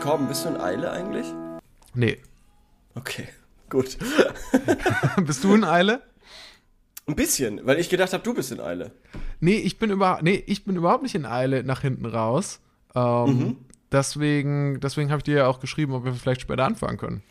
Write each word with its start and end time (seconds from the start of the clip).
Korben, 0.08 0.26
bist 0.26 0.46
du 0.46 0.48
in 0.48 0.56
Eile 0.56 0.90
eigentlich? 0.90 1.26
Nee. 1.92 2.18
Okay, 2.94 3.28
gut. 3.68 3.98
Bist 5.26 5.44
du 5.44 5.54
in 5.54 5.64
Eile? 5.64 6.00
Ein 7.06 7.14
bisschen, 7.14 7.60
weil 7.66 7.78
ich 7.78 7.90
gedacht 7.90 8.14
habe, 8.14 8.22
du 8.22 8.32
bist 8.32 8.50
in 8.50 8.58
Eile. 8.58 8.92
Nee, 9.40 9.56
ich 9.56 9.78
bin 9.78 9.90
über 9.90 10.20
nee, 10.22 10.42
ich 10.46 10.64
bin 10.64 10.76
überhaupt 10.76 11.02
nicht 11.02 11.14
in 11.14 11.26
Eile 11.26 11.62
nach 11.62 11.82
hinten 11.82 12.06
raus. 12.06 12.60
Ähm, 12.94 13.58
Deswegen, 13.92 14.80
deswegen 14.80 15.10
habe 15.10 15.18
ich 15.18 15.24
dir 15.24 15.36
ja 15.36 15.46
auch 15.46 15.60
geschrieben, 15.60 15.92
ob 15.92 16.04
wir 16.06 16.14
vielleicht 16.14 16.40
später 16.40 16.64
anfangen 16.64 16.96
können. 16.96 17.22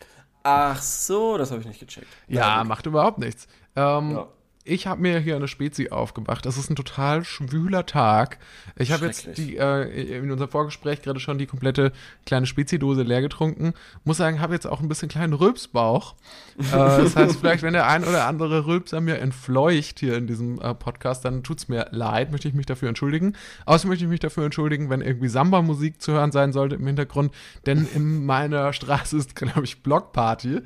Ach 0.43 0.79
so, 0.79 1.39
das 1.39 1.49
habe 1.49 1.61
ich 1.61 1.67
nicht 1.67 1.79
gecheckt. 1.79 2.05
Ja, 2.27 2.63
macht 2.63 2.85
überhaupt 2.85 3.17
nichts. 3.17 3.47
Ähm, 3.75 4.11
Ja. 4.11 4.27
Ich 4.67 4.85
habe 4.85 5.01
mir 5.01 5.19
hier 5.19 5.37
eine 5.37 5.47
Spezi 5.47 5.89
aufgemacht. 5.89 6.45
Das 6.45 6.57
ist 6.57 6.69
ein 6.69 6.75
total 6.75 7.23
schwüler 7.23 7.85
Tag. 7.85 8.37
Ich 8.75 8.91
habe 8.91 9.05
jetzt 9.05 9.37
die, 9.37 9.55
äh, 9.57 10.17
in 10.17 10.29
unserem 10.29 10.51
Vorgespräch 10.51 11.01
gerade 11.01 11.19
schon 11.21 11.37
die 11.37 11.45
komplette 11.45 11.93
kleine 12.25 12.45
Spezi-Dose 12.45 13.03
leer 13.03 13.21
getrunken. 13.21 13.73
Muss 14.03 14.17
sagen, 14.17 14.41
habe 14.41 14.53
jetzt 14.53 14.67
auch 14.67 14.81
ein 14.81 14.89
bisschen 14.89 15.07
kleinen 15.07 15.31
Rülpsbauch. 15.33 16.15
äh, 16.59 16.63
das 16.71 17.15
heißt, 17.15 17.35
vielleicht, 17.39 17.63
wenn 17.63 17.71
der 17.71 17.87
ein 17.87 18.03
oder 18.03 18.25
andere 18.27 18.65
Rülpser 18.65 18.99
mir 18.99 19.19
entfleucht 19.19 19.99
hier 20.01 20.17
in 20.17 20.27
diesem 20.27 20.59
äh, 20.59 20.73
Podcast, 20.73 21.23
dann 21.23 21.43
tut's 21.43 21.69
mir 21.69 21.87
leid, 21.91 22.31
möchte 22.33 22.49
ich 22.49 22.53
mich 22.53 22.65
dafür 22.65 22.89
entschuldigen. 22.89 23.33
Außerdem 23.65 23.89
möchte 23.89 24.03
ich 24.03 24.09
mich 24.09 24.19
dafür 24.19 24.43
entschuldigen, 24.43 24.89
wenn 24.89 24.99
irgendwie 24.99 25.29
Samba-Musik 25.29 26.01
zu 26.01 26.11
hören 26.11 26.33
sein 26.33 26.51
sollte 26.51 26.75
im 26.75 26.85
Hintergrund, 26.85 27.33
denn 27.65 27.87
in 27.95 28.25
meiner 28.25 28.73
Straße 28.73 29.15
ist, 29.15 29.33
glaube 29.35 29.63
ich, 29.63 29.81
Blockparty. 29.81 30.57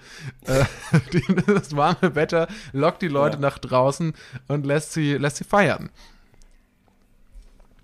Äh, 0.48 0.66
das 1.46 1.76
warme 1.76 2.16
Wetter 2.16 2.48
lockt 2.74 3.04
die 3.04 3.08
Leute 3.08 3.36
Ja. 3.36 3.42
nach 3.42 3.60
draußen 3.60 3.91
und 4.00 4.66
lässt 4.66 4.94
sie, 4.94 5.14
lässt 5.14 5.38
sie 5.38 5.44
feiern. 5.44 5.90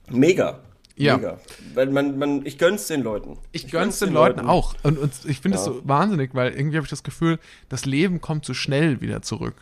Mega. 0.10 0.60
Ja. 0.96 1.18
Mega. 1.18 1.38
Weil 1.76 1.88
man, 1.92 2.18
man, 2.18 2.46
ich 2.46 2.58
gönn's 2.58 2.88
den 2.88 3.04
Leuten. 3.04 3.38
Ich 3.52 3.70
gönn's 3.70 4.00
den 4.00 4.14
Leuten 4.14 4.42
auch. 4.48 4.74
Und, 4.84 4.98
und 4.98 5.12
ich 5.26 5.42
finde 5.42 5.58
es 5.58 5.66
so 5.66 5.82
wahnsinnig, 5.88 6.34
weil 6.34 6.54
irgendwie 6.54 6.78
habe 6.78 6.86
ich 6.86 6.90
das 6.90 7.04
Gefühl, 7.04 7.40
das 7.70 7.86
Leben 7.86 8.20
kommt 8.22 8.46
so 8.46 8.54
schnell 8.54 9.02
wieder 9.02 9.22
zurück. 9.22 9.56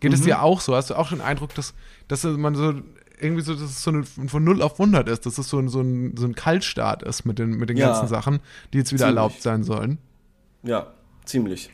Geht 0.00 0.12
es 0.14 0.22
dir 0.22 0.42
auch 0.42 0.60
so? 0.60 0.74
Hast 0.74 0.90
du 0.90 0.94
auch 0.96 1.10
den 1.10 1.20
Eindruck, 1.20 1.54
dass, 1.54 1.74
dass 2.08 2.24
man 2.24 2.56
so 2.56 2.74
irgendwie 3.20 3.42
so, 3.42 3.52
dass 3.52 3.62
es 3.62 3.82
so 3.84 3.92
eine, 3.92 4.02
von 4.02 4.42
0 4.42 4.62
auf 4.62 4.72
100 4.80 5.08
ist, 5.08 5.26
dass 5.26 5.38
es 5.38 5.48
so 5.48 5.60
ein, 5.60 5.68
so 5.68 5.80
ein, 5.80 6.16
so 6.16 6.26
ein 6.26 6.34
Kaltstart 6.34 7.04
ist 7.04 7.24
mit 7.24 7.38
den, 7.38 7.50
mit 7.50 7.68
den 7.68 7.76
Ja. 7.76 7.92
ganzen 7.92 8.08
Sachen, 8.08 8.40
die 8.72 8.78
jetzt 8.78 8.90
wieder 8.92 9.04
Ziemlich. 9.04 9.16
erlaubt 9.16 9.42
sein 9.42 9.62
sollen? 9.62 9.98
Ja, 10.64 10.92
ziemlich. 11.24 11.70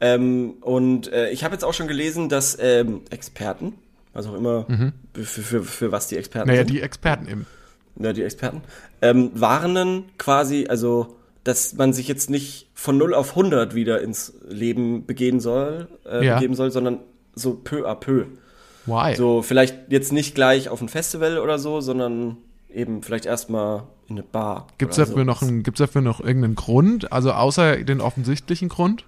Ähm, 0.00 0.54
und 0.60 1.12
äh, 1.12 1.30
ich 1.30 1.44
habe 1.44 1.54
jetzt 1.54 1.64
auch 1.64 1.74
schon 1.74 1.88
gelesen, 1.88 2.28
dass 2.28 2.56
ähm, 2.60 3.02
Experten, 3.10 3.74
was 4.12 4.26
auch 4.26 4.34
immer, 4.34 4.66
für, 5.14 5.24
für, 5.42 5.62
für 5.62 5.92
was 5.92 6.08
die 6.08 6.16
Experten 6.16 6.48
Naja, 6.48 6.60
sind, 6.60 6.70
die 6.70 6.80
Experten 6.80 7.28
eben. 7.28 7.46
ja, 7.98 8.12
die 8.12 8.22
Experten, 8.22 8.62
ähm, 9.00 9.30
warnen 9.34 10.04
quasi, 10.18 10.66
also, 10.68 11.16
dass 11.44 11.74
man 11.74 11.92
sich 11.92 12.08
jetzt 12.08 12.30
nicht 12.30 12.68
von 12.74 12.98
0 12.98 13.14
auf 13.14 13.30
100 13.30 13.74
wieder 13.74 14.00
ins 14.02 14.34
Leben 14.48 15.06
begehen 15.06 15.40
soll, 15.40 15.88
äh, 16.04 16.24
Ja. 16.24 16.34
begeben 16.36 16.54
soll, 16.54 16.70
sondern 16.70 16.98
so 17.34 17.54
peu 17.54 17.88
à 17.88 17.94
peu. 17.94 18.26
Why? 18.86 19.14
So, 19.16 19.42
vielleicht 19.42 19.76
jetzt 19.90 20.12
nicht 20.12 20.34
gleich 20.34 20.68
auf 20.68 20.80
ein 20.82 20.88
Festival 20.88 21.38
oder 21.38 21.58
so, 21.58 21.80
sondern 21.80 22.36
eben 22.74 23.02
vielleicht 23.02 23.26
erstmal 23.26 23.84
in 24.08 24.16
eine 24.16 24.24
Bar. 24.24 24.66
Gibt's 24.78 24.98
oder 24.98 25.06
dafür, 25.06 25.22
so. 25.22 25.24
noch 25.26 25.42
einen, 25.42 25.62
gibt's 25.62 25.78
dafür 25.78 26.00
noch 26.02 26.20
irgendeinen 26.20 26.56
Grund? 26.56 27.12
Also 27.12 27.32
außer 27.32 27.76
den 27.84 28.00
offensichtlichen 28.00 28.68
Grund? 28.68 29.04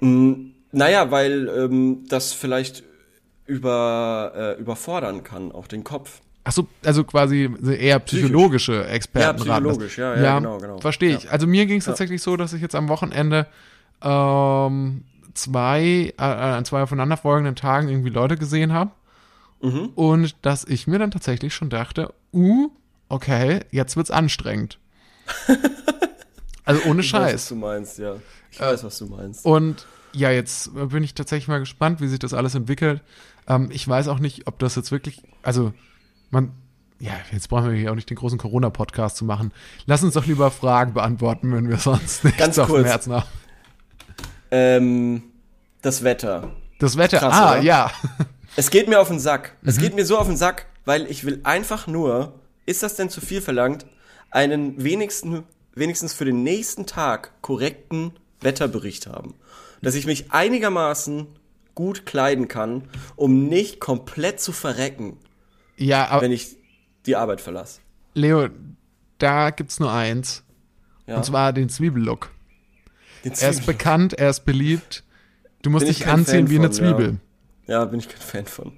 Mm, 0.00 0.50
Naja, 0.72 1.10
weil 1.10 1.48
ähm, 1.48 2.04
das 2.08 2.32
vielleicht 2.32 2.82
über, 3.46 4.32
äh, 4.34 4.60
überfordern 4.60 5.22
kann, 5.22 5.52
auch 5.52 5.66
den 5.66 5.84
Kopf. 5.84 6.20
Ach 6.44 6.52
so, 6.52 6.66
also 6.84 7.04
quasi 7.04 7.48
eher 7.78 7.98
psychologische 8.00 8.86
Experten 8.86 9.46
Ja, 9.46 9.58
psychologisch, 9.58 9.96
ja, 9.98 10.20
ja, 10.20 10.38
genau, 10.38 10.58
genau. 10.58 10.78
Verstehe 10.78 11.16
ich. 11.16 11.24
Ja. 11.24 11.30
Also 11.30 11.46
mir 11.46 11.64
ging 11.66 11.78
es 11.78 11.86
tatsächlich 11.86 12.20
so, 12.22 12.36
dass 12.36 12.52
ich 12.52 12.60
jetzt 12.60 12.74
am 12.74 12.88
Wochenende 12.88 13.46
ähm, 14.02 15.04
zwei, 15.32 16.12
äh, 16.18 16.22
an 16.22 16.64
zwei 16.64 16.82
aufeinanderfolgenden 16.82 17.56
Tagen 17.56 17.88
irgendwie 17.88 18.10
Leute 18.10 18.36
gesehen 18.36 18.72
habe. 18.72 18.90
Mhm. 19.62 19.90
Und 19.94 20.36
dass 20.42 20.64
ich 20.64 20.86
mir 20.86 20.98
dann 20.98 21.10
tatsächlich 21.10 21.54
schon 21.54 21.70
dachte, 21.70 22.12
uh, 22.32 22.68
okay, 23.08 23.60
jetzt 23.70 23.96
wird's 23.96 24.10
anstrengend. 24.10 24.78
also 26.64 26.82
ohne 26.88 27.00
Ich 27.00 27.12
weiß, 27.12 27.22
was 27.22 27.30
Scheiß. 27.30 27.48
du 27.48 27.54
meinst, 27.56 27.98
ja. 27.98 28.16
Ich 28.54 28.60
weiß, 28.60 28.84
was 28.84 28.98
du 28.98 29.06
meinst. 29.06 29.44
Und 29.44 29.86
ja, 30.12 30.30
jetzt 30.30 30.70
bin 30.74 31.02
ich 31.02 31.14
tatsächlich 31.14 31.48
mal 31.48 31.58
gespannt, 31.58 32.00
wie 32.00 32.08
sich 32.08 32.18
das 32.18 32.34
alles 32.34 32.54
entwickelt. 32.54 33.02
Ähm, 33.48 33.68
ich 33.72 33.86
weiß 33.86 34.08
auch 34.08 34.20
nicht, 34.20 34.46
ob 34.46 34.58
das 34.58 34.76
jetzt 34.76 34.92
wirklich, 34.92 35.22
also 35.42 35.72
man, 36.30 36.52
ja, 37.00 37.12
jetzt 37.32 37.48
brauchen 37.48 37.70
wir 37.70 37.78
hier 37.78 37.90
auch 37.90 37.96
nicht 37.96 38.08
den 38.08 38.16
großen 38.16 38.38
Corona-Podcast 38.38 39.16
zu 39.16 39.24
machen. 39.24 39.52
Lass 39.86 40.02
uns 40.02 40.14
doch 40.14 40.26
lieber 40.26 40.50
Fragen 40.50 40.94
beantworten, 40.94 41.52
wenn 41.52 41.68
wir 41.68 41.78
sonst 41.78 42.24
nichts 42.24 42.38
Ganz 42.38 42.58
auf 42.58 42.66
dem 42.66 42.76
kurz. 42.76 42.86
Herzen 42.86 43.12
haben. 43.12 43.26
Ähm, 44.50 45.22
das 45.82 46.04
Wetter. 46.04 46.52
Das 46.78 46.96
Wetter, 46.96 47.18
Krass, 47.18 47.34
ah, 47.34 47.52
oder? 47.52 47.62
ja. 47.62 47.90
Es 48.56 48.70
geht 48.70 48.88
mir 48.88 49.00
auf 49.00 49.08
den 49.08 49.18
Sack. 49.18 49.56
Mhm. 49.62 49.68
Es 49.68 49.78
geht 49.78 49.94
mir 49.94 50.06
so 50.06 50.16
auf 50.16 50.28
den 50.28 50.36
Sack, 50.36 50.66
weil 50.84 51.10
ich 51.10 51.24
will 51.24 51.40
einfach 51.42 51.88
nur, 51.88 52.38
ist 52.66 52.84
das 52.84 52.94
denn 52.94 53.10
zu 53.10 53.20
viel 53.20 53.40
verlangt, 53.40 53.84
einen 54.30 54.82
wenigsten, 54.82 55.42
wenigstens 55.74 56.12
für 56.12 56.24
den 56.24 56.42
nächsten 56.44 56.86
Tag 56.86 57.32
korrekten 57.42 58.12
Wetterbericht 58.44 59.06
haben. 59.06 59.34
Dass 59.82 59.94
ich 59.94 60.06
mich 60.06 60.30
einigermaßen 60.32 61.26
gut 61.74 62.06
kleiden 62.06 62.46
kann, 62.48 62.84
um 63.16 63.48
nicht 63.48 63.80
komplett 63.80 64.40
zu 64.40 64.52
verrecken, 64.52 65.18
Ja, 65.76 66.06
aber 66.08 66.22
wenn 66.22 66.32
ich 66.32 66.56
die 67.06 67.16
Arbeit 67.16 67.40
verlasse. 67.40 67.80
Leo, 68.14 68.48
da 69.18 69.50
gibt's 69.50 69.80
nur 69.80 69.92
eins. 69.92 70.44
Ja. 71.06 71.16
Und 71.16 71.24
zwar 71.24 71.52
den 71.52 71.68
Zwiebellook. 71.68 72.30
Den 73.24 73.32
Er 73.32 73.50
ist 73.50 73.56
Zwiebel- 73.58 73.66
bekannt, 73.74 74.12
er 74.14 74.30
ist 74.30 74.44
beliebt. 74.44 75.02
Du 75.62 75.70
musst 75.70 75.88
dich 75.88 76.06
anziehen 76.06 76.46
Fan 76.46 76.50
wie 76.50 76.58
eine 76.58 76.72
von, 76.72 76.84
ja. 76.84 76.96
Zwiebel. 76.96 77.18
Ja, 77.66 77.84
bin 77.86 77.98
ich 78.00 78.08
kein 78.08 78.20
Fan 78.20 78.46
von. 78.46 78.72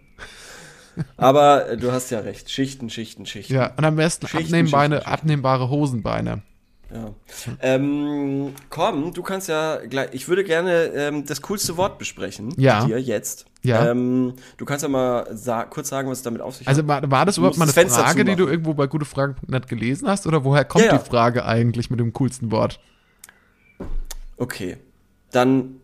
Aber 1.16 1.69
äh, 1.69 1.76
du 1.76 1.93
hast 1.93 2.10
ja 2.10 2.21
recht. 2.21 2.50
Schichten, 2.50 2.88
Schichten, 2.88 3.26
Schichten. 3.26 3.53
Ja, 3.55 3.75
und 3.76 3.84
am 3.84 3.97
besten 3.97 4.26
Schichten, 4.26 4.55
Schichten, 4.55 4.69
Schichten. 4.69 4.93
abnehmbare 5.06 5.69
Hosenbeine. 5.69 6.43
Ja. 6.94 7.10
Ähm, 7.60 8.52
komm, 8.70 9.12
du 9.12 9.22
kannst 9.22 9.48
ja 9.48 9.78
gleich. 9.86 10.10
Ich 10.12 10.28
würde 10.28 10.44
gerne 10.44 10.84
ähm, 10.94 11.24
das 11.26 11.42
coolste 11.42 11.76
Wort 11.76 11.98
besprechen. 11.98 12.54
Ja. 12.56 12.80
Mit 12.80 12.88
dir 12.91 13.00
jetzt. 13.00 13.47
Ja. 13.62 13.91
Ähm, 13.91 14.34
du 14.56 14.64
kannst 14.64 14.84
ja 14.84 14.88
mal 14.88 15.26
sa 15.36 15.64
kurz 15.64 15.88
sagen, 15.88 16.08
was 16.08 16.19
es 16.19 16.22
damit 16.25 16.41
auf 16.41 16.54
sich 16.54 16.69
Also 16.69 16.82
hat. 16.82 16.88
war, 16.88 17.10
war 17.10 17.26
das 17.26 17.38
überhaupt 17.38 17.58
mal 17.58 17.64
eine 17.64 17.72
Fenster 17.72 18.04
Frage, 18.04 18.25
die 18.25 18.36
du 18.36 18.46
irgendwo 18.46 18.75
bei 18.75 18.86
gutefragen.net 18.86 19.66
gelesen 19.66 20.06
hast? 20.08 20.26
Oder 20.28 20.44
woher 20.44 20.64
kommt 20.64 20.84
Ja, 20.84 20.92
ja. 20.92 20.98
die 20.98 21.04
Frage 21.08 21.44
eigentlich 21.44 21.91
mit 21.91 21.98
dem 21.98 22.12
coolsten 22.12 22.52
Wort? 22.52 22.78
Okay. 24.36 24.76
Dann, 25.32 25.80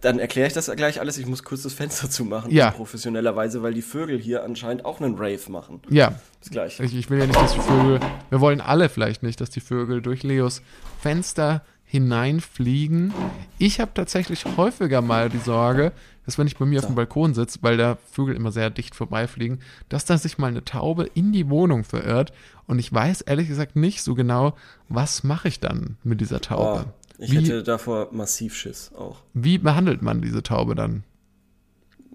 dann 0.00 0.18
erkläre 0.18 0.46
ich 0.48 0.52
das 0.54 0.70
gleich 0.74 1.00
alles. 1.00 1.18
Ich 1.18 1.26
muss 1.26 1.42
kurz 1.44 1.62
das 1.62 1.72
Fenster 1.74 2.08
zumachen. 2.10 2.50
Ja. 2.50 2.70
Professionellerweise, 2.70 3.62
weil 3.62 3.74
die 3.74 3.82
Vögel 3.82 4.18
hier 4.18 4.44
anscheinend 4.44 4.84
auch 4.84 5.00
einen 5.00 5.14
Rave 5.16 5.40
machen. 5.50 5.80
Ja, 5.90 6.14
Bis 6.40 6.50
gleich. 6.50 6.80
ich, 6.80 6.94
ich 6.94 7.10
will 7.10 7.18
ja 7.18 7.26
nicht, 7.26 7.40
dass 7.40 7.52
die 7.54 7.60
Vögel, 7.60 8.00
wir 8.30 8.40
wollen 8.40 8.60
alle 8.60 8.88
vielleicht 8.88 9.22
nicht, 9.22 9.40
dass 9.40 9.50
die 9.50 9.60
Vögel 9.60 10.02
durch 10.02 10.22
Leos 10.22 10.62
Fenster 11.00 11.62
hineinfliegen. 11.84 13.12
Ich 13.58 13.80
habe 13.80 13.90
tatsächlich 13.94 14.44
häufiger 14.56 15.02
mal 15.02 15.28
die 15.28 15.38
Sorge, 15.38 15.92
dass 16.24 16.38
wenn 16.38 16.46
ich 16.46 16.56
bei 16.56 16.64
mir 16.64 16.78
auf 16.78 16.86
dem 16.86 16.94
Balkon 16.94 17.34
sitze, 17.34 17.58
weil 17.62 17.76
da 17.76 17.98
Vögel 18.12 18.36
immer 18.36 18.52
sehr 18.52 18.70
dicht 18.70 18.94
vorbeifliegen, 18.94 19.60
dass 19.88 20.04
da 20.04 20.16
sich 20.16 20.38
mal 20.38 20.46
eine 20.48 20.64
Taube 20.64 21.08
in 21.14 21.32
die 21.32 21.48
Wohnung 21.50 21.82
verirrt 21.82 22.32
und 22.66 22.78
ich 22.78 22.92
weiß 22.92 23.22
ehrlich 23.22 23.48
gesagt 23.48 23.74
nicht 23.74 24.02
so 24.02 24.14
genau, 24.14 24.54
was 24.88 25.24
mache 25.24 25.48
ich 25.48 25.58
dann 25.58 25.96
mit 26.04 26.20
dieser 26.20 26.36
Oh, 26.36 26.40
Taube? 26.40 26.84
Ich 27.20 27.32
wie, 27.32 27.36
hätte 27.36 27.62
davor 27.62 28.08
massiv 28.12 28.54
Schiss 28.54 28.90
auch. 28.96 29.18
wie 29.34 29.58
behandelt 29.58 30.02
man 30.02 30.22
diese 30.22 30.42
Taube 30.42 30.74
dann? 30.74 31.04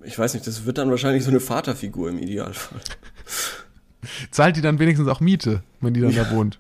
Ich 0.04 0.18
weiß 0.18 0.34
nicht, 0.34 0.46
das 0.46 0.66
wird 0.66 0.78
dann 0.78 0.90
wahrscheinlich 0.90 1.24
so 1.24 1.30
eine 1.30 1.40
Vaterfigur 1.40 2.10
im 2.10 2.18
Idealfall. 2.18 2.82
Zahlt 4.32 4.56
die 4.56 4.62
dann 4.62 4.80
wenigstens 4.80 5.08
auch 5.08 5.20
Miete, 5.20 5.64
wenn 5.82 5.94
die 5.94 6.02
dann 6.02 6.16
da 6.16 6.32
wohnt? 6.32 6.60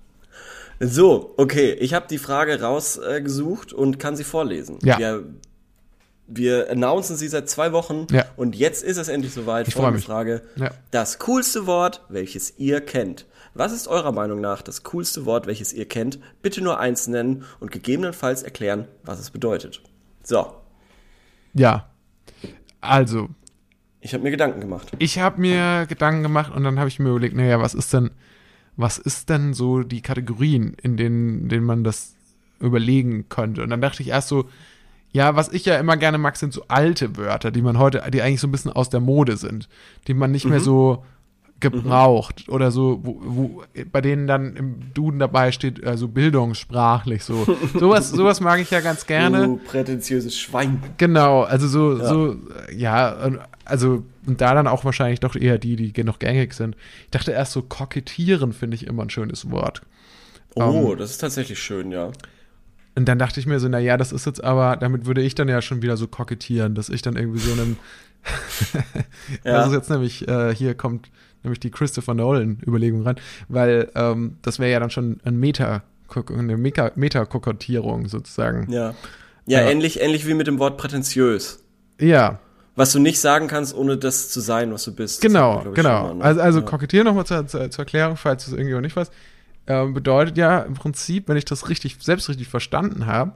So, 0.79 1.33
okay, 1.37 1.73
ich 1.73 1.93
habe 1.93 2.07
die 2.09 2.17
Frage 2.17 2.59
rausgesucht 2.59 3.71
äh, 3.71 3.75
und 3.75 3.99
kann 3.99 4.15
sie 4.15 4.23
vorlesen. 4.23 4.79
Ja. 4.83 4.97
Wir, 4.97 5.23
wir 6.27 6.69
announcen 6.71 7.15
sie 7.15 7.27
seit 7.27 7.49
zwei 7.49 7.71
Wochen 7.71 8.07
Ja. 8.11 8.25
und 8.35 8.55
jetzt 8.55 8.83
ist 8.83 8.97
es 8.97 9.07
endlich 9.09 9.33
soweit. 9.33 9.67
Ich 9.67 9.73
freu 9.73 9.81
Folgende 9.83 9.97
mich. 9.99 10.05
Frage. 10.05 10.41
Ja. 10.55 10.71
Das 10.91 11.19
coolste 11.19 11.67
Wort, 11.67 12.03
welches 12.09 12.57
ihr 12.57 12.81
kennt. 12.81 13.25
Was 13.53 13.71
ist 13.71 13.87
eurer 13.87 14.11
Meinung 14.11 14.41
nach 14.41 14.61
das 14.61 14.83
coolste 14.83 15.25
Wort, 15.25 15.47
welches 15.47 15.71
ihr 15.71 15.87
kennt? 15.87 16.19
Bitte 16.41 16.61
nur 16.61 16.79
eins 16.79 17.07
nennen 17.07 17.45
und 17.59 17.71
gegebenenfalls 17.71 18.43
erklären, 18.43 18.87
was 19.03 19.19
es 19.19 19.29
bedeutet. 19.31 19.81
So, 20.23 20.53
Ja. 21.53 21.89
Also, 22.81 23.29
ich 24.01 24.13
habe 24.13 24.23
mir 24.23 24.29
Gedanken 24.31 24.59
gemacht. 24.61 24.91
ich 24.99 25.17
habe 25.19 25.41
mir 25.41 25.85
Gedanken 25.87 26.21
gemacht 26.21 26.53
und 26.53 26.63
dann 26.63 26.77
habe 26.77 26.87
ich 26.89 26.99
mir 26.99 27.09
überlegt, 27.09 27.35
naja, 27.35 27.59
was 27.59 27.73
ist 27.73 27.93
denn, 27.93 28.11
was 28.75 28.97
ist 28.99 29.29
denn 29.29 29.53
so 29.53 29.81
die 29.83 30.01
Kategorien, 30.01 30.75
in 30.81 30.97
denen, 30.97 31.43
in 31.43 31.49
denen 31.49 31.65
man 31.65 31.83
das 31.83 32.13
überlegen 32.59 33.27
könnte? 33.29 33.63
Und 33.63 33.69
dann 33.71 33.81
dachte 33.81 34.03
ich 34.03 34.09
erst 34.09 34.27
so, 34.27 34.47
ja, 35.15 35.33
was 35.37 35.47
ich 35.47 35.63
ja 35.63 35.77
immer 35.77 35.95
gerne 35.95 36.17
mag, 36.17 36.35
sind 36.35 36.51
so 36.51 36.65
alte 36.67 37.15
Wörter, 37.15 37.49
die 37.49 37.61
man 37.61 37.79
heute, 37.79 38.03
die 38.11 38.21
eigentlich 38.21 38.41
so 38.41 38.47
ein 38.47 38.51
bisschen 38.51 38.73
aus 38.73 38.89
der 38.89 38.99
Mode 38.99 39.37
sind, 39.37 39.69
die 40.09 40.13
man 40.13 40.29
nicht 40.29 40.43
mehr 40.43 40.59
so 40.59 41.05
gebraucht 41.61 42.49
oder 42.49 42.69
so, 42.69 42.99
wo, 43.01 43.21
wo, 43.23 43.63
bei 43.93 44.01
denen 44.01 44.27
dann 44.27 44.57
im 44.57 44.93
Duden 44.93 45.19
dabei 45.19 45.53
steht, 45.53 45.85
also 45.85 46.09
bildungssprachlich 46.09 47.23
so. 47.23 47.47
Sowas, 47.79 48.09
sowas 48.09 48.41
mag 48.41 48.59
ich 48.59 48.71
ja 48.71 48.81
ganz 48.81 49.05
gerne. 49.05 49.45
Du 49.45 49.55
prätentiöses 49.55 50.37
Schwein. 50.37 50.83
Genau, 50.97 51.43
also 51.43 51.69
so, 51.69 51.95
so, 51.95 52.33
äh, 52.33 52.75
ja, 52.75 53.15
also, 53.63 54.03
und 54.27 54.41
da 54.41 54.53
dann 54.53 54.67
auch 54.67 54.83
wahrscheinlich 54.83 55.21
doch 55.21 55.37
eher 55.37 55.57
die, 55.57 55.93
die 55.93 56.03
noch 56.03 56.19
gängig 56.19 56.53
sind. 56.53 56.75
Ich 57.05 57.11
dachte 57.11 57.31
erst 57.31 57.53
so, 57.53 57.61
kokettieren 57.61 58.51
finde 58.51 58.75
ich 58.75 58.85
immer 58.85 59.03
ein 59.03 59.09
schönes 59.09 59.49
Wort. 59.49 59.81
Oh, 60.55 60.91
Ähm. 60.91 60.97
das 60.97 61.11
ist 61.11 61.19
tatsächlich 61.19 61.59
schön, 61.59 61.93
ja. 61.93 62.11
Und 62.95 63.05
dann 63.09 63.19
dachte 63.19 63.39
ich 63.39 63.45
mir 63.45 63.59
so, 63.59 63.67
na 63.67 63.79
ja, 63.79 63.97
das 63.97 64.11
ist 64.13 64.25
jetzt 64.25 64.43
aber, 64.43 64.77
damit 64.77 65.05
würde 65.05 65.21
ich 65.21 65.35
dann 65.35 65.49
ja 65.49 65.61
schon 65.61 65.81
wieder 65.81 65.97
so 65.97 66.07
kokettieren, 66.07 66.75
dass 66.75 66.89
ich 66.89 67.01
dann 67.01 67.15
irgendwie 67.17 67.39
so 67.39 67.51
einem, 67.51 67.77
Ja. 69.43 69.53
das 69.57 69.67
ist 69.67 69.73
jetzt 69.73 69.89
nämlich, 69.89 70.27
äh, 70.27 70.53
hier 70.55 70.73
kommt 70.75 71.09
nämlich 71.43 71.59
die 71.59 71.71
Christopher 71.71 72.13
Nolan-Überlegung 72.13 73.03
rein, 73.03 73.15
weil 73.49 73.91
ähm, 73.95 74.37
das 74.41 74.59
wäre 74.59 74.71
ja 74.71 74.79
dann 74.79 74.89
schon 74.89 75.19
ein 75.25 75.37
Meta, 75.39 75.83
eine 76.29 76.57
Meta- 76.57 76.91
Meta-Kokettierung 76.95 78.07
sozusagen. 78.07 78.71
Ja. 78.71 78.93
Ja, 79.45 79.61
Ja. 79.61 79.69
Ähnlich, 79.69 80.01
ähnlich 80.01 80.25
wie 80.27 80.33
mit 80.33 80.47
dem 80.47 80.57
Wort 80.59 80.77
prätentiös. 80.77 81.59
Ja, 81.99 82.39
Was 82.75 82.91
du 82.91 82.99
nicht 82.99 83.19
sagen 83.19 83.47
kannst, 83.47 83.75
ohne 83.75 83.97
das 83.97 84.29
zu 84.29 84.39
sein, 84.41 84.73
was 84.73 84.83
du 84.83 84.93
bist. 84.95 85.21
Genau, 85.21 85.63
wir, 85.63 85.71
genau. 85.73 86.07
mal, 86.07 86.15
ne? 86.15 86.23
Also, 86.23 86.41
also 86.41 86.59
ja. 86.59 86.65
kokettieren 86.65 87.05
nochmal 87.05 87.25
zur, 87.25 87.45
zur, 87.47 87.69
zur 87.69 87.83
Erklärung, 87.83 88.17
falls 88.17 88.45
du 88.45 88.51
es 88.51 88.57
irgendwie 88.57 88.75
auch 88.75 88.81
nicht 88.81 88.95
weißt, 88.95 89.13
ähm, 89.67 89.93
bedeutet 89.93 90.37
ja 90.37 90.59
im 90.59 90.73
Prinzip, 90.75 91.27
wenn 91.27 91.37
ich 91.37 91.45
das 91.45 91.69
richtig, 91.69 91.97
selbst 91.99 92.29
richtig 92.29 92.47
verstanden 92.47 93.05
habe, 93.05 93.33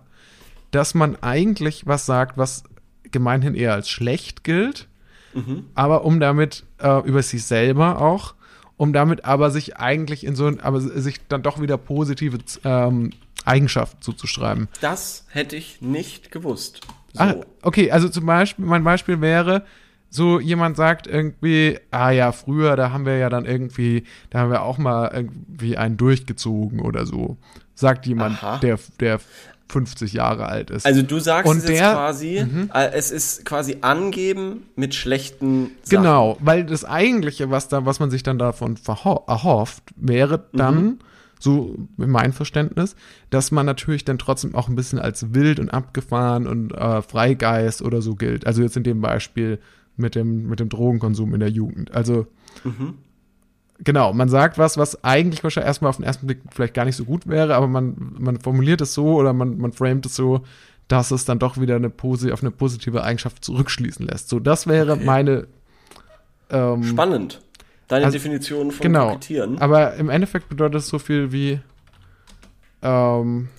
dass 0.72 0.94
man 0.94 1.16
eigentlich 1.22 1.88
was 1.88 2.06
sagt, 2.06 2.38
was 2.38 2.64
gemeinhin 3.12 3.56
eher 3.56 3.74
als 3.74 3.90
schlecht 3.90 4.44
gilt, 4.44 4.88
Mhm. 5.34 5.66
aber 5.76 6.06
um 6.06 6.20
damit 6.20 6.64
äh, 6.80 7.08
über 7.08 7.22
sich 7.22 7.46
selber 7.46 8.02
auch, 8.02 8.34
um 8.78 8.94
damit 8.94 9.26
aber 9.26 9.52
sich 9.52 9.78
eigentlich 9.78 10.24
in 10.26 10.36
so 10.36 10.48
ein, 10.48 10.60
aber 10.60 10.82
sich 10.82 11.20
dann 11.28 11.44
doch 11.44 11.62
wieder 11.62 11.78
positive 11.78 12.40
ähm, 12.64 13.12
Eigenschaften 13.46 14.02
zuzuschreiben. 14.02 14.68
Das 14.82 15.26
hätte 15.30 15.56
ich 15.56 15.82
nicht 15.82 16.32
gewusst. 16.32 16.82
So. 17.14 17.20
Ah, 17.24 17.36
okay, 17.62 17.92
also 17.92 18.10
zum 18.10 18.26
Beispiel, 18.26 18.66
mein 18.66 18.84
Beispiel 18.84 19.22
wäre, 19.22 19.64
so 20.10 20.40
jemand 20.40 20.76
sagt 20.78 21.06
irgendwie, 21.08 21.78
ah 21.92 22.10
ja, 22.12 22.32
früher, 22.32 22.76
da 22.76 22.92
haben 22.92 23.06
wir 23.06 23.18
ja 23.18 23.30
dann 23.30 23.46
irgendwie, 23.46 24.04
da 24.30 24.40
haben 24.40 24.52
wir 24.52 24.64
auch 24.64 24.78
mal 24.78 25.12
irgendwie 25.14 25.78
einen 25.78 25.98
durchgezogen 25.98 26.80
oder 26.80 27.06
so. 27.06 27.38
Sagt 27.76 28.06
jemand, 28.08 28.42
Aha. 28.44 28.58
der, 28.58 28.80
der 29.00 29.20
50 29.72 30.14
Jahre 30.14 30.48
alt 30.48 30.72
ist. 30.72 30.86
Also 30.86 31.04
du 31.04 31.20
sagst 31.20 31.48
Und 31.50 31.58
es 31.60 31.66
der- 31.66 31.90
Mhm. 31.92 31.94
quasi, 31.94 32.38
äh, 32.74 32.92
es 32.94 33.12
ist 33.12 33.46
quasi 33.46 33.78
angeben 33.82 34.64
mit 34.76 34.96
schlechten 34.96 35.72
Sachen. 35.84 36.04
Genau, 36.04 36.38
weil 36.40 36.66
das 36.66 36.86
eigentliche, 36.86 37.52
was 37.52 37.68
da, 37.68 37.86
was 37.86 38.00
man 38.00 38.10
sich 38.10 38.24
dann 38.24 38.40
davon 38.40 38.78
erhofft, 39.28 39.84
wäre 39.96 40.46
dann, 40.54 41.00
so 41.42 41.78
in 41.98 42.10
meinem 42.10 42.34
Verständnis, 42.34 42.98
dass 43.30 43.52
man 43.52 43.66
natürlich 43.66 44.04
dann 44.04 44.18
trotzdem 44.18 44.56
auch 44.56 44.68
ein 44.68 44.76
bisschen 44.76 45.00
als 45.00 45.34
wild 45.34 45.60
und 45.62 45.70
abgefahren 45.70 46.48
und 46.48 46.74
äh, 46.74 47.02
Freigeist 47.02 47.82
oder 47.82 48.02
so 48.02 48.16
gilt. 48.16 48.46
Also 48.46 48.62
jetzt 48.62 48.76
in 48.76 48.84
dem 48.84 49.00
Beispiel 49.00 49.60
mit 50.00 50.16
dem, 50.16 50.48
mit 50.48 50.60
dem 50.60 50.70
Drogenkonsum 50.70 51.34
in 51.34 51.40
der 51.40 51.50
Jugend. 51.50 51.94
Also 51.94 52.26
genau, 53.84 54.14
man 54.14 54.30
sagt 54.30 54.58
was, 54.58 54.78
was 54.78 55.04
eigentlich 55.04 55.44
wahrscheinlich 55.44 55.68
erstmal 55.68 55.90
auf 55.90 55.98
den 55.98 56.06
ersten 56.06 56.28
Blick 56.28 56.40
vielleicht 56.52 56.74
gar 56.74 56.86
nicht 56.86 56.96
so 56.96 57.06
gut 57.06 57.28
wäre, 57.28 57.56
aber 57.56 57.68
man, 57.68 57.96
man 58.18 58.40
formuliert 58.40 58.82
es 58.82 58.94
so 58.94 59.16
oder 59.16 59.34
man, 59.34 59.58
man 59.58 59.72
framet 59.72 60.06
es 60.06 60.16
so, 60.16 60.42
dass 60.88 61.12
es 61.12 61.24
dann 61.26 61.40
doch 61.40 61.60
wieder 61.60 61.76
eine 61.76 61.90
Posi 61.90 62.32
auf 62.32 62.42
eine 62.42 62.52
positive 62.52 63.04
Eigenschaft 63.04 63.46
zurückschließen 63.46 64.06
lässt. 64.08 64.30
So, 64.30 64.40
das 64.40 64.66
wäre 64.68 64.94
Okay. 64.94 65.06
meine 65.06 65.48
ähm, 66.50 66.84
Spannend. 66.84 67.42
Deine 67.88 68.06
Also, 68.06 68.18
Definition 68.18 68.72
von 68.72 68.84
genau. 68.84 69.08
kokettieren. 69.10 69.60
Aber 69.60 69.96
im 69.96 70.10
Endeffekt 70.10 70.50
bedeutet 70.50 70.76
es 70.82 70.88
so 70.88 71.00
viel 71.00 71.32
wie 71.32 71.60
ähm, 72.82 73.50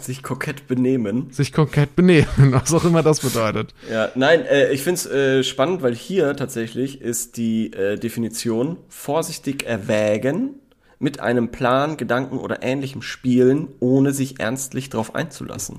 Sich 0.00 0.22
kokett 0.22 0.66
benehmen. 0.66 1.30
sich 1.30 1.52
konkret 1.52 1.94
benehmen, 1.96 2.26
was 2.52 2.72
auch 2.74 2.84
immer 2.84 3.02
das 3.02 3.20
bedeutet. 3.20 3.74
Ja, 3.90 4.10
nein, 4.14 4.44
äh, 4.44 4.72
ich 4.72 4.82
find's 4.82 5.06
äh, 5.06 5.42
spannend, 5.44 5.82
weil 5.82 5.94
hier 5.94 6.34
tatsächlich 6.36 7.00
ist 7.00 7.36
die 7.36 7.72
äh, 7.72 7.96
Definition 7.98 8.76
vorsichtig 8.88 9.64
erwägen, 9.66 10.54
mit 10.98 11.20
einem 11.20 11.50
Plan, 11.50 11.96
Gedanken 11.96 12.38
oder 12.38 12.62
ähnlichem 12.62 13.02
spielen, 13.02 13.68
ohne 13.80 14.12
sich 14.12 14.40
ernstlich 14.40 14.90
darauf 14.90 15.14
einzulassen. 15.14 15.76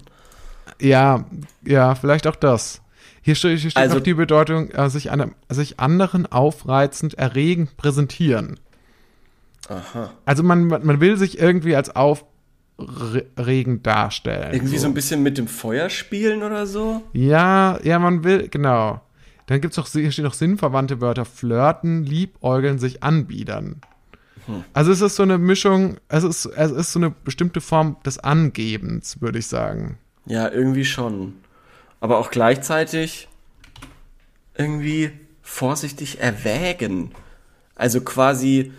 Ja, 0.79 1.25
ja, 1.65 1.95
vielleicht 1.95 2.27
auch 2.27 2.35
das. 2.35 2.81
Hier 3.21 3.35
steht, 3.35 3.59
hier 3.59 3.71
steht 3.71 3.81
Also- 3.81 3.95
noch 3.95 4.03
die 4.03 4.13
Bedeutung, 4.13 4.69
äh, 4.71 4.89
sich, 4.89 5.11
einem, 5.11 5.33
sich 5.49 5.79
anderen 5.79 6.25
aufreizend, 6.25 7.15
erregend 7.15 7.75
präsentieren. 7.75 8.59
Aha. 9.67 10.11
Also 10.25 10.43
man, 10.43 10.67
man 10.67 10.99
will 11.01 11.17
sich 11.17 11.39
irgendwie 11.39 11.75
als 11.75 11.95
aufregend 12.77 13.85
darstellen. 13.85 14.53
Irgendwie 14.53 14.77
so 14.77 14.87
ein 14.87 14.93
bisschen 14.93 15.23
mit 15.23 15.37
dem 15.37 15.47
Feuer 15.47 15.89
spielen 15.89 16.43
oder 16.43 16.67
so? 16.67 17.03
Ja, 17.13 17.79
ja, 17.83 17.99
man 17.99 18.23
will, 18.23 18.49
genau. 18.49 19.01
Dann 19.47 19.61
gibt's 19.61 19.77
noch, 19.77 19.87
hier 19.87 20.11
stehen 20.11 20.25
noch 20.25 20.33
sinnverwandte 20.33 21.01
Wörter. 21.01 21.25
Flirten, 21.25 22.03
liebäugeln, 22.03 22.79
sich 22.79 23.03
anbiedern. 23.03 23.81
Also 24.73 24.91
es 24.91 25.01
ist 25.01 25.15
so 25.15 25.23
eine 25.23 25.37
Mischung, 25.37 25.97
es 26.07 26.23
ist, 26.23 26.45
es 26.45 26.71
ist 26.71 26.93
so 26.93 26.99
eine 26.99 27.09
bestimmte 27.09 27.61
Form 27.61 27.97
des 28.05 28.19
Angebens, 28.19 29.21
würde 29.21 29.39
ich 29.39 29.47
sagen. 29.47 29.97
Ja, 30.27 30.49
irgendwie 30.49 30.85
schon. 30.85 31.33
Aber 31.99 32.19
auch 32.19 32.29
gleichzeitig 32.29 33.27
irgendwie 34.55 35.11
vorsichtig 35.41 36.19
erwägen. 36.19 37.11
Also 37.75 38.01
quasi, 38.01 38.71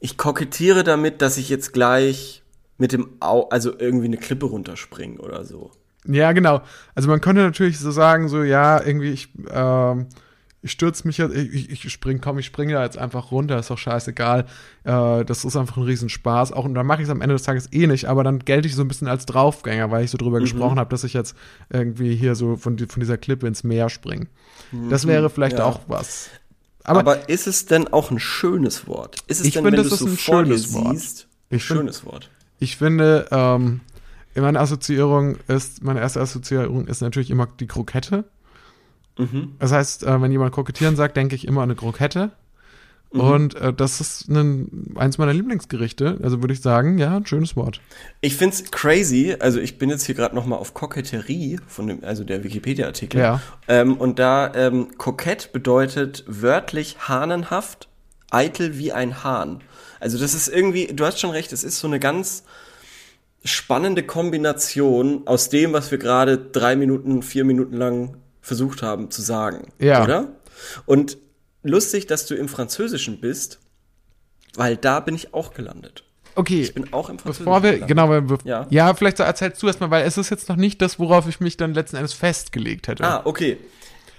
ich 0.00 0.16
kokettiere 0.16 0.84
damit, 0.84 1.20
dass 1.22 1.36
ich 1.36 1.48
jetzt 1.48 1.72
gleich 1.72 2.41
mit 2.82 2.92
dem 2.92 3.08
Au, 3.20 3.48
also 3.48 3.72
irgendwie 3.78 4.06
eine 4.06 4.16
Klippe 4.16 4.46
runterspringe 4.46 5.18
oder 5.18 5.44
so. 5.44 5.70
Ja, 6.04 6.32
genau. 6.32 6.62
Also 6.96 7.08
man 7.08 7.20
könnte 7.20 7.42
natürlich 7.42 7.78
so 7.78 7.92
sagen, 7.92 8.28
so, 8.28 8.42
ja, 8.42 8.84
irgendwie, 8.84 9.10
ich, 9.12 9.28
ähm, 9.50 10.06
ich 10.60 10.72
stürze 10.72 11.06
mich 11.06 11.18
jetzt, 11.18 11.32
ich, 11.32 11.70
ich 11.70 11.92
spring, 11.92 12.20
komm, 12.20 12.40
ich 12.40 12.46
springe 12.46 12.72
da 12.72 12.82
jetzt 12.82 12.98
einfach 12.98 13.30
runter, 13.30 13.56
ist 13.60 13.70
doch 13.70 13.78
scheißegal. 13.78 14.46
Äh, 14.82 15.24
das 15.24 15.44
ist 15.44 15.54
einfach 15.56 15.76
ein 15.76 15.84
Riesenspaß. 15.84 16.50
Auch 16.50 16.64
und 16.64 16.74
dann 16.74 16.86
mache 16.86 17.02
ich 17.02 17.06
es 17.06 17.10
am 17.12 17.20
Ende 17.20 17.36
des 17.36 17.44
Tages 17.44 17.68
eh 17.72 17.86
nicht, 17.86 18.06
aber 18.06 18.24
dann 18.24 18.40
gelte 18.40 18.66
ich 18.66 18.74
so 18.74 18.82
ein 18.82 18.88
bisschen 18.88 19.06
als 19.06 19.26
Draufgänger, 19.26 19.92
weil 19.92 20.04
ich 20.04 20.10
so 20.10 20.18
drüber 20.18 20.40
gesprochen 20.40 20.80
habe, 20.80 20.90
dass 20.90 21.04
ich 21.04 21.12
jetzt 21.12 21.36
irgendwie 21.70 22.16
hier 22.16 22.34
so 22.34 22.56
von, 22.56 22.76
von 22.78 22.98
dieser 23.00 23.16
Klippe 23.16 23.46
ins 23.46 23.62
Meer 23.62 23.88
springe. 23.88 24.26
Das 24.90 25.06
wäre 25.06 25.30
vielleicht 25.30 25.58
ja. 25.58 25.64
auch 25.66 25.80
was. 25.86 26.30
Aber, 26.82 26.98
Aber, 26.98 27.28
ist 27.28 27.46
es 27.46 27.66
denn 27.66 27.86
auch 27.92 28.10
ein 28.10 28.18
schönes 28.18 28.88
Wort? 28.88 29.18
Ist 29.28 29.38
es 29.40 29.46
Ich 29.46 29.54
denn, 29.54 29.62
finde, 29.64 29.78
wenn 29.78 29.84
es 29.86 29.90
du 29.90 29.94
ist 29.94 30.00
so 30.00 30.06
ein 30.06 30.18
schönes 30.18 30.72
Wort. 30.72 30.98
siehst, 30.98 31.28
Ich 31.48 31.54
ein 31.54 31.60
find- 31.60 31.78
schönes 31.78 32.04
Wort? 32.04 32.28
Ich 32.62 32.76
finde, 32.76 33.26
ähm, 33.32 33.80
meine 34.34 34.60
Assoziierung 34.60 35.36
ist, 35.48 35.82
meine 35.82 36.00
erste 36.00 36.20
Assoziierung 36.20 36.86
ist 36.86 37.02
natürlich 37.02 37.30
immer 37.30 37.48
die 37.58 37.66
Krokette. 37.66 38.24
Mhm. 39.18 39.56
Das 39.58 39.72
heißt, 39.72 40.04
äh, 40.04 40.22
wenn 40.22 40.30
jemand 40.30 40.52
kokettieren 40.52 40.94
sagt, 40.94 41.16
denke 41.16 41.34
ich 41.34 41.46
immer 41.46 41.62
an 41.62 41.70
eine 41.70 41.74
Krokette. 41.74 42.30
Mhm. 43.12 43.20
Und 43.20 43.54
äh, 43.56 43.72
das 43.72 44.00
ist 44.00 44.28
ein, 44.28 44.94
eins 44.94 45.18
meiner 45.18 45.34
Lieblingsgerichte. 45.34 46.20
Also 46.22 46.40
würde 46.40 46.54
ich 46.54 46.60
sagen, 46.60 46.98
ja, 46.98 47.16
ein 47.16 47.26
schönes 47.26 47.56
Wort. 47.56 47.80
Ich 48.20 48.36
find's 48.36 48.70
crazy, 48.70 49.36
also 49.40 49.58
ich 49.58 49.78
bin 49.78 49.90
jetzt 49.90 50.06
hier 50.06 50.14
gerade 50.14 50.36
noch 50.36 50.46
mal 50.46 50.56
auf 50.56 50.72
Koketterie 50.72 51.58
von 51.66 51.88
dem, 51.88 52.04
also 52.04 52.22
der 52.22 52.44
Wikipedia-Artikel. 52.44 53.20
Ja. 53.20 53.40
Ähm, 53.66 53.96
und 53.96 54.20
da 54.20 54.54
ähm, 54.54 54.96
kokett 54.98 55.52
bedeutet 55.52 56.24
wörtlich 56.28 57.08
hahnenhaft, 57.08 57.88
eitel 58.30 58.78
wie 58.78 58.92
ein 58.92 59.24
Hahn. 59.24 59.62
Also 60.02 60.18
das 60.18 60.34
ist 60.34 60.48
irgendwie, 60.48 60.88
du 60.88 61.06
hast 61.06 61.20
schon 61.20 61.30
recht, 61.30 61.52
es 61.52 61.62
ist 61.62 61.78
so 61.78 61.86
eine 61.86 62.00
ganz 62.00 62.42
spannende 63.44 64.02
Kombination 64.02 65.22
aus 65.26 65.48
dem, 65.48 65.72
was 65.72 65.92
wir 65.92 65.98
gerade 65.98 66.38
drei 66.38 66.74
Minuten, 66.74 67.22
vier 67.22 67.44
Minuten 67.44 67.76
lang 67.76 68.16
versucht 68.40 68.82
haben 68.82 69.12
zu 69.12 69.22
sagen. 69.22 69.68
Ja. 69.78 70.02
Oder? 70.02 70.28
Und 70.86 71.18
lustig, 71.62 72.08
dass 72.08 72.26
du 72.26 72.34
im 72.34 72.48
Französischen 72.48 73.20
bist, 73.20 73.60
weil 74.56 74.76
da 74.76 74.98
bin 74.98 75.14
ich 75.14 75.34
auch 75.34 75.54
gelandet. 75.54 76.02
Okay. 76.34 76.62
Ich 76.62 76.74
bin 76.74 76.92
auch 76.92 77.08
im 77.08 77.18
Französischen. 77.20 77.44
Bevor 77.44 77.62
wir, 77.62 77.72
gelandet. 77.74 77.88
genau, 77.88 78.08
weil 78.08 78.38
ja. 78.44 78.66
Ja. 78.70 78.94
vielleicht 78.94 79.18
so 79.18 79.22
erzählst 79.22 79.62
du 79.62 79.68
erstmal, 79.68 79.92
weil 79.92 80.04
es 80.04 80.18
ist 80.18 80.30
jetzt 80.30 80.48
noch 80.48 80.56
nicht 80.56 80.82
das, 80.82 80.98
worauf 80.98 81.28
ich 81.28 81.38
mich 81.38 81.56
dann 81.56 81.74
letzten 81.74 81.96
Endes 81.96 82.12
festgelegt 82.12 82.88
hätte. 82.88 83.04
Ah, 83.04 83.20
okay. 83.24 83.58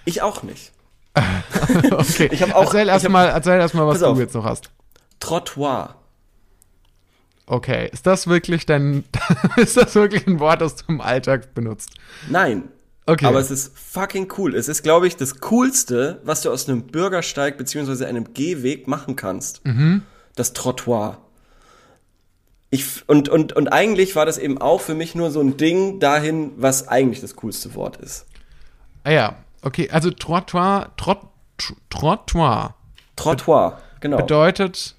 Ich 0.06 0.22
auch 0.22 0.44
nicht. 0.44 0.72
okay. 1.92 2.30
ich 2.32 2.42
hab 2.42 2.56
auch- 2.56 2.66
erzähl 2.74 2.88
erstmal, 2.88 3.28
erzähl 3.28 3.60
erstmal, 3.60 3.86
was 3.86 4.00
du 4.00 4.06
auf. 4.06 4.18
jetzt 4.20 4.34
noch 4.34 4.46
hast. 4.46 4.70
Trottoir. 5.24 5.96
Okay. 7.46 7.90
Ist 7.92 8.06
das 8.06 8.28
wirklich 8.28 8.66
dein, 8.66 9.06
ist 9.58 9.78
das 9.78 9.96
wirklich 9.96 10.28
ein 10.28 10.40
Wort, 10.40 10.60
das 10.62 10.76
du 10.76 10.86
im 10.90 11.02
Alltag 11.02 11.54
benutzt? 11.54 11.92
Nein. 12.30 12.70
Okay. 13.06 13.26
Aber 13.26 13.40
es 13.40 13.50
ist 13.52 13.78
fucking 13.78 14.32
cool. 14.38 14.56
Es 14.56 14.68
ist, 14.68 14.84
glaube 14.84 15.08
ich, 15.08 15.16
das 15.18 15.40
Coolste, 15.40 16.22
was 16.24 16.42
du 16.42 16.52
aus 16.52 16.68
einem 16.68 16.84
Bürgersteig 16.84 17.58
beziehungsweise 17.58 18.08
einem 18.08 18.34
Gehweg 18.34 18.88
machen 18.88 19.16
kannst. 19.16 19.66
Mhm. 19.66 20.04
Das 20.36 20.54
Trottoir. 20.54 21.20
Ich, 22.70 23.08
und, 23.08 23.30
und, 23.30 23.54
und 23.54 23.68
eigentlich 23.72 24.16
war 24.16 24.26
das 24.26 24.38
eben 24.38 24.58
auch 24.58 24.82
für 24.82 24.96
mich 24.96 25.16
nur 25.16 25.32
so 25.32 25.40
ein 25.42 25.58
Ding 25.58 26.00
dahin, 26.00 26.52
was 26.58 26.88
eigentlich 26.88 27.22
das 27.22 27.36
coolste 27.36 27.76
Wort 27.76 27.98
ist. 27.98 28.26
Ah 29.04 29.12
ja, 29.12 29.36
okay. 29.62 29.90
Also 29.90 30.12
Trottoir, 30.12 30.92
Trott, 30.98 31.20
Tr- 31.60 31.76
Trottoir 31.90 32.76
Trottoir, 33.16 33.82
genau. 34.00 34.18
bedeutet 34.18 34.96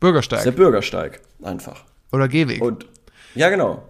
Bürgersteig 0.00 0.42
der 0.44 0.52
Bürgersteig, 0.52 1.20
einfach. 1.42 1.84
oder 2.12 2.28
Gehweg. 2.28 2.62
Und, 2.62 2.86
ja, 3.34 3.48
genau. 3.50 3.82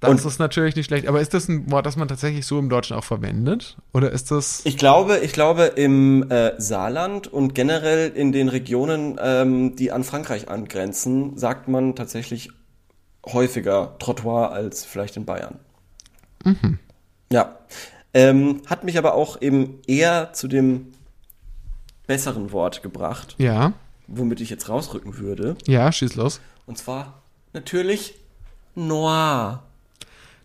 das 0.00 0.10
und- 0.10 0.24
ist 0.24 0.38
natürlich 0.38 0.76
nicht 0.76 0.86
schlecht. 0.86 1.06
Aber 1.08 1.20
ist 1.20 1.32
das 1.34 1.48
ein 1.48 1.70
Wort, 1.70 1.86
das 1.86 1.96
man 1.96 2.08
tatsächlich 2.08 2.46
so 2.46 2.58
im 2.58 2.68
Deutschen 2.68 2.96
auch 2.96 3.04
verwendet? 3.04 3.76
Oder 3.92 4.12
ist 4.12 4.30
das... 4.30 4.60
Ich 4.64 4.76
glaube, 4.76 5.18
ich 5.18 5.32
glaube 5.32 5.64
im 5.64 6.30
äh, 6.30 6.52
Saarland 6.60 7.26
und 7.26 7.54
generell 7.54 8.10
in 8.10 8.32
den 8.32 8.48
Regionen, 8.48 9.18
ähm, 9.20 9.76
die 9.76 9.92
an 9.92 10.04
Frankreich 10.04 10.48
angrenzen, 10.48 11.36
sagt 11.38 11.68
man 11.68 11.94
tatsächlich 11.96 12.50
häufiger 13.26 13.96
Trottoir 13.98 14.52
als 14.52 14.84
vielleicht 14.84 15.16
in 15.16 15.24
Bayern. 15.24 15.58
Ja. 17.30 17.58
Ähm, 18.14 18.62
hat 18.66 18.84
mich 18.84 18.98
aber 18.98 19.14
auch 19.14 19.42
eben 19.42 19.80
eher 19.86 20.32
zu 20.32 20.46
dem 20.48 20.92
besseren 22.06 22.52
Wort 22.52 22.84
gebracht, 22.84 23.34
Ja, 23.38 23.72
womit 24.08 24.40
ich 24.40 24.50
jetzt 24.50 24.68
rausrücken 24.68 25.18
würde. 25.18 25.56
ja, 25.66 25.90
schieß 25.90 26.14
los. 26.16 26.40
Und 26.66 26.78
zwar 26.78 27.22
natürlich 27.52 28.14
Noir. 28.74 29.62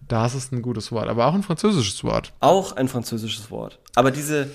Das 0.08 0.36
ist 0.36 0.51
ein 0.51 0.62
gutes 0.62 0.91
Wort, 0.91 1.08
aber 1.08 1.25
auch 1.27 1.34
ein 1.34 1.44
französisches 1.44 2.03
Wort. 2.03 2.34
Auch 2.39 2.74
ein 2.75 2.88
französisches 2.88 3.50
Wort. 3.51 3.80
Aber 3.96 4.12
diese 4.12 4.50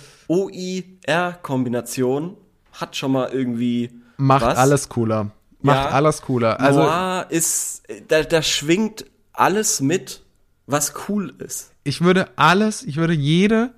OI-R-Kombination 1.06 2.36
hat 2.72 2.96
schon 2.96 3.12
mal 3.12 3.30
irgendwie. 3.30 3.90
Macht 4.16 4.44
was. 4.44 4.58
alles 4.58 4.88
cooler. 4.88 5.30
Macht 5.62 5.90
Ja. 5.90 5.90
alles 5.90 6.22
cooler. 6.22 6.60
Also, 6.60 6.80
Noir 6.82 7.26
ist. 7.30 7.82
Da, 8.08 8.22
da 8.22 8.42
schwingt 8.42 9.04
alles 9.32 9.80
mit, 9.80 10.22
was 10.66 10.92
cool 11.08 11.34
ist. 11.38 11.72
ich 11.84 12.00
würde 12.02 12.28
alles, 12.36 12.82
ich 12.82 12.96
würde 12.96 13.12
jede 13.14 13.72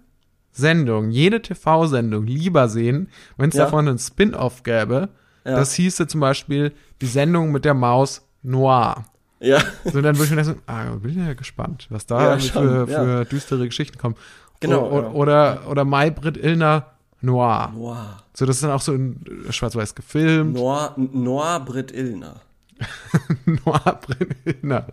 Sendung, 0.52 1.10
jede 1.10 1.40
TV-Sendung 1.42 2.26
lieber 2.26 2.68
sehen, 2.68 3.08
wenn 3.36 3.50
es 3.50 3.56
Ja. 3.56 3.64
davon 3.64 3.88
einen 3.88 3.98
Spin-off 3.98 4.62
gäbe. 4.62 5.08
Ja. 5.44 5.56
Das 5.56 5.72
hieße 5.74 6.06
zum 6.06 6.20
Beispiel 6.20 6.72
die 7.00 7.06
Sendung 7.06 7.52
mit 7.52 7.64
der 7.64 7.74
Maus 7.74 8.22
Noir. 8.42 9.04
Ja. 9.40 9.60
So, 9.84 10.00
dann 10.02 10.16
würde 10.16 10.24
ich 10.24 10.30
mir 10.30 10.42
denken, 10.42 10.62
ah, 10.66 10.84
bin 10.96 11.24
ja 11.26 11.34
gespannt, 11.34 11.86
was 11.90 12.06
da 12.06 12.34
Ja, 12.34 12.38
für, 12.38 12.86
für 12.88 12.92
ja. 13.18 13.24
düstere 13.24 13.66
Geschichten 13.66 13.96
kommen. 13.98 14.16
Genau, 14.60 14.82
O- 14.82 14.90
o- 14.98 15.02
ja. 15.02 15.08
Oder, 15.10 15.60
oder 15.68 15.84
Maybrit 15.84 16.36
Illner 16.36 16.86
Noir. 17.20 17.72
Noir. 17.74 18.16
So, 18.34 18.46
das 18.46 18.56
ist 18.56 18.62
dann 18.64 18.72
auch 18.72 18.80
so 18.80 18.92
in 18.94 19.20
äh, 19.48 19.52
schwarz-weiß 19.52 19.94
gefilmt. 19.94 20.54
Noir, 20.54 20.94
Noir 20.96 21.60
Brit 21.60 21.92
Illner. 21.92 22.40
Noir-Brit 23.44 24.36
Illner. 24.44 24.86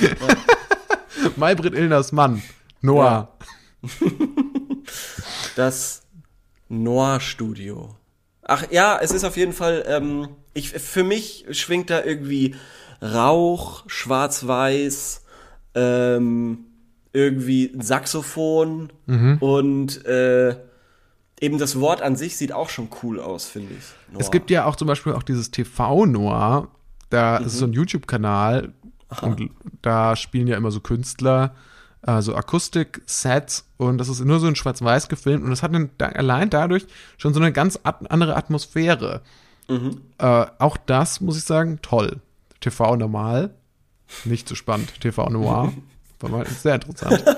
Maybrit 1.36 1.74
Illners 1.74 2.12
Mann. 2.12 2.42
Noir. 2.80 3.28
Das 5.56 6.02
Noir-Studio. 6.68 7.94
Ach 8.42 8.64
ja, 8.70 8.98
es 9.00 9.12
ist 9.12 9.24
auf 9.24 9.36
jeden 9.36 9.52
Fall, 9.52 9.84
ähm, 9.86 10.28
ich, 10.54 10.70
für 10.70 11.04
mich 11.04 11.46
schwingt 11.52 11.90
da 11.90 12.02
irgendwie 12.02 12.54
Rauch, 13.00 13.84
Schwarz-Weiß, 13.86 15.22
ähm, 15.74 16.58
irgendwie 17.12 17.70
ein 17.74 17.80
Saxophon 17.82 18.90
und 19.40 20.04
äh, 20.06 20.56
eben 21.40 21.58
das 21.58 21.78
Wort 21.78 22.00
an 22.02 22.16
sich 22.16 22.36
sieht 22.36 22.52
auch 22.52 22.70
schon 22.70 22.88
cool 23.02 23.20
aus, 23.20 23.46
finde 23.46 23.74
ich. 23.74 23.84
Noir. 24.12 24.20
Es 24.20 24.30
gibt 24.30 24.50
ja 24.50 24.64
auch 24.64 24.76
zum 24.76 24.88
Beispiel 24.88 25.12
auch 25.12 25.22
dieses 25.22 25.50
TV 25.50 26.06
Noir. 26.06 26.68
Da 27.10 27.40
Mhm. 27.40 27.46
ist 27.46 27.58
so 27.58 27.66
ein 27.66 27.72
YouTube-Kanal 27.74 28.72
und 29.20 29.50
da 29.82 30.16
spielen 30.16 30.46
ja 30.46 30.56
immer 30.56 30.70
so 30.70 30.80
Künstler, 30.80 31.54
äh, 32.06 32.20
so 32.22 32.34
Akustik-Sets 32.34 33.66
und 33.76 33.98
das 33.98 34.08
ist 34.08 34.24
nur 34.24 34.40
so 34.40 34.48
in 34.48 34.56
Schwarz-Weiß 34.56 35.08
gefilmt 35.08 35.44
und 35.44 35.50
das 35.50 35.62
hat 35.62 35.74
einen, 35.74 35.90
allein 35.98 36.50
dadurch 36.50 36.86
schon 37.16 37.34
so 37.34 37.40
eine 37.40 37.52
ganz 37.52 37.78
at 37.82 38.10
andere 38.10 38.36
Atmosphäre. 38.36 39.22
Mhm. 39.68 40.02
Äh, 40.18 40.46
auch 40.58 40.76
das 40.76 41.20
muss 41.20 41.36
ich 41.38 41.44
sagen, 41.44 41.78
toll. 41.82 42.20
TV 42.60 42.96
normal, 42.96 43.50
nicht 44.24 44.48
so 44.48 44.54
spannend. 44.54 45.00
TV 45.00 45.28
Noir, 45.28 45.72
war 46.20 46.30
mal 46.30 46.46
sehr 46.46 46.76
interessant. 46.76 47.24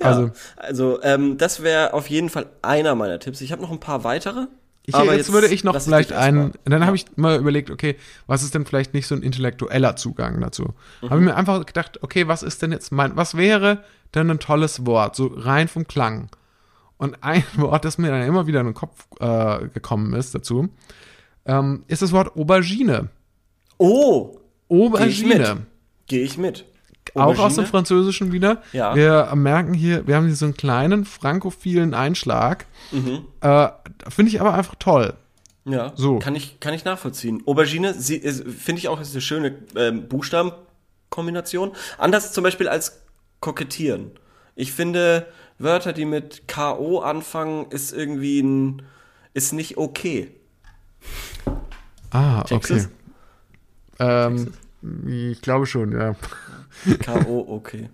Also, 0.00 0.30
Also, 0.56 1.02
ähm, 1.02 1.38
das 1.38 1.62
wäre 1.62 1.92
auf 1.92 2.08
jeden 2.08 2.30
Fall 2.30 2.46
einer 2.62 2.94
meiner 2.94 3.18
Tipps. 3.18 3.40
Ich 3.40 3.50
habe 3.50 3.62
noch 3.62 3.72
ein 3.72 3.80
paar 3.80 4.04
weitere. 4.04 4.46
Ich, 4.88 4.94
aber 4.94 5.14
jetzt, 5.14 5.30
würde 5.32 5.48
ich 5.48 5.64
noch 5.64 5.78
vielleicht 5.78 6.12
einen, 6.14 6.52
dann 6.64 6.86
habe 6.86 6.96
ich 6.96 7.04
mal 7.16 7.38
überlegt, 7.38 7.70
okay, 7.70 7.96
was 8.26 8.42
ist 8.42 8.54
denn 8.54 8.64
vielleicht 8.64 8.94
nicht 8.94 9.06
so 9.06 9.14
ein 9.14 9.22
intellektueller 9.22 9.96
Zugang 9.96 10.40
dazu? 10.40 10.72
Mhm. 11.02 11.10
Habe 11.10 11.20
mir 11.20 11.36
einfach 11.36 11.66
gedacht, 11.66 12.02
okay, 12.02 12.26
was 12.26 12.42
ist 12.42 12.62
denn 12.62 12.72
jetzt 12.72 12.90
mein, 12.90 13.14
was 13.14 13.36
wäre 13.36 13.84
denn 14.14 14.30
ein 14.30 14.38
tolles 14.38 14.86
Wort, 14.86 15.14
so 15.14 15.26
rein 15.26 15.68
vom 15.68 15.86
Klang? 15.86 16.30
Und 16.96 17.22
ein 17.22 17.44
Wort, 17.56 17.84
das 17.84 17.98
mir 17.98 18.08
dann 18.08 18.22
immer 18.22 18.46
wieder 18.46 18.60
in 18.60 18.66
den 18.66 18.74
Kopf 18.74 19.06
äh, 19.20 19.68
gekommen 19.68 20.14
ist 20.14 20.34
dazu, 20.34 20.70
ähm, 21.44 21.84
ist 21.86 22.00
das 22.00 22.12
Wort 22.12 22.34
Aubergine. 22.34 23.10
Oh, 23.76 24.38
Geh 24.70 25.04
ich 25.04 25.22
mit. 25.22 25.34
Aubergine. 25.34 25.66
gehe 26.06 26.22
ich 26.22 26.38
mit. 26.38 26.64
Auch 27.18 27.30
aus 27.30 27.36
dem 27.36 27.42
Aubergine? 27.42 27.66
Französischen 27.66 28.32
wieder. 28.32 28.62
Ja. 28.72 28.94
Wir 28.94 29.34
merken 29.34 29.74
hier, 29.74 30.06
wir 30.06 30.16
haben 30.16 30.26
hier 30.26 30.36
so 30.36 30.46
einen 30.46 30.56
kleinen 30.56 31.04
frankophilen 31.04 31.94
Einschlag. 31.94 32.66
Mhm. 32.92 33.24
Äh, 33.40 33.68
Finde 34.08 34.30
ich 34.30 34.40
aber 34.40 34.54
einfach 34.54 34.74
toll. 34.78 35.14
Ja, 35.64 35.92
So. 35.96 36.18
Kann 36.18 36.34
ich, 36.34 36.60
kann 36.60 36.72
ich 36.72 36.84
nachvollziehen. 36.84 37.42
Aubergine 37.46 37.92
finde 37.94 38.78
ich 38.78 38.88
auch 38.88 39.00
ist 39.00 39.12
eine 39.12 39.20
schöne 39.20 39.54
ähm, 39.76 40.08
Buchstabenkombination. 40.08 41.72
Anders 41.98 42.32
zum 42.32 42.42
Beispiel 42.44 42.68
als 42.68 43.02
kokettieren. 43.40 44.12
Ich 44.54 44.72
finde, 44.72 45.26
Wörter, 45.58 45.92
die 45.92 46.04
mit 46.04 46.48
K.O. 46.48 47.00
anfangen, 47.00 47.66
ist 47.70 47.92
irgendwie 47.92 48.40
ein, 48.40 48.82
ist 49.34 49.52
nicht 49.52 49.76
okay. 49.76 50.30
Ah, 52.10 52.44
Checkst 52.44 52.70
okay. 52.70 52.86
Ähm, 53.98 54.52
ich 55.06 55.42
glaube 55.42 55.66
schon, 55.66 55.92
ja. 55.92 56.14
K.O. 57.00 57.44
okay. 57.48 57.88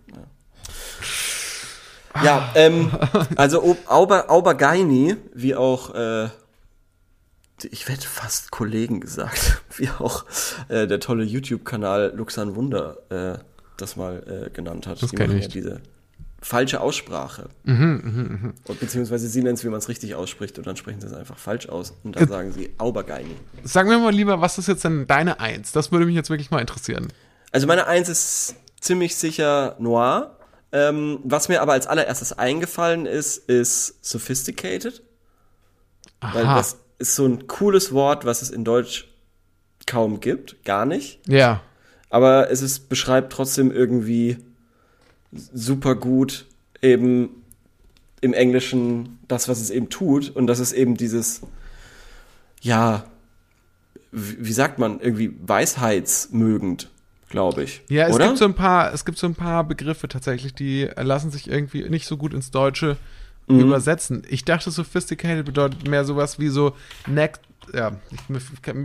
Ja, 2.15 2.23
ja 2.25 2.53
ähm, 2.55 2.91
also 3.37 3.63
Au- 3.63 3.77
Auber, 3.87 4.31
Aubergine, 4.31 5.17
wie 5.35 5.55
auch, 5.55 5.95
äh, 5.95 6.29
ich 7.71 7.89
werde 7.89 8.03
fast 8.03 8.51
Kollegen 8.51 9.01
gesagt, 9.01 9.63
wie 9.77 9.89
auch 9.99 10.25
äh, 10.69 10.87
der 10.87 11.01
tolle 11.01 11.25
YouTube-Kanal 11.25 12.13
Luxan 12.15 12.55
Wunder 12.57 12.97
äh, 13.11 13.39
das 13.77 13.97
mal 13.97 14.47
äh, 14.47 14.51
genannt 14.51 14.87
hat. 14.87 15.03
Das 15.03 15.11
Die 15.11 15.17
machen 15.17 15.37
ich. 15.37 15.45
Ja 15.45 15.49
diese 15.51 15.81
falsche 16.41 16.81
Aussprache. 16.83 17.49
Mhm, 17.63 18.53
Und 18.69 18.79
beziehungsweise 18.81 19.29
sie 19.29 19.43
nennen 19.43 19.55
es, 19.55 19.65
wie 19.65 19.69
man 19.71 19.79
es 19.79 19.89
richtig 19.89 20.15
ausspricht, 20.15 20.59
und 20.59 20.67
dann 20.67 20.77
sprechen 20.77 21.01
sie 21.01 21.07
es 21.07 21.15
einfach 21.15 21.39
falsch 21.39 21.71
aus. 21.71 21.95
Und 22.05 22.17
dann 22.17 22.29
sagen 22.29 22.53
sie 22.53 22.71
Aubergine. 22.77 23.31
Sag 23.63 23.87
mir 23.87 23.99
mal 23.99 24.13
lieber, 24.13 24.43
was 24.43 24.59
ist 24.59 24.69
jetzt 24.69 24.85
denn 24.85 25.07
deine 25.07 25.41
Eins? 25.41 25.73
Das 25.73 25.91
würde 25.91 26.05
mich 26.05 26.15
jetzt 26.15 26.29
wirklich 26.29 26.51
mal 26.51 26.61
interessieren. 26.61 27.09
Also 27.51 27.67
meine 27.67 27.87
Eins 27.87 28.11
ist 28.11 28.57
ziemlich 28.85 29.17
sicher 29.17 29.77
Noir. 29.79 30.37
Ähm, 30.73 31.21
was 31.25 31.49
mir 31.49 31.63
aber 31.63 31.73
als 31.73 31.87
allererstes 31.87 32.33
eingefallen 32.33 33.07
ist, 33.07 33.39
ist 33.49 34.05
sophisticated. 34.05 35.03
Weil 36.21 36.45
Aha. 36.45 36.57
das 36.57 36.79
ist 36.99 37.15
so 37.15 37.27
ein 37.27 37.47
cooles 37.47 37.93
Wort, 37.93 38.25
was 38.25 38.43
es 38.43 38.51
in 38.51 38.65
Deutsch 38.65 39.09
kaum 39.87 40.21
gibt. 40.21 40.65
Gar 40.65 40.87
nicht. 40.87 41.21
Ja. 41.29 41.63
Aber 42.11 42.51
es 42.51 42.63
ist, 42.63 42.89
beschreibt 42.89 43.33
trotzdem 43.33 43.71
irgendwie 43.71 44.39
super 45.33 45.95
gut 45.95 46.47
eben 46.83 47.43
im 48.21 48.33
Englischen 48.33 49.19
das, 49.29 49.49
was 49.49 49.61
es 49.61 49.71
eben 49.71 49.89
tut. 49.89 50.31
Und 50.31 50.47
das 50.47 50.59
ist 50.59 50.73
eben 50.73 50.97
dieses, 50.97 51.41
ja, 52.61 53.05
wie 54.13 54.47
wie 54.47 54.53
sagt 54.53 54.79
man, 54.79 55.01
irgendwie 55.01 55.35
weisheitsmögend, 55.41 56.91
glaube 57.35 57.65
ich. 57.65 57.83
Ja, 57.89 58.07
es 58.07 58.15
Oder? 58.15 58.27
gibt 58.29 58.39
so 58.39 58.45
ein 58.45 58.55
paar, 58.55 58.95
es 58.95 59.05
gibt 59.05 59.19
so 59.19 59.27
ein 59.27 59.35
paar 59.35 59.65
Begriffe 59.65 60.07
tatsächlich, 60.07 60.55
die 60.55 60.89
lassen 60.97 61.33
sich 61.33 61.51
irgendwie 61.51 61.83
nicht 61.91 62.07
so 62.07 62.17
gut 62.17 62.33
ins 62.33 62.51
Deutsche 62.53 62.97
Mhm. 63.49 63.61
übersetzen. 63.61 64.23
Ich 64.31 64.45
dachte, 64.47 64.71
sophisticated 64.71 65.45
bedeutet 65.45 65.87
mehr 65.87 66.05
sowas 66.07 66.39
wie 66.39 66.49
so 66.49 66.75
next, 67.07 67.43
ja, 67.75 67.93
ich, 68.11 68.29
mir 68.31 68.41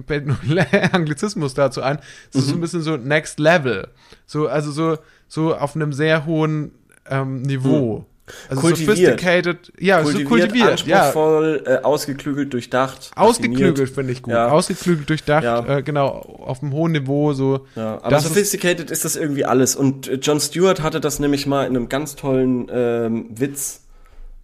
fällt 0.06 0.26
nur 0.28 0.38
Anglizismus 0.92 1.54
dazu 1.54 1.82
ein. 1.82 2.00
Es 2.30 2.40
ist 2.40 2.48
so 2.48 2.52
Mhm. 2.54 2.58
ein 2.58 2.62
bisschen 2.62 2.82
so 2.82 2.98
Next 2.98 3.40
Level. 3.40 3.88
So, 4.26 4.48
also 4.50 4.72
so, 4.72 4.98
so 5.30 5.56
auf 5.56 5.76
einem 5.76 5.94
sehr 5.94 6.26
hohen 6.26 6.72
ähm, 7.10 7.44
Niveau. 7.44 8.06
Also. 8.50 8.62
Kultiviert. 8.62 8.98
sophisticated, 8.98 9.74
ja, 9.80 9.98
so 10.00 10.04
kultiviert, 10.12 10.30
kultiviert, 10.30 10.86
ja. 10.88 10.98
anspruchsvoll, 11.04 11.64
äh, 11.66 11.78
ausgeklügelt, 11.84 12.54
durchdacht. 12.54 13.12
Ausgeklügelt 13.16 13.90
finde 13.90 14.14
ich 14.14 14.22
gut. 14.24 14.34
Ja. 14.34 14.50
Ausgeklügelt, 14.50 15.10
durchdacht, 15.10 15.44
Ja. 15.44 15.78
äh, 15.78 15.84
genau, 15.84 16.08
auf 16.08 16.62
einem 16.62 16.74
hohen 16.74 16.92
Niveau, 16.92 17.34
so. 17.34 17.66
Ja, 17.76 17.96
aber 18.02 18.10
Das 18.10 18.24
ist- 18.24 18.30
sophisticated 18.30 18.92
ist, 18.92 19.06
das 19.06 19.16
irgendwie 19.16 19.46
alles. 19.46 19.76
Und 19.76 20.08
äh, 20.08 20.16
Jon 20.16 20.40
Stewart 20.40 20.82
hatte 20.82 21.00
das 21.00 21.20
nämlich 21.20 21.46
mal 21.48 21.66
in 21.68 21.76
einem 21.76 21.90
ganz 21.90 22.16
tollen 22.16 22.68
ähm, 22.72 23.26
Witz, 23.30 23.82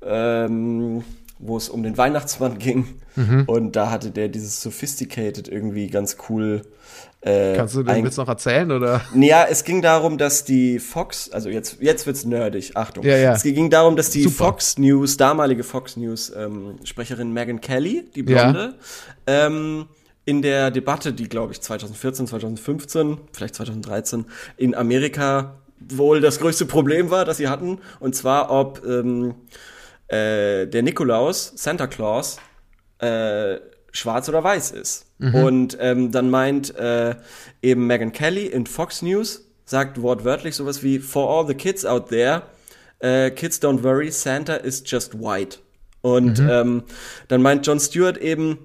ähm, 0.04 1.04
wo 1.40 1.58
es 1.58 1.70
um 1.70 1.84
den 1.84 1.98
Weihnachtsmann 1.98 2.60
ging. 2.60 2.88
Mhm. 3.16 3.44
Und 3.48 3.76
da 3.76 3.92
hatte 3.92 4.12
der 4.12 4.28
dieses 4.30 4.62
sophisticated 4.62 5.48
irgendwie 5.48 5.88
ganz 5.88 6.18
cool. 6.30 6.62
Äh, 7.26 7.56
Kannst 7.56 7.74
du 7.74 7.82
den 7.82 8.06
Witz 8.06 8.18
noch 8.18 8.28
erzählen, 8.28 8.72
oder? 8.72 9.02
Ja, 9.16 9.46
es 9.50 9.64
ging 9.64 9.82
darum, 9.82 10.20
dass 10.20 10.44
die 10.46 10.78
Fox, 10.78 11.32
also 11.32 11.50
jetzt, 11.50 11.78
jetzt 11.82 12.06
wird's 12.06 12.24
nerdig, 12.24 12.78
Achtung. 12.78 13.04
Ja, 13.04 13.18
ja. 13.18 13.34
Es 13.34 13.42
ging 13.42 13.72
darum, 13.72 13.96
dass 13.96 14.12
die 14.12 14.22
Super. 14.22 14.36
Fox 14.46 14.78
News, 14.78 15.18
damalige 15.18 15.64
Fox 15.64 15.98
News 15.98 16.32
ähm, 16.38 16.76
Sprecherin 16.84 17.34
Megan 17.34 17.62
Kelly, 17.62 18.06
die 18.16 18.24
Ja. 18.30 18.52
Blonde, 18.52 18.76
ähm, 19.26 19.88
in 20.26 20.44
der 20.44 20.70
Debatte, 20.70 21.14
die 21.14 21.28
glaube 21.28 21.52
ich 21.54 21.62
2014, 21.62 22.28
2015, 22.28 23.18
vielleicht 23.34 23.56
2013 23.56 24.26
in 24.58 24.76
Amerika 24.76 25.56
wohl 25.80 26.22
das 26.22 26.40
größte 26.40 26.68
Problem 26.68 27.10
war, 27.10 27.26
das 27.26 27.38
sie 27.38 27.48
hatten, 27.48 27.80
und 28.00 28.16
zwar 28.16 28.52
ob 28.52 28.86
ähm, 28.86 29.34
äh, 30.10 30.68
der 30.68 30.84
Nikolaus, 30.84 31.54
Santa 31.56 31.88
Claus, 31.88 32.38
äh, 33.00 33.56
schwarz 33.96 34.30
oder 34.30 34.44
weiß 34.44 34.72
ist. 34.72 35.06
Und 35.20 35.78
ähm, 35.80 36.12
dann 36.12 36.30
meint 36.30 36.76
äh, 36.76 37.16
eben 37.62 37.88
Megan 37.88 38.12
Kelly 38.12 38.48
in 38.48 38.66
Fox 38.66 39.02
News, 39.02 39.48
sagt 39.66 40.02
wortwörtlich 40.02 40.56
sowas 40.56 40.84
wie, 40.84 41.00
For 41.00 41.30
all 41.30 41.48
the 41.48 41.56
kids 41.56 41.86
out 41.86 42.10
there, 42.10 42.44
äh, 43.00 43.32
kids 43.32 43.62
don't 43.62 43.84
worry, 43.84 44.12
Santa 44.12 44.56
is 44.56 44.84
just 44.86 45.20
white. 45.20 45.60
Und 46.02 46.40
ähm, 46.40 46.84
dann 47.30 47.42
meint 47.42 47.66
Jon 47.66 47.80
Stewart 47.80 48.18
eben, 48.18 48.60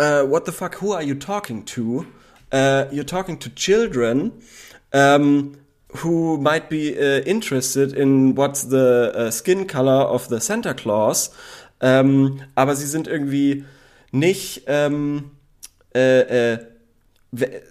uh, 0.00 0.28
what 0.28 0.46
the 0.46 0.52
fuck, 0.52 0.80
who 0.82 0.92
are 0.92 1.02
you 1.02 1.14
talking 1.14 1.64
to? 1.64 2.04
Uh, 2.52 2.86
you're 2.90 3.06
talking 3.06 3.38
to 3.38 3.48
children 3.50 4.32
um, 4.92 5.56
who 6.02 6.36
might 6.38 6.68
be 6.68 6.96
uh, 6.98 7.22
interested 7.24 7.92
in 7.92 8.34
what's 8.34 8.64
the 8.64 9.12
uh, 9.14 9.30
skin 9.30 9.68
color 9.68 10.08
of 10.08 10.28
the 10.28 10.40
Santa 10.40 10.74
Claus. 10.74 11.30
Um, 11.80 12.40
aber 12.56 12.74
sie 12.74 12.86
sind 12.86 13.06
irgendwie 13.06 13.64
nicht, 14.10 14.64
ähm, 14.66 15.30
äh, 15.94 16.52
äh, 16.52 16.58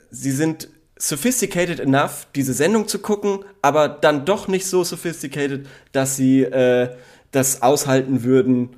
sie 0.10 0.32
sind 0.32 0.70
sophisticated 0.98 1.80
enough, 1.80 2.28
diese 2.36 2.54
Sendung 2.54 2.88
zu 2.88 3.00
gucken, 3.00 3.40
aber 3.62 3.88
dann 3.88 4.26
doch 4.26 4.48
nicht 4.48 4.66
so 4.68 4.84
sophisticated, 4.84 5.66
dass 5.92 6.16
sie 6.18 6.44
äh, 6.44 6.90
das 7.32 7.62
aushalten 7.62 8.24
würden, 8.24 8.76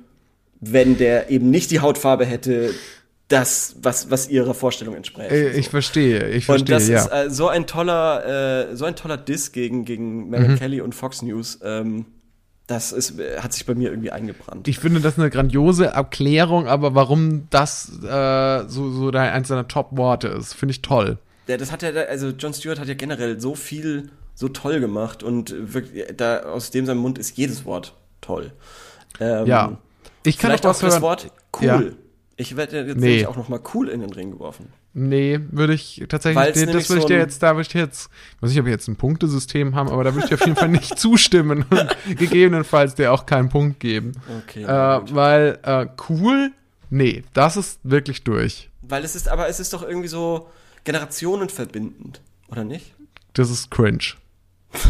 wenn 0.60 0.96
der 0.96 1.30
eben 1.30 1.50
nicht 1.50 1.70
die 1.72 1.80
Hautfarbe 1.80 2.24
hätte, 2.24 2.72
das, 3.26 3.76
was, 3.82 4.10
was 4.10 4.28
ihrer 4.28 4.54
Vorstellung 4.54 4.94
entspricht. 4.94 5.32
Äh, 5.32 5.52
Ich 5.52 5.70
verstehe, 5.70 6.28
ich 6.28 6.48
und 6.48 6.68
verstehe, 6.68 6.74
das 6.74 6.88
ja. 6.88 6.98
ist 6.98 7.26
äh, 7.26 7.30
so 7.30 7.48
ein 7.48 7.66
toller, 7.66 8.68
äh, 8.70 8.76
so 8.76 8.84
ein 8.84 8.94
toller 8.94 9.16
Diss 9.16 9.52
gegen, 9.52 9.84
gegen 9.84 10.24
Mhm. 10.24 10.30
Megan 10.30 10.58
Kelly 10.58 10.80
und 10.80 10.94
Fox 10.94 11.22
News. 11.22 11.58
Ähm, 11.64 12.04
das 12.66 12.92
ist, 12.92 13.14
hat 13.40 13.52
sich 13.52 13.66
bei 13.66 13.74
mir 13.74 13.90
irgendwie 13.90 14.10
eingebrannt. 14.12 14.68
ich 14.68 14.78
finde 14.78 15.00
das 15.00 15.18
eine 15.18 15.30
grandiose 15.30 15.86
Erklärung, 15.86 16.66
aber 16.68 16.94
warum 16.94 17.48
das 17.50 17.90
äh, 18.02 18.64
so, 18.68 18.90
so 18.90 19.10
eins 19.10 19.48
seiner 19.48 19.68
Top-Worte 19.68 20.28
ist, 20.28 20.54
finde 20.54 20.72
ich 20.72 20.82
toll. 20.82 21.18
Ja, 21.48 21.56
das 21.56 21.72
hat 21.72 21.82
ja, 21.82 21.90
also 21.90 22.28
Jon 22.28 22.54
Stewart 22.54 22.78
hat 22.78 22.86
ja 22.88 22.94
generell 22.94 23.40
so 23.40 23.54
viel, 23.54 24.10
so 24.34 24.48
toll 24.48 24.80
gemacht 24.80 25.22
und 25.22 25.54
wirklich, 25.74 26.04
da 26.16 26.44
aus 26.44 26.70
dem 26.70 26.86
seinem 26.86 26.98
Mund 26.98 27.18
ist 27.18 27.36
jedes 27.36 27.64
Wort 27.64 27.94
toll. 28.20 28.52
Ähm, 29.20 29.46
Ja. 29.46 29.78
Ich 30.24 30.38
kann 30.38 30.50
vielleicht 30.50 30.66
auch 30.66 30.76
auch 30.76 30.80
das. 30.80 31.00
Wort 31.02 31.32
cool. 31.60 31.66
Ja. 31.66 31.82
Ich 32.36 32.56
werde 32.56 32.82
jetzt 32.82 32.96
Nee. 32.96 33.26
auch 33.26 33.36
noch 33.36 33.48
mal 33.48 33.60
cool 33.74 33.88
in 33.88 34.00
den 34.00 34.12
Ring 34.12 34.30
geworfen. 34.30 34.72
Nee, 34.94 35.40
würde 35.50 35.72
ich 35.72 36.04
tatsächlich, 36.08 36.36
Weil's 36.36 36.66
das 36.66 36.90
würde 36.90 37.00
ich 37.00 37.06
dir 37.06 37.16
jetzt, 37.16 37.42
da 37.42 37.52
würde 37.52 37.62
ich 37.62 37.68
dir 37.68 37.80
jetzt, 37.80 38.10
ich 38.36 38.42
weiß 38.42 38.50
nicht, 38.50 38.60
ob 38.60 38.66
wir 38.66 38.72
jetzt 38.72 38.88
ein 38.88 38.96
Punktesystem 38.96 39.74
haben, 39.74 39.88
aber 39.88 40.04
da 40.04 40.14
würde 40.14 40.24
ich 40.24 40.28
dir 40.28 40.34
auf 40.34 40.46
jeden 40.46 40.56
Fall 40.56 40.68
nicht 40.68 40.98
zustimmen 40.98 41.64
und 41.70 41.96
gegebenenfalls 42.18 42.94
dir 42.94 43.12
auch 43.12 43.24
keinen 43.24 43.48
Punkt 43.48 43.80
geben. 43.80 44.12
Okay. 44.42 44.64
Äh, 44.64 45.14
weil 45.14 45.58
äh, 45.62 45.86
cool, 46.10 46.52
nee, 46.90 47.24
das 47.32 47.56
ist 47.56 47.80
wirklich 47.84 48.22
durch. 48.22 48.68
Weil 48.82 49.02
es 49.04 49.14
ist, 49.16 49.28
aber 49.28 49.48
es 49.48 49.60
ist 49.60 49.72
doch 49.72 49.82
irgendwie 49.82 50.08
so 50.08 50.50
generationenverbindend, 50.84 52.20
oder 52.48 52.64
nicht? 52.64 52.94
Das 53.32 53.50
ist 53.50 53.70
cringe. 53.70 54.14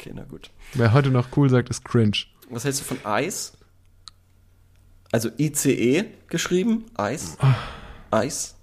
Okay, 0.00 0.12
na 0.14 0.22
gut. 0.22 0.50
Wer 0.74 0.92
heute 0.92 1.10
noch 1.10 1.36
cool 1.36 1.50
sagt, 1.50 1.70
ist 1.70 1.84
cringe. 1.84 2.18
Was 2.50 2.62
hältst 2.62 2.82
du 2.82 2.84
von 2.84 3.04
Eis? 3.04 3.54
Also 5.10 5.28
ICE 5.36 6.04
geschrieben, 6.28 6.84
Eis. 6.94 7.36
Eis. 8.12 8.54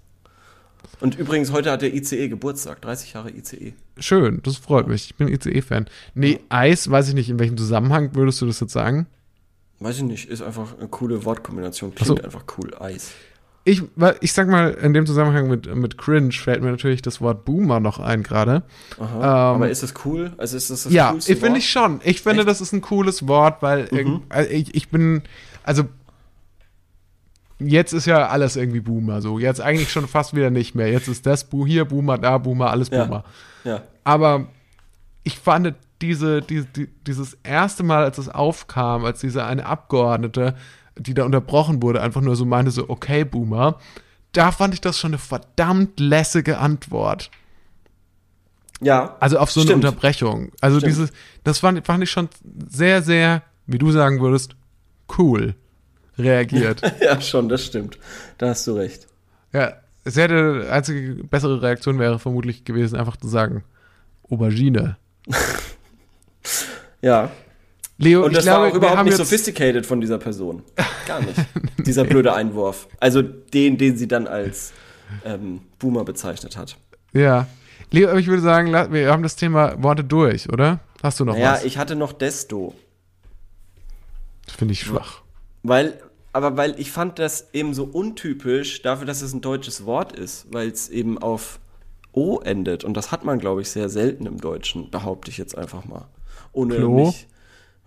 Und 1.00 1.18
übrigens, 1.18 1.52
heute 1.52 1.70
hat 1.70 1.82
der 1.82 1.94
ICE 1.94 2.28
Geburtstag, 2.28 2.80
30 2.82 3.12
Jahre. 3.14 3.30
ICE. 3.30 3.74
Schön, 3.98 4.40
das 4.42 4.56
freut 4.56 4.88
mich. 4.88 5.06
Ich 5.06 5.14
bin 5.16 5.28
ICE-Fan. 5.28 5.86
Nee, 6.14 6.40
Eis, 6.48 6.90
weiß 6.90 7.08
ich 7.08 7.14
nicht, 7.14 7.28
in 7.30 7.38
welchem 7.38 7.56
Zusammenhang 7.56 8.14
würdest 8.14 8.40
du 8.40 8.46
das 8.46 8.60
jetzt 8.60 8.72
sagen? 8.72 9.06
Weiß 9.80 9.96
ich 9.98 10.02
nicht, 10.04 10.28
ist 10.30 10.42
einfach 10.42 10.78
eine 10.78 10.88
coole 10.88 11.24
Wortkombination, 11.24 11.94
klingt 11.94 12.18
so. 12.18 12.24
einfach 12.24 12.44
cool, 12.58 12.74
Eis. 12.80 13.12
Ich, 13.68 13.82
ich 14.20 14.32
sag 14.32 14.48
mal, 14.48 14.70
in 14.74 14.94
dem 14.94 15.06
Zusammenhang 15.06 15.48
mit, 15.48 15.74
mit 15.74 15.98
Cringe 15.98 16.30
fällt 16.30 16.62
mir 16.62 16.70
natürlich 16.70 17.02
das 17.02 17.20
Wort 17.20 17.44
Boomer 17.44 17.80
noch 17.80 17.98
ein 17.98 18.22
gerade. 18.22 18.62
Aha. 18.98 19.16
Ähm, 19.16 19.22
Aber 19.56 19.68
ist 19.68 19.82
das 19.82 19.92
cool? 20.04 20.32
Also 20.38 20.56
ist 20.56 20.70
das 20.70 20.84
das 20.84 20.92
Ja, 20.92 21.16
ich 21.18 21.36
finde 21.36 21.58
ich 21.58 21.68
schon. 21.68 22.00
Ich 22.04 22.22
finde, 22.22 22.38
Echt? 22.38 22.44
Mhm. 22.46 22.48
das 22.48 22.60
ist 22.60 22.72
ein 22.72 22.80
cooles 22.80 23.26
Wort, 23.26 23.62
weil 23.62 23.86
irgend- 23.90 24.22
also 24.28 24.48
ich, 24.50 24.72
ich 24.74 24.88
bin, 24.88 25.22
also 25.64 25.82
jetzt 27.58 27.92
ist 27.92 28.06
ja 28.06 28.28
alles 28.28 28.56
irgendwie 28.56 28.80
Boomer 28.80 29.20
so. 29.22 29.38
Jetzt 29.38 29.60
eigentlich 29.60 29.90
schon 29.90 30.06
fast 30.06 30.34
wieder 30.34 30.50
nicht 30.50 30.74
mehr. 30.74 30.90
Jetzt 30.90 31.08
ist 31.08 31.26
das 31.26 31.44
Bu 31.44 31.66
hier, 31.66 31.84
Boomer 31.84 32.18
da, 32.18 32.38
Boomer, 32.38 32.70
alles 32.70 32.90
Ja. 32.90 33.04
Boomer. 33.04 33.24
Ja. 33.64 33.82
Aber 34.04 34.46
ich 35.24 35.38
fand 35.38 35.74
diese, 36.02 36.42
die, 36.42 36.64
die, 36.64 36.88
dieses 37.06 37.38
erste 37.42 37.82
Mal, 37.82 38.04
als 38.04 38.18
es 38.18 38.28
aufkam, 38.28 39.04
als 39.04 39.20
diese 39.20 39.44
eine 39.44 39.64
Abgeordnete, 39.64 40.54
die 40.98 41.14
da 41.14 41.24
unterbrochen 41.24 41.82
wurde, 41.82 42.02
einfach 42.02 42.20
nur 42.20 42.36
so 42.36 42.44
meinte 42.44 42.70
so, 42.70 42.88
okay, 42.88 43.24
Boomer, 43.24 43.78
da 44.32 44.52
fand 44.52 44.74
ich 44.74 44.80
das 44.80 44.98
schon 44.98 45.10
eine 45.10 45.18
verdammt 45.18 45.98
lässige 45.98 46.58
Antwort. 46.58 47.30
Ja. 48.82 49.16
Also 49.20 49.38
auf 49.38 49.50
so 49.50 49.60
eine 49.60 49.70
Stimmt. 49.70 49.84
Unterbrechung. 49.84 50.52
Also 50.60 50.78
Stimmt. 50.78 50.92
dieses, 50.92 51.12
das 51.44 51.58
fand, 51.60 51.84
fand 51.86 52.04
ich 52.04 52.10
schon 52.10 52.28
sehr, 52.68 53.02
sehr, 53.02 53.42
wie 53.66 53.78
du 53.78 53.90
sagen 53.90 54.20
würdest, 54.20 54.54
cool 55.18 55.54
reagiert. 56.18 56.80
ja, 57.00 57.20
schon, 57.20 57.48
das 57.48 57.64
stimmt. 57.64 57.98
Da 58.38 58.48
hast 58.50 58.66
du 58.66 58.72
recht. 58.72 59.06
ja, 59.52 59.74
es 60.04 60.16
hätte, 60.16 60.60
die 60.62 60.68
einzige 60.68 61.24
bessere 61.24 61.60
Reaktion 61.62 61.98
wäre 61.98 62.18
vermutlich 62.20 62.64
gewesen, 62.64 62.96
einfach 62.96 63.16
zu 63.16 63.28
sagen, 63.28 63.64
Aubergine. 64.30 64.96
Ja. 67.02 67.30
Leo, 67.98 68.24
Und 68.24 68.30
ich 68.32 68.36
das 68.36 68.44
glaube, 68.44 68.62
war 68.64 68.70
auch 68.70 68.74
überhaupt 68.74 69.04
nicht 69.04 69.16
sophisticated 69.16 69.86
von 69.86 70.00
dieser 70.00 70.18
Person. 70.18 70.62
Gar 71.06 71.20
nicht. 71.20 71.34
Dieser 71.86 72.04
blöde 72.04 72.34
Einwurf. 72.34 72.88
Also 73.00 73.22
den, 73.22 73.78
den 73.78 73.96
sie 73.96 74.08
dann 74.08 74.26
als 74.26 74.72
ähm, 75.24 75.60
Boomer 75.78 76.04
bezeichnet 76.04 76.56
hat. 76.56 76.76
ja. 77.12 77.46
Leo, 77.92 78.08
aber 78.10 78.18
ich 78.18 78.26
würde 78.26 78.42
sagen, 78.42 78.72
wir 78.92 79.12
haben 79.12 79.22
das 79.22 79.36
Thema 79.36 79.80
Worte 79.80 80.02
durch, 80.02 80.52
oder? 80.52 80.80
Hast 81.04 81.20
du 81.20 81.24
noch 81.24 81.34
Naja, 81.34 81.52
was? 81.52 81.64
ich 81.64 81.78
hatte 81.78 81.94
noch 81.94 82.12
Desto. 82.12 82.74
Das 84.46 84.56
finde 84.56 84.72
ich 84.72 84.80
schwach. 84.80 85.22
Weil, 85.62 86.00
aber 86.36 86.58
weil 86.58 86.78
ich 86.78 86.90
fand 86.92 87.18
das 87.18 87.48
eben 87.54 87.72
so 87.72 87.84
untypisch 87.84 88.82
dafür, 88.82 89.06
dass 89.06 89.22
es 89.22 89.32
ein 89.32 89.40
deutsches 89.40 89.86
Wort 89.86 90.12
ist, 90.12 90.52
weil 90.52 90.68
es 90.68 90.90
eben 90.90 91.16
auf 91.16 91.58
O 92.12 92.40
endet. 92.40 92.84
Und 92.84 92.94
das 92.94 93.10
hat 93.10 93.24
man, 93.24 93.38
glaube 93.38 93.62
ich, 93.62 93.70
sehr 93.70 93.88
selten 93.88 94.26
im 94.26 94.38
Deutschen, 94.38 94.90
behaupte 94.90 95.30
ich 95.30 95.38
jetzt 95.38 95.56
einfach 95.56 95.86
mal. 95.86 96.08
Ohne 96.52 96.76
Klo? 96.76 97.06
mich. 97.06 97.26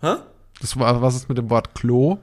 Hä? 0.00 0.16
Das 0.60 0.76
was 0.76 1.14
ist 1.14 1.28
mit 1.28 1.38
dem 1.38 1.48
Wort 1.48 1.76
Klo? 1.76 2.18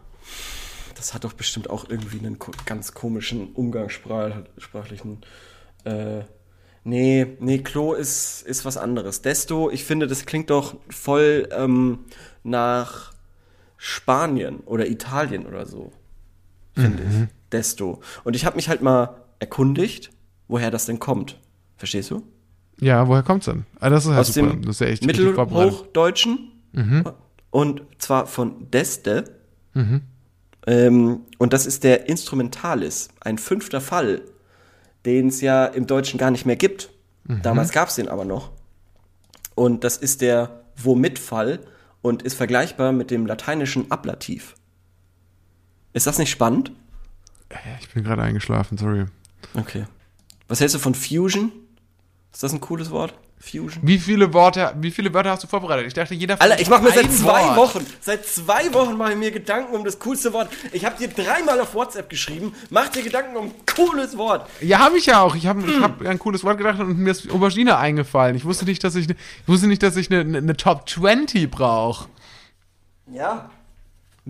Das 0.96 1.14
hat 1.14 1.24
doch 1.24 1.32
bestimmt 1.32 1.70
auch 1.70 1.90
irgendwie 1.90 2.20
einen 2.20 2.38
ganz 2.66 2.94
komischen 2.94 3.54
umgangssprachlichen. 3.54 5.22
Äh, 5.86 6.24
nee, 6.84 7.38
nee, 7.40 7.60
Klo 7.60 7.94
ist, 7.94 8.42
ist 8.42 8.66
was 8.66 8.76
anderes. 8.76 9.22
Desto, 9.22 9.70
ich 9.70 9.86
finde, 9.86 10.08
das 10.08 10.26
klingt 10.26 10.50
doch 10.50 10.76
voll 10.90 11.48
ähm, 11.54 12.00
nach 12.44 13.14
Spanien 13.78 14.60
oder 14.66 14.88
Italien 14.88 15.46
oder 15.46 15.66
so. 15.66 15.94
Finde 16.82 17.04
ich. 17.04 17.34
Desto. 17.52 18.02
Und 18.24 18.36
ich 18.36 18.46
habe 18.46 18.56
mich 18.56 18.70
halt 18.70 18.82
mal 18.82 19.16
erkundigt, 19.40 20.12
woher 20.48 20.72
das 20.72 20.86
denn 20.86 21.00
kommt. 21.00 21.40
Verstehst 21.78 22.12
du? 22.12 22.24
Ja, 22.80 23.08
woher 23.08 23.24
kommt's 23.24 23.46
denn? 23.46 23.66
Ah, 23.80 23.90
das 23.90 24.06
ist 24.06 24.12
ja 24.12 24.20
Aus 24.20 24.28
super. 24.34 24.50
dem 24.52 24.62
das 24.62 24.76
ist 24.76 24.80
ja 24.82 24.88
echt. 24.88 25.06
Mittelhochdeutschen. 25.06 26.52
Und 27.50 27.82
zwar 27.98 28.28
von 28.28 28.70
Deste. 28.72 29.24
Ähm, 30.66 31.22
und 31.38 31.54
das 31.54 31.66
ist 31.66 31.84
der 31.84 32.10
Instrumentalis, 32.10 33.10
ein 33.22 33.38
fünfter 33.38 33.80
Fall, 33.80 34.22
den 35.06 35.28
es 35.28 35.42
ja 35.42 35.66
im 35.66 35.88
Deutschen 35.88 36.18
gar 36.18 36.32
nicht 36.32 36.46
mehr 36.46 36.56
gibt. 36.56 36.90
Damals 37.24 37.72
gab 37.72 37.90
es 37.90 37.96
den 37.96 38.08
aber 38.08 38.26
noch. 38.26 38.52
Und 39.56 39.84
das 39.84 39.98
ist 39.98 40.22
der 40.22 40.62
Womit-Fall 40.78 41.60
und 42.02 42.22
ist 42.22 42.36
vergleichbar 42.36 42.92
mit 42.92 43.12
dem 43.12 43.26
lateinischen 43.26 43.92
Ablativ. 43.92 44.56
Ist 45.94 46.08
das 46.08 46.18
nicht 46.18 46.30
spannend? 46.30 46.72
Ich 47.80 47.90
bin 47.90 48.04
gerade 48.04 48.22
eingeschlafen, 48.22 48.78
sorry. 48.78 49.06
Okay. 49.54 49.86
Was 50.48 50.60
hältst 50.60 50.76
du 50.76 50.80
von 50.80 50.96
Fusion? 50.96 51.52
Ist 52.32 52.44
das 52.44 52.54
ein 52.54 52.62
cooles 52.62 52.92
Wort? 52.92 53.14
Fusion? 53.40 53.82
Wie 53.84 54.00
viele 54.00 54.34
Worte, 54.34 54.74
wie 54.80 54.90
viele 54.90 55.14
Wörter 55.14 55.32
hast 55.32 55.44
du 55.44 55.48
vorbereitet? 55.48 55.88
Ich 55.88 55.94
dachte, 55.94 56.16
jeder 56.16 56.42
Alter, 56.42 56.60
ich 56.60 56.70
mache 56.70 56.84
mir 56.84 56.92
seit 56.92 57.12
zwei 57.14 57.56
Wort. 57.56 57.76
Wochen, 57.76 57.86
seit 58.02 58.26
zwei 58.26 58.74
Wochen 58.74 58.98
mache 58.98 59.12
ich 59.12 59.18
mir 59.18 59.32
Gedanken 59.32 59.76
um 59.76 59.84
das 59.86 60.00
coolste 60.00 60.34
Wort. 60.34 60.50
Ich 60.72 60.86
habe 60.86 60.98
dir 60.98 61.08
dreimal 61.08 61.60
auf 61.60 61.76
WhatsApp 61.76 62.10
geschrieben, 62.10 62.54
mach 62.70 62.90
dir 62.90 63.04
Gedanken 63.04 63.38
um 63.38 63.46
ein 63.46 63.54
cooles 63.76 64.18
Wort. 64.18 64.50
Ja, 64.62 64.80
habe 64.80 64.98
ich 64.98 65.06
ja 65.06 65.22
auch. 65.22 65.36
Ich 65.36 65.46
habe 65.46 65.62
ich 65.70 65.80
hab 65.80 66.02
ein 66.02 66.20
cooles 66.20 66.44
Wort 66.44 66.58
gedacht 66.58 66.80
und 66.80 66.98
mir 66.98 67.12
ist 67.12 67.30
Aubergine 67.32 67.78
eingefallen. 67.78 68.36
Ich 68.36 68.44
wusste 68.44 68.66
nicht, 68.66 68.84
dass 68.84 68.96
ich, 68.96 69.08
ich 69.10 69.16
wusste 69.46 69.68
nicht, 69.68 69.84
dass 69.84 69.96
ich 69.96 70.12
eine, 70.12 70.22
eine, 70.22 70.38
eine 70.40 70.58
Top 70.58 70.90
20 70.90 71.50
brauche. 71.50 72.08
Ja. 73.12 73.52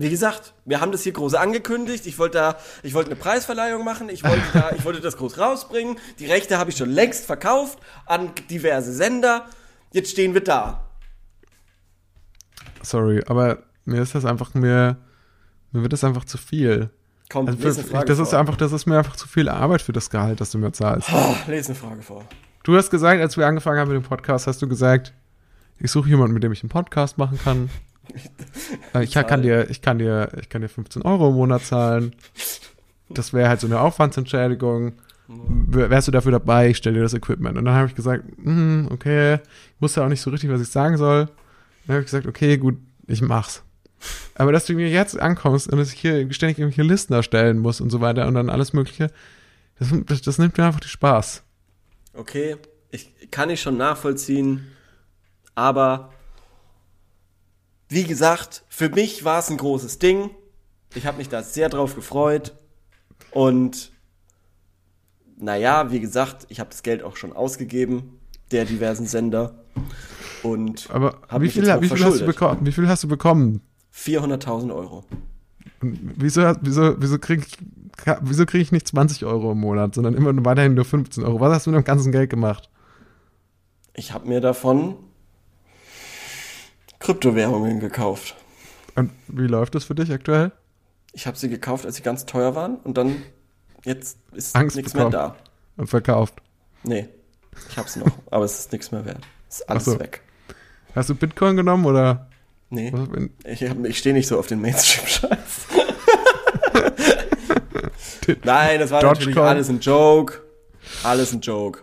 Wie 0.00 0.10
gesagt, 0.10 0.54
wir 0.64 0.80
haben 0.80 0.92
das 0.92 1.02
hier 1.02 1.12
groß 1.12 1.34
angekündigt. 1.34 2.06
Ich 2.06 2.20
wollte 2.20 2.38
da, 2.38 2.56
ich 2.84 2.94
wollte 2.94 3.10
eine 3.10 3.18
Preisverleihung 3.18 3.84
machen. 3.84 4.08
Ich 4.10 4.22
wollte 4.22 4.42
da, 4.52 4.70
ich 4.70 4.84
wollte 4.84 5.00
das 5.00 5.16
groß 5.16 5.38
rausbringen. 5.38 5.98
Die 6.20 6.26
Rechte 6.26 6.56
habe 6.56 6.70
ich 6.70 6.76
schon 6.76 6.90
längst 6.90 7.26
verkauft 7.26 7.80
an 8.06 8.30
diverse 8.48 8.92
Sender. 8.92 9.46
Jetzt 9.92 10.12
stehen 10.12 10.34
wir 10.34 10.42
da. 10.44 10.84
Sorry, 12.82 13.24
aber 13.26 13.64
mir 13.84 14.00
ist 14.00 14.14
das 14.14 14.24
einfach 14.24 14.54
mir 14.54 14.96
mir 15.72 15.82
wird 15.82 15.92
das 15.92 16.04
einfach 16.04 16.24
zu 16.24 16.38
viel. 16.38 16.90
Komm, 17.28 17.48
Also 17.48 17.58
lese 17.62 17.80
eine 17.80 17.88
Frage 17.90 18.06
das 18.06 18.18
ist 18.20 18.30
vor. 18.30 18.38
einfach, 18.38 18.56
das 18.56 18.72
ist 18.72 18.86
mir 18.86 18.98
einfach 18.98 19.16
zu 19.16 19.28
viel 19.28 19.48
Arbeit 19.48 19.82
für 19.82 19.92
das 19.92 20.08
Gehalt, 20.10 20.40
das 20.40 20.50
du 20.50 20.58
mir 20.58 20.72
zahlst. 20.72 21.08
Oh, 21.12 21.34
lese 21.48 21.70
eine 21.70 21.74
Frage 21.74 22.02
vor. 22.02 22.24
Du 22.62 22.76
hast 22.76 22.90
gesagt, 22.90 23.20
als 23.20 23.36
wir 23.36 23.46
angefangen 23.46 23.78
haben 23.80 23.88
mit 23.92 24.02
dem 24.02 24.08
Podcast, 24.08 24.46
hast 24.46 24.62
du 24.62 24.68
gesagt, 24.68 25.12
ich 25.78 25.90
suche 25.90 26.08
jemanden, 26.08 26.34
mit 26.34 26.42
dem 26.42 26.52
ich 26.52 26.62
einen 26.62 26.70
Podcast 26.70 27.18
machen 27.18 27.38
kann. 27.42 27.68
Äh, 28.94 29.04
ich 29.04 29.12
kann 29.12 29.42
dir, 29.42 29.70
ich 29.70 29.82
kann 29.82 29.98
dir, 29.98 30.30
ich 30.40 30.48
kann 30.48 30.62
dir 30.62 30.68
15 30.68 31.02
Euro 31.02 31.28
im 31.28 31.34
Monat 31.34 31.64
zahlen. 31.64 32.14
Das 33.08 33.32
wäre 33.32 33.48
halt 33.48 33.60
so 33.60 33.66
eine 33.66 33.80
Aufwandsentschädigung. 33.80 34.94
Wärst 35.28 36.08
du 36.08 36.12
dafür 36.12 36.32
dabei? 36.32 36.70
Ich 36.70 36.78
stelle 36.78 36.96
dir 36.96 37.02
das 37.02 37.14
Equipment. 37.14 37.58
Und 37.58 37.64
dann 37.64 37.74
habe 37.74 37.86
ich 37.86 37.94
gesagt, 37.94 38.24
hm, 38.42 38.88
okay, 38.90 39.34
ich 39.34 39.82
wusste 39.82 40.02
auch 40.02 40.08
nicht 40.08 40.20
so 40.20 40.30
richtig, 40.30 40.50
was 40.50 40.60
ich 40.60 40.68
sagen 40.68 40.96
soll. 40.96 41.26
Dann 41.86 41.94
habe 41.94 42.00
ich 42.00 42.06
gesagt, 42.06 42.26
okay, 42.26 42.56
gut, 42.56 42.78
ich 43.06 43.22
mach's. 43.22 43.62
Aber 44.34 44.52
dass 44.52 44.66
du 44.66 44.74
mir 44.74 44.88
jetzt 44.88 45.18
ankommst 45.18 45.70
und 45.70 45.78
dass 45.78 45.92
ich 45.92 46.00
hier 46.00 46.32
ständig 46.32 46.58
irgendwelche 46.58 46.88
Listen 46.88 47.12
erstellen 47.12 47.58
muss 47.58 47.80
und 47.80 47.90
so 47.90 48.00
weiter 48.00 48.26
und 48.26 48.34
dann 48.34 48.50
alles 48.50 48.72
Mögliche, 48.72 49.10
das, 49.78 49.88
das, 50.06 50.22
das 50.22 50.38
nimmt 50.38 50.56
mir 50.56 50.64
einfach 50.64 50.80
den 50.80 50.88
Spaß. 50.88 51.42
Okay, 52.14 52.56
ich 52.90 53.30
kann 53.30 53.50
ich 53.50 53.60
schon 53.60 53.76
nachvollziehen, 53.76 54.66
aber 55.54 56.12
wie 57.88 58.04
gesagt, 58.04 58.64
für 58.68 58.88
mich 58.88 59.24
war 59.24 59.38
es 59.38 59.50
ein 59.50 59.56
großes 59.56 59.98
Ding. 59.98 60.30
Ich 60.94 61.06
habe 61.06 61.18
mich 61.18 61.28
da 61.28 61.42
sehr 61.42 61.68
drauf 61.68 61.94
gefreut 61.94 62.54
und 63.30 63.92
naja, 65.36 65.90
wie 65.90 66.00
gesagt, 66.00 66.46
ich 66.48 66.60
habe 66.60 66.70
das 66.70 66.82
Geld 66.82 67.02
auch 67.02 67.16
schon 67.16 67.32
ausgegeben 67.32 68.18
der 68.50 68.64
diversen 68.64 69.06
Sender 69.06 69.62
und 70.42 70.88
Aber 70.90 71.18
wie 71.38 71.48
viel, 71.48 71.64
wie, 71.80 71.88
viel 71.88 72.04
hast 72.04 72.20
du 72.20 72.26
bekommen, 72.26 72.66
wie 72.66 72.72
viel 72.72 72.88
hast 72.88 73.04
du 73.04 73.08
bekommen? 73.08 73.60
400.000 73.94 74.74
Euro. 74.74 75.04
Und 75.80 75.98
Wieso, 76.16 76.42
wieso, 76.60 77.00
wieso 77.00 77.18
kriege 77.18 77.44
ich, 77.46 77.58
wieso 78.22 78.46
krieg 78.46 78.62
ich 78.62 78.72
nicht 78.72 78.88
20 78.88 79.24
Euro 79.24 79.52
im 79.52 79.60
Monat, 79.60 79.94
sondern 79.94 80.14
immer 80.14 80.32
weiterhin 80.44 80.74
nur 80.74 80.84
15 80.84 81.24
Euro? 81.24 81.40
Was 81.40 81.54
hast 81.54 81.66
du 81.66 81.70
mit 81.70 81.78
dem 81.78 81.84
ganzen 81.84 82.12
Geld 82.12 82.30
gemacht? 82.30 82.70
Ich 83.94 84.12
habe 84.12 84.28
mir 84.28 84.40
davon 84.40 84.96
Kryptowährungen 87.00 87.80
gekauft. 87.80 88.34
Und 88.94 89.10
wie 89.28 89.46
läuft 89.46 89.74
das 89.74 89.84
für 89.84 89.94
dich 89.94 90.10
aktuell? 90.12 90.52
Ich 91.12 91.26
habe 91.26 91.36
sie 91.36 91.48
gekauft, 91.48 91.86
als 91.86 91.96
sie 91.96 92.02
ganz 92.02 92.26
teuer 92.26 92.54
waren 92.54 92.76
und 92.76 92.98
dann 92.98 93.22
jetzt 93.84 94.18
ist 94.32 94.54
Angst 94.56 94.76
nichts 94.76 94.92
bekommen. 94.92 95.12
mehr 95.12 95.20
da. 95.20 95.36
Und 95.76 95.86
verkauft. 95.88 96.34
Nee, 96.82 97.08
ich 97.70 97.78
hab's 97.78 97.96
noch, 97.96 98.10
aber 98.30 98.44
es 98.44 98.58
ist 98.58 98.72
nichts 98.72 98.90
mehr 98.92 99.04
wert. 99.04 99.20
Es 99.48 99.60
ist 99.60 99.70
alles 99.70 99.84
so. 99.84 99.98
weg. 99.98 100.22
Hast 100.94 101.10
du 101.10 101.14
Bitcoin 101.14 101.56
genommen 101.56 101.86
oder? 101.86 102.28
Nee, 102.70 102.92
ich, 103.44 103.62
ich 103.62 103.98
stehe 103.98 104.14
nicht 104.14 104.26
so 104.28 104.38
auf 104.38 104.46
den 104.46 104.60
Mainstream-Scheiß. 104.60 105.66
Nein, 108.44 108.78
das 108.78 108.90
war 108.90 109.00
Dogecoin. 109.00 109.18
natürlich 109.18 109.38
alles 109.38 109.68
ein 109.70 109.80
Joke. 109.80 110.42
Alles 111.02 111.32
ein 111.32 111.40
Joke. 111.40 111.80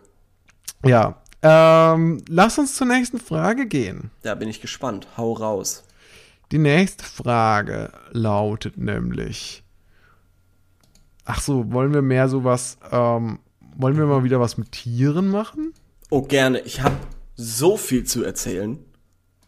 Ja. 0.84 1.22
Ähm, 1.48 2.24
lass 2.28 2.58
uns 2.58 2.76
zur 2.76 2.88
nächsten 2.88 3.20
Frage 3.20 3.68
gehen. 3.68 4.10
Da 4.24 4.36
bin 4.36 4.50
ich 4.50 4.62
gespannt. 4.62 5.08
Hau 5.18 5.34
raus. 5.34 5.84
Die 6.52 6.58
nächste 6.58 7.04
Frage 7.06 7.92
lautet 8.12 8.78
nämlich. 8.78 9.64
Ach 11.26 11.42
so, 11.42 11.72
wollen 11.72 11.94
wir 11.94 12.02
mehr 12.02 12.30
sowas, 12.30 12.78
ähm, 12.92 13.40
wollen 13.78 13.98
wir 13.98 14.06
mal 14.06 14.24
wieder 14.24 14.40
was 14.40 14.58
mit 14.58 14.72
Tieren 14.72 15.28
machen? 15.30 15.74
Oh, 16.10 16.22
gerne. 16.22 16.60
Ich 16.62 16.82
habe 16.82 16.96
so 17.36 17.78
viel 17.78 18.04
zu 18.04 18.24
erzählen. 18.24 18.78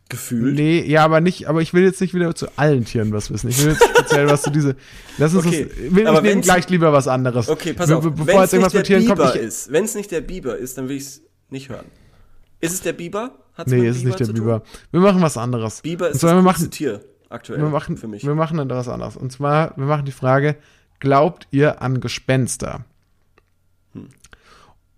Gefühlt. 0.10 0.56
Nee, 0.56 0.82
ja, 0.86 1.04
aber 1.04 1.20
nicht, 1.20 1.48
aber 1.50 1.62
ich 1.62 1.74
will 1.74 1.84
jetzt 1.84 2.00
nicht 2.00 2.14
wieder 2.14 2.34
zu 2.34 2.48
allen 2.58 2.86
Tieren 2.86 3.12
was 3.12 3.30
wissen. 3.30 3.50
Ich 3.50 3.60
will 3.64 3.74
jetzt 3.74 3.84
speziell 3.84 4.30
was 4.30 4.42
zu 4.42 4.50
diese. 4.52 4.76
Lass 5.18 5.36
uns 5.36 5.46
Okay, 5.46 5.66
das, 5.70 5.96
will 5.96 6.08
aber 6.08 6.20
ich 6.20 6.24
wenn's- 6.32 6.46
gleich 6.46 6.70
lieber 6.70 6.94
was 6.94 7.08
anderes. 7.10 7.50
Okay, 7.50 7.74
pass 7.74 7.92
auf. 7.92 8.04
be- 8.04 8.12
Bevor 8.12 8.42
jetzt 8.42 8.54
irgendwas 8.54 8.74
mit 8.74 8.86
Tieren 8.86 9.06
kommt, 9.06 9.18
Biber 9.18 9.36
ist, 9.38 9.70
wenn 9.72 9.84
es 9.84 9.96
nicht 9.96 10.10
der 10.12 10.22
Biber 10.22 10.58
ist, 10.58 10.78
dann 10.78 10.88
will 10.88 10.96
ich 10.96 11.04
es 11.04 11.22
nicht 11.50 11.70
hören. 11.70 11.86
Ist 12.60 12.74
es 12.74 12.82
der 12.82 12.94
Biber? 12.94 13.32
Hat's 13.54 13.72
nee, 13.72 13.88
ist 13.88 14.04
nicht 14.04 14.20
der 14.20 14.28
tun? 14.28 14.36
Biber. 14.36 14.64
Wir 14.92 15.00
machen 15.00 15.22
was 15.22 15.38
anderes. 15.38 15.82
Biber 15.82 16.10
ist 16.10 16.20
zwar, 16.20 16.32
das 16.32 16.40
wir 16.40 16.44
machen, 16.44 16.72
Tier 16.72 17.02
aktuell 17.30 17.60
wir 17.60 17.70
machen, 17.70 17.98
für 17.98 18.08
mich. 18.08 18.26
wir 18.26 18.36
machen 18.36 18.58
dann 18.58 18.70
was 18.70 18.88
anderes. 18.88 19.18
Und 19.18 19.32
zwar, 19.32 19.76
wir 19.78 19.86
machen 19.86 20.06
die 20.06 20.12
Frage, 20.12 20.56
glaubt 21.00 21.48
ihr 21.52 21.82
an 21.82 22.00
Gespenster? 22.00 22.86
Hm. 23.94 24.10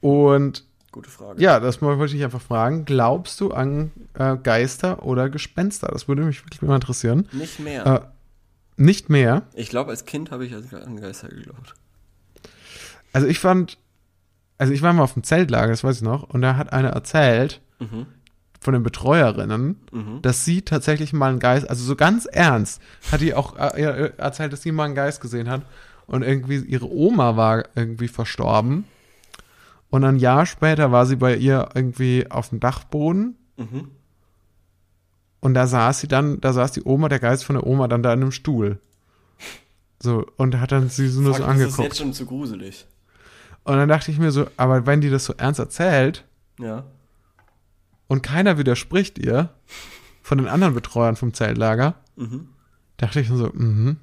Und 0.01 0.65
Gute 0.91 1.09
Frage. 1.09 1.41
ja, 1.41 1.59
das 1.59 1.81
wollte 1.81 2.15
ich 2.15 2.23
einfach 2.23 2.41
fragen. 2.41 2.85
Glaubst 2.85 3.39
du 3.41 3.51
an 3.51 3.91
äh, 4.15 4.37
Geister 4.37 5.05
oder 5.05 5.29
Gespenster? 5.29 5.89
Das 5.91 6.07
würde 6.07 6.23
mich 6.23 6.43
wirklich 6.43 6.61
mal 6.61 6.75
interessieren. 6.75 7.27
Nicht 7.31 7.59
mehr. 7.59 7.85
Äh, 7.85 8.01
nicht 8.81 9.09
mehr. 9.09 9.43
ich 9.53 9.69
glaube, 9.69 9.91
als 9.91 10.05
Kind 10.05 10.31
habe 10.31 10.45
ich 10.45 10.55
an 10.55 10.99
Geister 11.01 11.27
geglaubt. 11.27 11.75
Also 13.11 13.27
ich 13.27 13.39
fand, 13.39 13.77
also 14.59 14.71
ich 14.71 14.81
war 14.83 14.93
mal 14.93 15.01
auf 15.03 15.13
dem 15.13 15.23
Zeltlager, 15.23 15.71
das 15.71 15.83
weiß 15.83 15.95
ich 15.97 16.01
noch, 16.03 16.23
und 16.29 16.41
da 16.43 16.55
hat 16.55 16.71
eine 16.71 16.89
erzählt 16.89 17.61
Mhm. 17.79 18.05
von 18.61 18.73
den 18.73 18.83
Betreuerinnen, 18.83 19.77
Mhm. 19.91 20.21
dass 20.21 20.45
sie 20.45 20.61
tatsächlich 20.61 21.13
mal 21.13 21.29
einen 21.29 21.39
Geist, 21.39 21.67
also 21.69 21.83
so 21.83 21.95
ganz 21.95 22.25
ernst, 22.25 22.79
hat 23.11 23.21
die 23.21 23.33
auch 23.33 23.57
äh, 23.57 23.81
äh, 23.81 24.11
erzählt, 24.17 24.53
dass 24.53 24.61
sie 24.61 24.71
mal 24.71 24.83
einen 24.85 24.95
Geist 24.95 25.21
gesehen 25.21 25.49
hat 25.49 25.61
und 26.07 26.21
irgendwie 26.23 26.57
ihre 26.57 26.91
Oma 26.91 27.35
war 27.37 27.63
irgendwie 27.75 28.07
verstorben 28.09 28.83
und 29.89 30.03
ein 30.03 30.17
Jahr 30.17 30.45
später 30.45 30.91
war 30.91 31.05
sie 31.05 31.15
bei 31.15 31.35
ihr 31.35 31.69
irgendwie 31.73 32.29
auf 32.29 32.49
dem 32.49 32.59
Dachboden 32.59 33.35
Mhm. 33.57 33.89
und 35.39 35.53
da 35.53 35.65
saß 35.67 36.01
sie 36.01 36.07
dann, 36.09 36.41
da 36.41 36.51
saß 36.53 36.73
die 36.73 36.83
Oma, 36.83 37.07
der 37.07 37.19
Geist 37.19 37.45
von 37.45 37.55
der 37.55 37.65
Oma 37.65 37.87
dann 37.87 38.03
da 38.03 38.11
in 38.13 38.21
einem 38.21 38.31
Stuhl. 38.33 38.79
So, 40.01 40.25
und 40.37 40.59
hat 40.59 40.71
dann 40.71 40.89
sie 40.89 41.07
so 41.09 41.21
nur 41.21 41.33
so 41.33 41.39
das 41.39 41.47
ist 41.47 41.51
angeguckt. 41.53 41.83
jetzt 41.83 41.97
schon 41.97 42.13
zu 42.13 42.25
gruselig. 42.25 42.85
Und 43.69 43.77
dann 43.77 43.87
dachte 43.89 44.09
ich 44.09 44.17
mir 44.17 44.31
so, 44.31 44.47
aber 44.57 44.87
wenn 44.87 44.99
die 44.99 45.11
das 45.11 45.25
so 45.25 45.33
ernst 45.37 45.59
erzählt 45.59 46.25
Ja. 46.59 46.85
und 48.07 48.23
keiner 48.23 48.57
widerspricht 48.57 49.19
ihr, 49.19 49.49
von 50.23 50.39
den 50.39 50.47
anderen 50.47 50.73
Betreuern 50.73 51.15
vom 51.15 51.33
Zeltlager, 51.35 51.93
Mhm. 52.15 52.47
dachte 52.97 53.19
ich 53.19 53.29
mir 53.29 53.37
so, 53.37 53.51
mhm, 53.53 53.97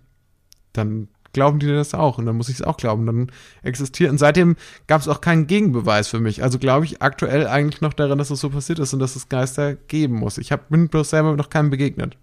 dann 0.73 1.09
glauben 1.33 1.59
die 1.59 1.67
das 1.67 1.95
auch 1.95 2.19
und 2.19 2.27
dann 2.27 2.37
muss 2.37 2.49
ich 2.49 2.55
es 2.57 2.63
auch 2.63 2.77
glauben. 2.77 3.07
Dann 3.07 3.33
existiert 3.63 4.11
und 4.13 4.19
seitdem 4.19 4.55
gab 4.87 5.01
es 5.01 5.09
auch 5.09 5.21
keinen 5.21 5.49
Gegenbeweis 5.49 6.07
für 6.09 6.21
mich. 6.21 6.45
Also 6.45 6.59
glaube 6.61 6.85
ich 6.85 7.03
aktuell 7.03 7.49
eigentlich 7.49 7.81
noch 7.81 7.93
daran, 7.93 8.19
dass 8.19 8.31
es 8.31 8.39
so 8.41 8.51
passiert 8.51 8.79
ist 8.79 8.95
und 8.95 9.01
dass 9.01 9.17
es 9.17 9.29
Geister 9.29 9.75
geben 9.75 10.15
muss. 10.15 10.39
Ich 10.39 10.53
hab, 10.53 10.69
bin 10.69 10.89
bloß 10.89 11.11
selber 11.11 11.35
noch 11.37 11.51
keinem 11.51 11.71
begegnet. 11.71 12.17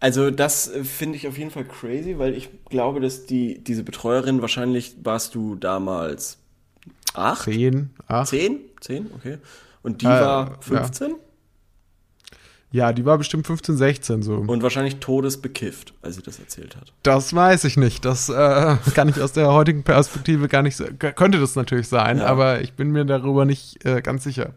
Also 0.00 0.30
das 0.30 0.68
äh, 0.68 0.82
finde 0.84 1.16
ich 1.16 1.28
auf 1.28 1.36
jeden 1.38 1.50
Fall 1.50 1.64
crazy, 1.64 2.18
weil 2.18 2.34
ich 2.34 2.48
glaube, 2.70 3.00
dass 3.00 3.26
die 3.26 3.62
diese 3.62 3.82
Betreuerin 3.82 4.40
wahrscheinlich 4.40 4.96
warst 5.02 5.34
du 5.34 5.54
damals 5.56 6.38
acht, 7.14 7.44
Zehn, 7.44 7.90
acht. 8.08 8.28
zehn, 8.28 8.60
zehn, 8.80 9.06
okay. 9.14 9.38
Und 9.82 10.00
die 10.02 10.06
Äh, 10.06 10.08
war 10.08 10.50
ja. 10.50 10.56
15 10.60 11.14
Ja, 12.72 12.92
die 12.92 13.04
war 13.04 13.18
bestimmt 13.18 13.46
15, 13.46 13.76
16 13.76 14.22
so. 14.22 14.34
und 14.36 14.62
wahrscheinlich 14.62 14.96
todesbekifft, 15.00 15.92
als 16.02 16.16
sie 16.16 16.22
das 16.22 16.38
erzählt 16.38 16.76
hat. 16.76 16.92
Das 17.02 17.34
weiß 17.34 17.64
ich 17.64 17.76
nicht. 17.76 18.04
Das 18.04 18.28
äh, 18.28 18.76
kann 18.94 19.08
ich 19.08 19.20
aus 19.20 19.32
der 19.32 19.52
heutigen 19.52 19.82
Perspektive 19.82 20.48
gar 20.48 20.62
nicht. 20.62 20.78
Könnte 21.16 21.40
das 21.40 21.56
natürlich 21.56 21.88
sein, 21.88 22.18
Ja. 22.18 22.26
aber 22.26 22.60
ich 22.62 22.72
bin 22.74 22.90
mir 22.92 23.04
darüber 23.04 23.44
nicht 23.44 23.84
äh, 23.84 24.00
ganz 24.02 24.22
sicher. 24.24 24.54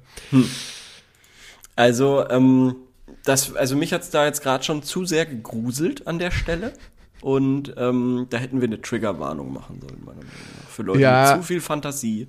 Also, 1.75 2.27
ähm, 2.29 2.75
das, 3.23 3.55
also 3.55 3.75
mich 3.75 3.93
hat's 3.93 4.09
da 4.09 4.25
jetzt 4.25 4.41
gerade 4.43 4.63
schon 4.63 4.83
zu 4.83 5.05
sehr 5.05 5.25
gegruselt 5.25 6.07
an 6.07 6.19
der 6.19 6.31
Stelle. 6.31 6.73
Und 7.21 7.73
ähm, 7.77 8.27
da 8.29 8.37
hätten 8.37 8.59
wir 8.59 8.67
eine 8.67 8.81
Triggerwarnung 8.81 9.53
machen 9.53 9.79
sollen, 9.79 10.01
meiner 10.03 10.17
Meinung 10.17 10.31
nach. 10.61 10.69
Für 10.69 10.83
Leute 10.83 10.99
Ja. 10.99 11.31
mit 11.35 11.41
zu 11.41 11.47
viel 11.47 11.61
Fantasie 11.61 12.27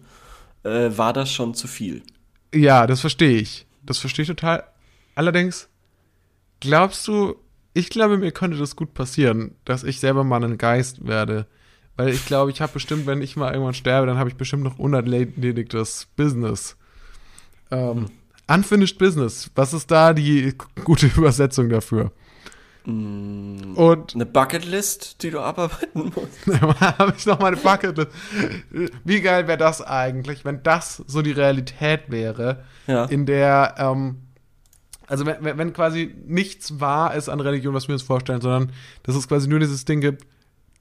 äh, 0.62 0.90
war 0.96 1.12
das 1.12 1.32
schon 1.32 1.54
zu 1.54 1.66
viel. 1.66 2.02
Ja, 2.54 2.86
das 2.86 3.00
verstehe 3.00 3.38
ich. 3.38 3.66
Das 3.82 3.98
verstehe 3.98 4.22
ich 4.22 4.28
total. 4.28 4.62
Allerdings, 5.16 5.68
glaubst 6.60 7.08
du, 7.08 7.34
ich 7.72 7.90
glaube, 7.90 8.18
mir 8.18 8.30
könnte 8.30 8.56
das 8.56 8.76
gut 8.76 8.94
passieren, 8.94 9.56
dass 9.64 9.82
ich 9.82 9.98
selber 9.98 10.22
mal 10.22 10.44
ein 10.44 10.58
Geist 10.58 11.04
werde. 11.06 11.46
Weil 11.96 12.10
ich 12.10 12.24
glaube, 12.26 12.52
ich 12.52 12.60
habe 12.60 12.72
bestimmt, 12.72 13.06
wenn 13.06 13.20
ich 13.20 13.34
mal 13.36 13.52
irgendwann 13.52 13.74
sterbe, 13.74 14.06
dann 14.06 14.18
habe 14.18 14.28
ich 14.28 14.36
bestimmt 14.36 14.62
noch 14.62 14.78
unerledigtes 14.78 16.06
Business. 16.16 16.76
Ähm, 17.72 18.06
unfinished 18.48 18.98
Business. 18.98 19.50
Was 19.54 19.72
ist 19.72 19.90
da 19.90 20.12
die 20.12 20.54
gute 20.84 21.06
Übersetzung 21.06 21.68
dafür? 21.68 22.12
Und 22.86 24.14
Eine 24.14 24.26
Bucketlist, 24.26 25.22
die 25.22 25.30
du 25.30 25.40
abarbeiten 25.40 26.12
musst. 26.14 26.60
habe 26.80 27.14
ich 27.16 27.24
noch 27.24 27.38
mal 27.40 27.46
eine 27.48 27.56
Bucketlist. 27.56 28.10
Wie 29.04 29.20
geil 29.22 29.46
wäre 29.48 29.56
das 29.56 29.80
eigentlich, 29.80 30.44
wenn 30.44 30.62
das 30.62 31.02
so 31.06 31.22
die 31.22 31.32
Realität 31.32 32.02
wäre, 32.08 32.62
Ja. 32.86 33.06
in 33.06 33.24
der, 33.24 33.76
ähm, 33.78 34.16
also 35.06 35.24
wenn, 35.24 35.36
wenn 35.40 35.56
wenn 35.56 35.72
quasi 35.72 36.14
nichts 36.26 36.78
wahr 36.78 37.14
ist 37.14 37.30
an 37.30 37.40
Religion, 37.40 37.72
was 37.72 37.88
wir 37.88 37.94
uns 37.94 38.02
vorstellen, 38.02 38.42
sondern 38.42 38.70
dass 39.02 39.16
es 39.16 39.28
quasi 39.28 39.48
nur 39.48 39.60
dieses 39.60 39.86
Ding 39.86 40.02
gibt, 40.02 40.26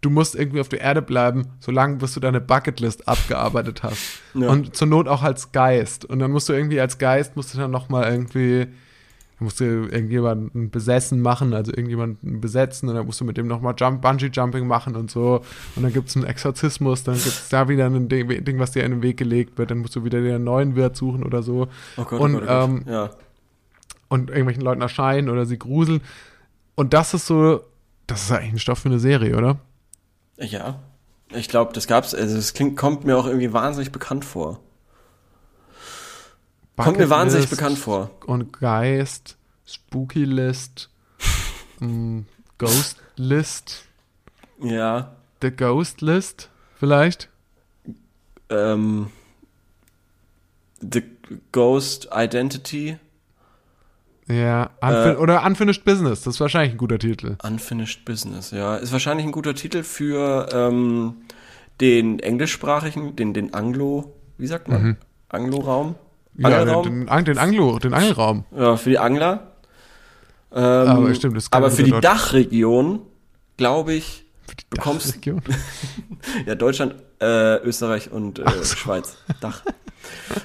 du 0.03 0.09
musst 0.09 0.35
irgendwie 0.35 0.59
auf 0.59 0.69
der 0.69 0.81
Erde 0.81 1.01
bleiben, 1.01 1.47
solange 1.59 1.95
bis 1.95 2.13
du 2.13 2.19
deine 2.19 2.41
Bucketlist 2.41 3.07
abgearbeitet 3.07 3.83
hast. 3.83 4.19
Ja. 4.33 4.49
Und 4.49 4.75
zur 4.75 4.87
Not 4.87 5.07
auch 5.07 5.23
als 5.23 5.51
Geist. 5.51 6.05
Und 6.05 6.19
dann 6.19 6.31
musst 6.31 6.49
du 6.49 6.53
irgendwie 6.53 6.79
als 6.79 6.97
Geist, 6.97 7.35
musst 7.35 7.53
du 7.53 7.57
dann 7.57 7.71
noch 7.71 7.89
mal 7.89 8.11
irgendwie, 8.11 8.67
musst 9.39 9.61
du 9.61 9.63
irgendjemanden 9.63 10.69
besessen 10.69 11.21
machen, 11.21 11.53
also 11.53 11.71
irgendjemanden 11.71 12.41
besetzen 12.41 12.89
und 12.89 12.95
dann 12.95 13.05
musst 13.05 13.21
du 13.21 13.25
mit 13.25 13.37
dem 13.37 13.47
nochmal 13.47 13.75
Jump, 13.77 14.01
Bungee-Jumping 14.01 14.67
machen 14.67 14.95
und 14.95 15.09
so. 15.09 15.41
Und 15.75 15.83
dann 15.83 15.93
gibt's 15.93 16.15
einen 16.17 16.25
Exorzismus, 16.25 17.03
dann 17.03 17.15
gibt's 17.15 17.47
da 17.49 17.69
wieder 17.69 17.85
ein 17.85 18.09
Ding, 18.09 18.43
Ding, 18.43 18.59
was 18.59 18.71
dir 18.71 18.83
in 18.83 18.91
den 18.91 19.03
Weg 19.03 19.17
gelegt 19.17 19.57
wird, 19.57 19.71
dann 19.71 19.79
musst 19.79 19.95
du 19.95 20.03
wieder 20.03 20.21
dir 20.21 20.35
einen 20.35 20.43
neuen 20.43 20.75
Wirt 20.75 20.97
suchen 20.97 21.23
oder 21.23 21.43
so. 21.43 21.67
Oh 21.97 22.03
Gott, 22.03 22.19
und, 22.19 22.35
oh 22.35 22.39
Gott, 22.39 22.49
oh 22.49 22.67
Gott. 22.67 22.69
ähm, 22.69 22.83
ja. 22.87 23.09
und 24.09 24.29
irgendwelchen 24.29 24.63
Leuten 24.63 24.81
erscheinen 24.81 25.29
oder 25.29 25.45
sie 25.45 25.57
gruseln. 25.57 26.01
Und 26.75 26.93
das 26.93 27.13
ist 27.13 27.27
so, 27.27 27.61
das 28.07 28.23
ist 28.23 28.31
eigentlich 28.31 28.53
ein 28.53 28.59
Stoff 28.59 28.79
für 28.79 28.89
eine 28.89 28.99
Serie, 28.99 29.37
oder? 29.37 29.59
Ja. 30.37 30.79
Ich 31.29 31.49
glaube, 31.49 31.73
das 31.73 31.87
gab's, 31.87 32.13
also 32.13 32.35
das 32.35 32.53
klingt, 32.53 32.77
kommt 32.77 33.05
mir 33.05 33.17
auch 33.17 33.25
irgendwie 33.25 33.53
wahnsinnig 33.53 33.91
bekannt 33.91 34.25
vor. 34.25 34.59
Kommt 36.75 36.97
mir 36.97 37.09
wahnsinnig 37.09 37.49
Bucketlist 37.49 37.61
bekannt 37.61 37.77
vor. 37.79 38.11
Und 38.25 38.53
Geist, 38.53 39.37
Spooky 39.65 40.25
List, 40.25 40.89
mm, 41.79 42.21
Ghost 42.57 42.97
List, 43.15 43.85
Ja. 44.59 45.15
The 45.41 45.51
Ghost 45.51 46.01
List, 46.01 46.49
vielleicht? 46.75 47.29
Ähm, 48.49 49.11
The 50.79 51.03
Ghost 51.51 52.09
Identity. 52.13 52.97
Ja, 54.27 54.69
unfin 54.81 55.15
Äh. 55.15 55.17
oder 55.17 55.45
Unfinished 55.45 55.83
Business, 55.83 56.21
das 56.23 56.35
ist 56.35 56.39
wahrscheinlich 56.39 56.73
ein 56.73 56.77
guter 56.77 56.97
Titel. 56.99 57.35
Unfinished 57.43 58.05
Business, 58.05 58.51
ja. 58.51 58.75
Ist 58.77 58.91
wahrscheinlich 58.93 59.25
ein 59.25 59.31
guter 59.33 59.53
Titel 59.53 59.83
für 59.83 60.47
ähm, 60.53 61.15
den 61.81 62.19
englischsprachigen, 62.19 63.15
den, 63.15 63.33
den 63.33 63.53
Anglo, 63.53 64.13
wie 64.37 64.47
sagt 64.47 64.67
man? 64.69 64.97
Anglo-Raum? 65.29 65.95
Mhm. 66.35 66.45
Ja, 66.45 66.59
Angelraum? 66.59 66.83
den, 66.83 67.05
den, 67.07 67.25
den 67.25 67.37
Anglo, 67.37 67.79
den 67.79 67.93
Angelraum. 67.93 68.45
Ja, 68.55 68.77
für 68.77 68.89
die 68.89 68.99
Angler. 68.99 69.51
Ähm, 70.55 70.61
Aber 70.61 71.13
stimmt, 71.15 71.35
das 71.35 71.51
aber 71.51 71.69
für 71.71 71.83
die. 71.83 71.91
Dachregion, 71.91 73.01
glaube 73.57 73.93
ich, 73.93 74.22
bekommst 74.69 75.07
Dachregion. 75.07 75.41
ja 76.45 76.55
Deutschland, 76.55 76.95
äh, 77.21 77.57
Österreich 77.57 78.11
und 78.11 78.39
äh, 78.39 78.63
Schweiz. 78.65 79.17
Dach. 79.41 79.63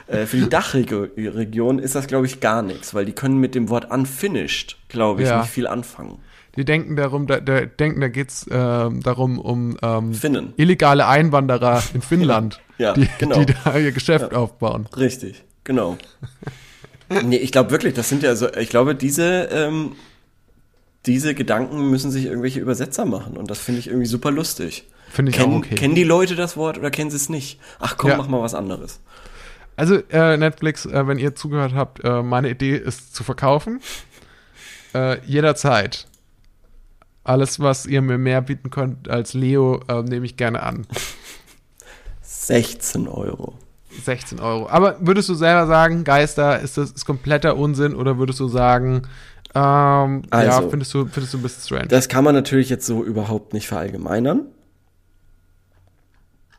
äh, 0.07 0.27
für 0.27 0.37
die 0.39 0.49
Dachregion 0.49 1.79
ist 1.79 1.95
das, 1.95 2.07
glaube 2.07 2.27
ich, 2.27 2.41
gar 2.41 2.63
nichts, 2.63 2.95
weil 2.95 3.05
die 3.05 3.13
können 3.13 3.39
mit 3.39 3.55
dem 3.55 3.69
Wort 3.69 3.91
unfinished, 3.91 4.77
glaube 4.89 5.23
ich, 5.23 5.29
Ja. 5.29 5.41
nicht 5.41 5.51
viel 5.51 5.67
anfangen. 5.67 6.19
Die 6.57 6.65
denken 6.65 6.97
darum, 6.97 7.27
da, 7.29 7.39
da 7.41 7.61
denken, 7.67 8.01
da 8.01 8.09
geht's 8.09 8.45
ähm, 8.51 9.01
darum 9.03 9.39
um 9.39 9.77
ähm, 9.81 10.13
Finnen. 10.13 10.55
illegale 10.57 11.07
Einwanderer 11.07 11.83
in 11.95 12.03
Finnland, 12.03 12.61
Ja, 12.79 12.95
die, 12.95 13.09
genau. 13.19 13.45
die 13.45 13.55
da 13.65 13.77
ihr 13.79 13.93
Geschäft 13.93 14.35
aufbauen. 14.35 14.89
Richtig, 14.97 15.45
genau. 15.63 15.97
nee, 17.25 17.37
ich 17.37 17.53
glaube 17.53 17.71
wirklich, 17.71 17.95
das 17.95 18.09
sind 18.09 18.23
ja 18.25 18.35
so, 18.35 18.53
ich 18.55 18.69
glaube, 18.71 18.95
diese, 18.97 19.49
ähm, 19.53 19.93
diese 21.09 21.35
Gedanken 21.35 21.91
müssen 21.91 22.11
sich 22.11 22.27
irgendwelche 22.27 22.61
Übersetzer 22.61 23.05
machen 23.07 23.37
und 23.37 23.51
das 23.51 23.59
finde 23.59 23.81
ich 23.81 23.89
irgendwie 23.89 24.07
super 24.07 24.31
lustig. 24.31 24.85
Finde 25.11 25.31
ich 25.31 25.37
Kennen, 25.39 25.55
auch 25.55 25.59
okay. 25.59 25.75
kennen 25.75 25.95
die 25.95 26.05
Leute 26.05 26.37
das 26.37 26.57
Wort 26.57 26.77
oder 26.79 26.91
kennen 26.91 27.11
sie 27.11 27.17
es 27.17 27.29
nicht? 27.31 27.59
Ach 27.81 27.97
komm, 27.97 28.11
Ja. 28.11 28.17
mach 28.19 28.29
mal 28.29 28.43
was 28.43 28.55
anderes. 28.55 29.01
Also 29.75 29.97
äh, 30.11 30.37
Netflix, 30.37 30.85
äh, 30.87 31.07
wenn 31.07 31.19
ihr 31.19 31.35
zugehört 31.35 31.73
habt, 31.75 32.05
äh, 32.05 32.23
meine 32.23 32.51
Idee 32.51 32.77
ist 32.77 33.15
zu 33.17 33.25
verkaufen. 33.25 33.81
Äh, 34.95 35.25
jederzeit. 35.25 36.07
Alles, 37.25 37.61
was 37.61 37.87
ihr 37.87 38.03
mir 38.03 38.19
mehr 38.19 38.43
bieten 38.43 38.71
könnt 38.71 39.09
als 39.09 39.35
Leo, 39.35 39.81
äh, 39.89 40.03
nehme 40.03 40.27
ich 40.27 40.37
gerne 40.37 40.63
an. 40.63 40.87
16 42.23 43.09
Euro. 43.09 43.55
16 44.05 44.41
Euro. 44.41 44.69
Aber 44.69 44.97
würdest 45.01 45.29
du 45.29 45.35
selber 45.35 45.67
sagen, 45.67 46.05
Geister 46.05 46.61
ist 46.61 46.77
das 46.77 46.91
ist 46.91 47.05
kompletter 47.05 47.57
Unsinn 47.57 47.95
oder 47.95 48.19
würdest 48.19 48.41
du 48.41 48.49
sagen, 48.49 49.03
ähm, 49.55 50.23
ja, 50.31 50.31
Also. 50.31 50.71
findest 50.71 50.93
du, 50.95 51.07
findest 51.07 51.35
du 51.35 51.39
ein 51.39 51.43
bisschen 51.43 51.63
strange? 51.63 51.89
Das 51.89 52.09
kann 52.09 52.25
man 52.25 52.35
natürlich 52.35 52.69
jetzt 52.69 52.87
so 52.87 53.05
überhaupt 53.05 53.53
nicht 53.55 53.67
verallgemeinern. 53.69 54.47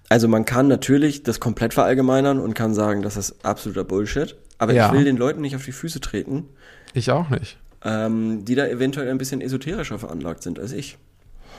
Also 0.10 0.28
man 0.28 0.44
kann 0.46 0.68
natürlich 0.68 1.22
das 1.24 1.40
komplett 1.40 1.74
verallgemeinern 1.74 2.40
und 2.40 2.56
kann 2.56 2.74
sagen, 2.74 3.02
das 3.04 3.16
ist 3.16 3.46
absoluter 3.46 3.84
Bullshit. 3.84 4.36
Aber 4.58 4.74
Ja. 4.74 4.88
ich 4.88 4.92
will 4.94 5.04
den 5.06 5.18
Leuten 5.18 5.42
nicht 5.42 5.56
auf 5.56 5.64
die 5.66 5.72
Füße 5.72 6.02
treten, 6.02 6.48
ich 6.94 7.12
auch 7.12 7.30
nicht. 7.30 7.58
ähm, 7.84 8.44
die 8.44 8.56
da 8.56 8.66
eventuell 8.68 9.10
ein 9.10 9.18
bisschen 9.20 9.40
esoterischer 9.40 10.00
veranlagt 10.00 10.42
sind 10.44 10.60
als 10.60 10.72
ich. 10.72 10.98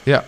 Ja. 0.04 0.24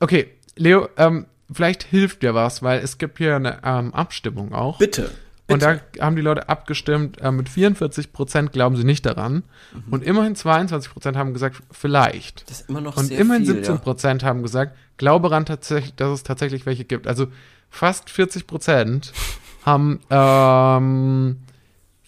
Okay, 0.00 0.28
Leo, 0.56 0.88
ähm, 0.98 1.26
vielleicht 1.50 1.84
hilft 1.84 2.22
dir 2.22 2.34
was, 2.34 2.62
weil 2.62 2.80
es 2.80 2.98
gibt 2.98 3.18
hier 3.18 3.36
eine 3.36 3.60
ähm, 3.64 3.94
Abstimmung 3.94 4.52
auch. 4.52 4.78
Bitte. 4.78 5.10
Und 5.48 5.62
da 5.62 5.80
haben 6.00 6.16
die 6.16 6.22
Leute 6.22 6.48
abgestimmt, 6.48 7.20
äh, 7.20 7.30
mit 7.30 7.48
44% 7.48 8.50
glauben 8.50 8.76
sie 8.76 8.84
nicht 8.84 9.06
daran. 9.06 9.44
Mhm. 9.72 9.92
Und 9.92 10.04
immerhin 10.04 10.34
22% 10.34 11.16
haben 11.16 11.32
gesagt, 11.32 11.62
vielleicht. 11.70 12.50
das 12.50 12.62
ist 12.62 12.68
immer 12.68 12.80
noch 12.80 12.96
Und 12.96 13.06
sehr 13.06 13.20
immerhin 13.20 13.44
viel, 13.44 13.62
17% 13.62 14.24
haben 14.24 14.42
gesagt, 14.42 14.76
glaube 14.96 15.28
daran, 15.28 15.46
tatsächlich, 15.46 15.94
dass 15.94 16.10
es 16.10 16.22
tatsächlich 16.24 16.66
welche 16.66 16.84
gibt. 16.84 17.06
Also 17.06 17.28
fast 17.70 18.08
40% 18.08 19.12
haben, 19.64 20.00
ähm, 20.10 21.36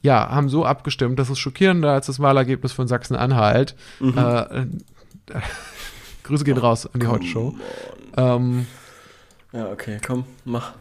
ja, 0.03 0.31
haben 0.31 0.49
so 0.49 0.65
abgestimmt, 0.65 1.19
dass 1.19 1.31
es 1.31 1.39
schockierender 1.39 1.93
als 1.93 2.07
das 2.07 2.19
Wahlergebnis 2.19 2.73
von 2.73 2.89
Sachsen-Anhalt. 2.89 3.77
Mhm. 4.01 4.19
Äh, 4.19 4.41
äh, 4.63 4.67
Grüße 6.25 6.45
gehen 6.45 6.59
raus 6.59 6.87
an 6.93 7.01
die 7.01 7.07
Heute-Show. 7.07 7.55
Ähm, 8.17 8.67
ja. 9.53 9.61
ja, 9.61 9.73
okay, 9.73 9.99
komm, 10.05 10.25
mach, 10.45 10.73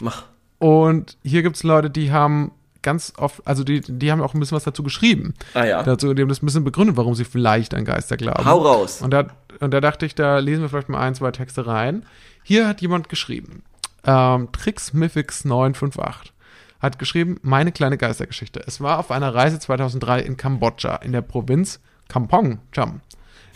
mach. 0.00 0.24
Und 0.64 1.18
hier 1.22 1.42
gibt 1.42 1.56
es 1.56 1.62
Leute, 1.62 1.90
die 1.90 2.10
haben 2.10 2.50
ganz 2.80 3.12
oft, 3.18 3.46
also 3.46 3.64
die, 3.64 3.82
die 3.82 4.10
haben 4.10 4.22
auch 4.22 4.32
ein 4.32 4.40
bisschen 4.40 4.56
was 4.56 4.64
dazu 4.64 4.82
geschrieben. 4.82 5.34
Ah 5.52 5.66
ja. 5.66 5.82
Dazu, 5.82 6.14
die 6.14 6.22
haben 6.22 6.30
das 6.30 6.42
ein 6.42 6.46
bisschen 6.46 6.64
begründet, 6.64 6.96
warum 6.96 7.14
sie 7.14 7.26
vielleicht 7.26 7.74
an 7.74 7.84
Geister 7.84 8.16
glauben. 8.16 8.46
Hau 8.46 8.62
raus. 8.62 9.02
Und 9.02 9.10
da, 9.10 9.26
und 9.60 9.74
da 9.74 9.82
dachte 9.82 10.06
ich, 10.06 10.14
da 10.14 10.38
lesen 10.38 10.62
wir 10.62 10.70
vielleicht 10.70 10.88
mal 10.88 11.00
ein, 11.00 11.14
zwei 11.14 11.32
Texte 11.32 11.66
rein. 11.66 12.06
Hier 12.42 12.66
hat 12.66 12.80
jemand 12.80 13.10
geschrieben, 13.10 13.62
ähm, 14.06 14.48
TrixMythix958 14.52 16.30
hat 16.80 16.98
geschrieben, 16.98 17.36
meine 17.42 17.70
kleine 17.70 17.98
Geistergeschichte. 17.98 18.64
Es 18.66 18.80
war 18.80 19.00
auf 19.00 19.10
einer 19.10 19.34
Reise 19.34 19.58
2003 19.58 20.20
in 20.20 20.38
Kambodscha, 20.38 20.96
in 20.96 21.12
der 21.12 21.20
Provinz 21.20 21.80
Kampong 22.08 22.60
Cham, 22.72 23.02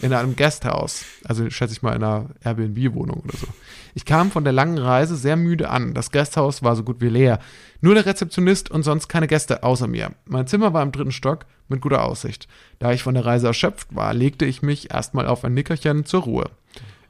in 0.00 0.12
einem 0.12 0.36
Gasthaus, 0.36 1.04
also 1.24 1.48
schätze 1.50 1.72
ich 1.72 1.82
mal 1.82 1.96
in 1.96 2.04
einer 2.04 2.30
Airbnb-Wohnung 2.44 3.20
oder 3.24 3.36
so. 3.36 3.48
Ich 3.94 4.04
kam 4.04 4.30
von 4.30 4.44
der 4.44 4.52
langen 4.52 4.78
Reise 4.78 5.16
sehr 5.16 5.36
müde 5.36 5.70
an. 5.70 5.92
Das 5.92 6.12
Gasthaus 6.12 6.62
war 6.62 6.76
so 6.76 6.84
gut 6.84 7.00
wie 7.00 7.08
leer. 7.08 7.40
Nur 7.80 7.94
der 7.94 8.06
Rezeptionist 8.06 8.70
und 8.70 8.84
sonst 8.84 9.08
keine 9.08 9.26
Gäste 9.26 9.64
außer 9.64 9.88
mir. 9.88 10.12
Mein 10.24 10.46
Zimmer 10.46 10.72
war 10.72 10.82
im 10.82 10.92
dritten 10.92 11.10
Stock 11.10 11.46
mit 11.68 11.80
guter 11.80 12.04
Aussicht. 12.04 12.46
Da 12.78 12.92
ich 12.92 13.02
von 13.02 13.14
der 13.14 13.26
Reise 13.26 13.48
erschöpft 13.48 13.94
war, 13.94 14.14
legte 14.14 14.44
ich 14.44 14.62
mich 14.62 14.92
erstmal 14.92 15.26
auf 15.26 15.44
ein 15.44 15.54
Nickerchen 15.54 16.04
zur 16.04 16.22
Ruhe. 16.22 16.50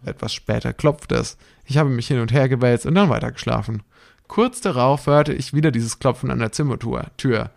Etwas 0.04 0.32
später 0.32 0.72
klopfte 0.72 1.16
es. 1.16 1.36
Ich 1.66 1.76
habe 1.76 1.90
mich 1.90 2.08
hin 2.08 2.20
und 2.20 2.32
her 2.32 2.48
gewälzt 2.48 2.86
und 2.86 2.94
dann 2.94 3.10
weitergeschlafen. 3.10 3.82
Kurz 4.26 4.60
darauf 4.60 5.06
hörte 5.06 5.32
ich 5.32 5.54
wieder 5.54 5.70
dieses 5.70 5.98
Klopfen 5.98 6.30
an 6.30 6.38
der 6.38 6.52
Zimmertür. 6.52 7.06
Tür. 7.16 7.50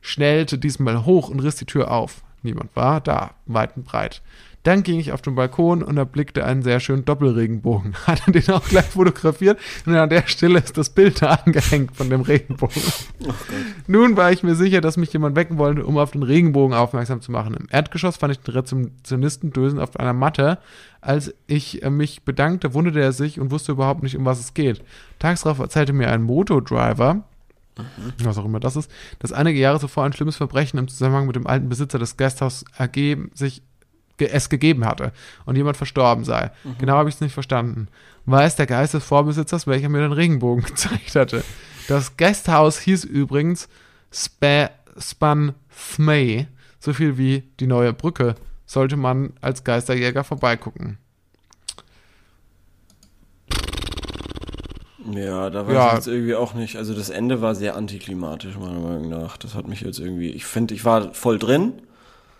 Schnellte 0.00 0.58
diesmal 0.58 1.04
hoch 1.04 1.28
und 1.28 1.40
riss 1.40 1.56
die 1.56 1.66
Tür 1.66 1.90
auf. 1.90 2.22
Niemand 2.42 2.74
war 2.76 3.00
da, 3.00 3.32
weit 3.46 3.76
und 3.76 3.84
breit. 3.84 4.22
Dann 4.66 4.82
ging 4.82 4.98
ich 4.98 5.12
auf 5.12 5.22
den 5.22 5.36
Balkon 5.36 5.84
und 5.84 5.96
erblickte 5.96 6.44
einen 6.44 6.62
sehr 6.62 6.80
schönen 6.80 7.04
Doppelregenbogen. 7.04 7.94
Hatte 8.08 8.32
den 8.32 8.50
auch 8.50 8.66
gleich 8.68 8.86
fotografiert 8.86 9.60
und 9.86 9.94
an 9.94 10.10
der 10.10 10.26
Stelle 10.26 10.58
ist 10.58 10.76
das 10.76 10.90
Bild 10.90 11.22
da 11.22 11.34
angehängt 11.44 11.96
von 11.96 12.10
dem 12.10 12.22
Regenbogen. 12.22 12.82
Nun 13.86 14.16
war 14.16 14.32
ich 14.32 14.42
mir 14.42 14.56
sicher, 14.56 14.80
dass 14.80 14.96
mich 14.96 15.12
jemand 15.12 15.36
wecken 15.36 15.58
wollte, 15.58 15.86
um 15.86 15.98
auf 15.98 16.10
den 16.10 16.24
Regenbogen 16.24 16.76
aufmerksam 16.76 17.20
zu 17.20 17.30
machen. 17.30 17.54
Im 17.54 17.68
Erdgeschoss 17.70 18.16
fand 18.16 18.32
ich 18.32 18.40
den 18.40 18.54
Rezeptionisten 18.54 19.52
dösen 19.52 19.78
auf 19.78 20.00
einer 20.00 20.12
Matte. 20.12 20.58
Als 21.00 21.32
ich 21.46 21.84
äh, 21.84 21.90
mich 21.90 22.24
bedankte, 22.24 22.74
wunderte 22.74 23.00
er 23.00 23.12
sich 23.12 23.38
und 23.38 23.52
wusste 23.52 23.70
überhaupt 23.70 24.02
nicht, 24.02 24.16
um 24.16 24.24
was 24.24 24.40
es 24.40 24.52
geht. 24.52 24.82
Tags 25.20 25.42
darauf 25.42 25.60
erzählte 25.60 25.92
mir 25.92 26.10
ein 26.10 26.22
Motodriver, 26.22 27.22
was 28.24 28.36
auch 28.36 28.44
immer 28.44 28.58
das 28.58 28.74
ist, 28.74 28.90
dass 29.20 29.32
einige 29.32 29.60
Jahre 29.60 29.78
zuvor 29.78 30.02
ein 30.02 30.12
schlimmes 30.12 30.34
Verbrechen 30.34 30.80
im 30.80 30.88
Zusammenhang 30.88 31.28
mit 31.28 31.36
dem 31.36 31.46
alten 31.46 31.68
Besitzer 31.68 32.00
des 32.00 32.16
Gasthauses 32.16 32.64
AG 32.76 33.16
sich 33.32 33.62
es 34.18 34.48
gegeben 34.48 34.84
hatte 34.84 35.12
und 35.44 35.56
jemand 35.56 35.76
verstorben 35.76 36.24
sei. 36.24 36.50
Genau 36.78 36.94
habe 36.94 37.08
ich 37.08 37.16
es 37.16 37.20
nicht 37.20 37.34
verstanden. 37.34 37.88
Weiß 38.24 38.56
der 38.56 38.66
Geist 38.66 38.94
des 38.94 39.04
Vorbesitzers, 39.04 39.66
welcher 39.66 39.88
mir 39.88 40.00
den 40.00 40.12
Regenbogen 40.12 40.64
gezeigt 40.66 41.14
hatte. 41.14 41.44
Das 41.88 42.16
Gasthaus 42.16 42.78
hieß 42.80 43.04
übrigens 43.04 43.68
Spa 44.12 44.70
Span 44.98 45.54
Thmay, 45.94 46.46
so 46.78 46.92
viel 46.92 47.18
wie 47.18 47.44
die 47.60 47.66
neue 47.66 47.92
Brücke. 47.92 48.34
Sollte 48.64 48.96
man 48.96 49.34
als 49.40 49.62
Geisterjäger 49.62 50.24
vorbeigucken. 50.24 50.98
Ja, 55.12 55.50
da 55.50 55.66
weiß 55.66 55.74
Ja. 55.74 55.86
ich 55.88 55.94
jetzt 55.94 56.06
irgendwie 56.08 56.34
auch 56.34 56.54
nicht. 56.54 56.76
Also 56.76 56.92
das 56.94 57.10
Ende 57.10 57.40
war 57.40 57.54
sehr 57.54 57.76
antiklimatisch, 57.76 58.56
meiner 58.56 58.80
Meinung 58.80 59.08
nach. 59.08 59.36
Das 59.36 59.54
hat 59.54 59.68
mich 59.68 59.82
jetzt 59.82 60.00
irgendwie. 60.00 60.30
Ich 60.30 60.44
finde, 60.46 60.74
ich 60.74 60.84
war 60.84 61.14
voll 61.14 61.38
drin, 61.38 61.74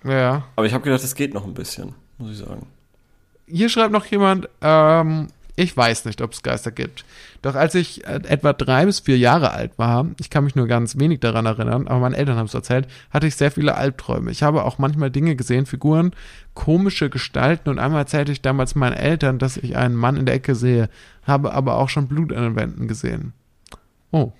Ja. 0.07 0.45
aber 0.57 0.67
ich 0.67 0.73
habe 0.73 0.85
gedacht, 0.85 1.03
es 1.03 1.15
geht 1.15 1.35
noch 1.35 1.47
ein 1.47 1.55
bisschen, 1.55 1.95
muss 2.19 2.31
ich 2.31 2.39
sagen. 2.39 2.67
Hier 3.47 3.69
schreibt 3.69 3.93
noch 3.93 4.07
jemand, 4.07 4.49
ähm, 4.61 5.29
ich 5.57 5.75
weiß 5.75 6.05
nicht, 6.05 6.21
ob 6.21 6.33
es 6.33 6.43
Geister 6.43 6.71
gibt. 6.71 7.05
Doch 7.43 7.55
als 7.55 7.75
ich 7.75 8.07
äh, 8.07 8.21
etwa 8.29 8.53
drei 8.53 8.85
bis 8.85 9.01
vier 9.01 9.17
Jahre 9.17 9.53
alt 9.53 9.79
war, 9.79 10.07
ich 10.21 10.29
kann 10.31 10.45
mich 10.45 10.55
nur 10.55 10.67
ganz 10.67 10.99
wenig 10.99 11.21
daran 11.21 11.47
erinnern, 11.47 11.89
aber 11.89 12.01
meine 12.01 12.17
Eltern 12.17 12.37
haben 12.37 12.47
es 12.47 12.55
erzählt, 12.55 12.87
hatte 13.11 13.27
ich 13.27 13.37
sehr 13.37 13.51
viele 13.51 13.75
Albträume. 13.75 14.31
Ich 14.31 14.43
habe 14.43 14.65
auch 14.65 14.79
manchmal 14.79 15.11
Dinge 15.11 15.35
gesehen, 15.35 15.65
Figuren, 15.65 16.13
komische 16.55 17.09
Gestalten 17.09 17.71
und 17.71 17.79
einmal 17.79 18.03
erzählte 18.03 18.33
ich 18.33 18.43
damals 18.43 18.75
meinen 18.75 18.93
Eltern, 18.97 19.39
dass 19.39 19.57
ich 19.57 19.77
einen 19.77 19.95
Mann 19.97 20.17
in 20.17 20.27
der 20.27 20.35
Ecke 20.35 20.55
sehe, 20.55 20.91
habe 21.23 21.53
aber 21.55 21.77
auch 21.77 21.89
schon 21.89 22.09
Blut 22.09 22.33
an 22.33 22.43
den 22.43 22.57
Wänden 22.57 22.87
gesehen. 22.87 23.33
Oh. 24.13 24.33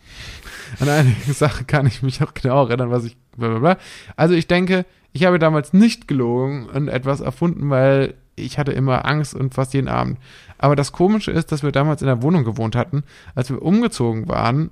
An 0.81 0.89
einige 0.89 1.33
Sachen 1.35 1.67
kann 1.67 1.87
ich 1.87 2.03
mich 2.03 2.23
auch 2.23 2.35
genau 2.35 2.67
erinnern, 2.67 2.91
was 2.91 3.05
ich. 3.05 3.17
Blablabla. 3.37 3.77
Also 4.17 4.35
ich 4.35 4.47
denke, 4.47 4.87
ich 5.17 5.25
habe 5.25 5.39
damals 5.39 5.73
nicht 5.73 6.09
gelogen 6.09 6.67
und 6.67 6.89
etwas 6.89 7.21
erfunden, 7.21 7.71
weil 7.71 8.15
ich 8.35 8.59
hatte 8.59 8.73
immer 8.73 9.07
Angst 9.07 9.35
und 9.35 9.55
fast 9.55 9.73
jeden 9.73 9.89
Abend. 9.89 10.19
Aber 10.59 10.77
das 10.77 10.93
Komische 10.93 11.31
ist, 11.31 11.53
dass 11.53 11.63
wir 11.63 11.73
damals 11.73 12.03
in 12.03 12.07
der 12.07 12.21
Wohnung 12.21 12.45
gewohnt 12.45 12.77
hatten. 12.77 13.03
Als 13.35 13.49
wir 13.49 13.63
umgezogen 13.63 14.29
waren, 14.29 14.71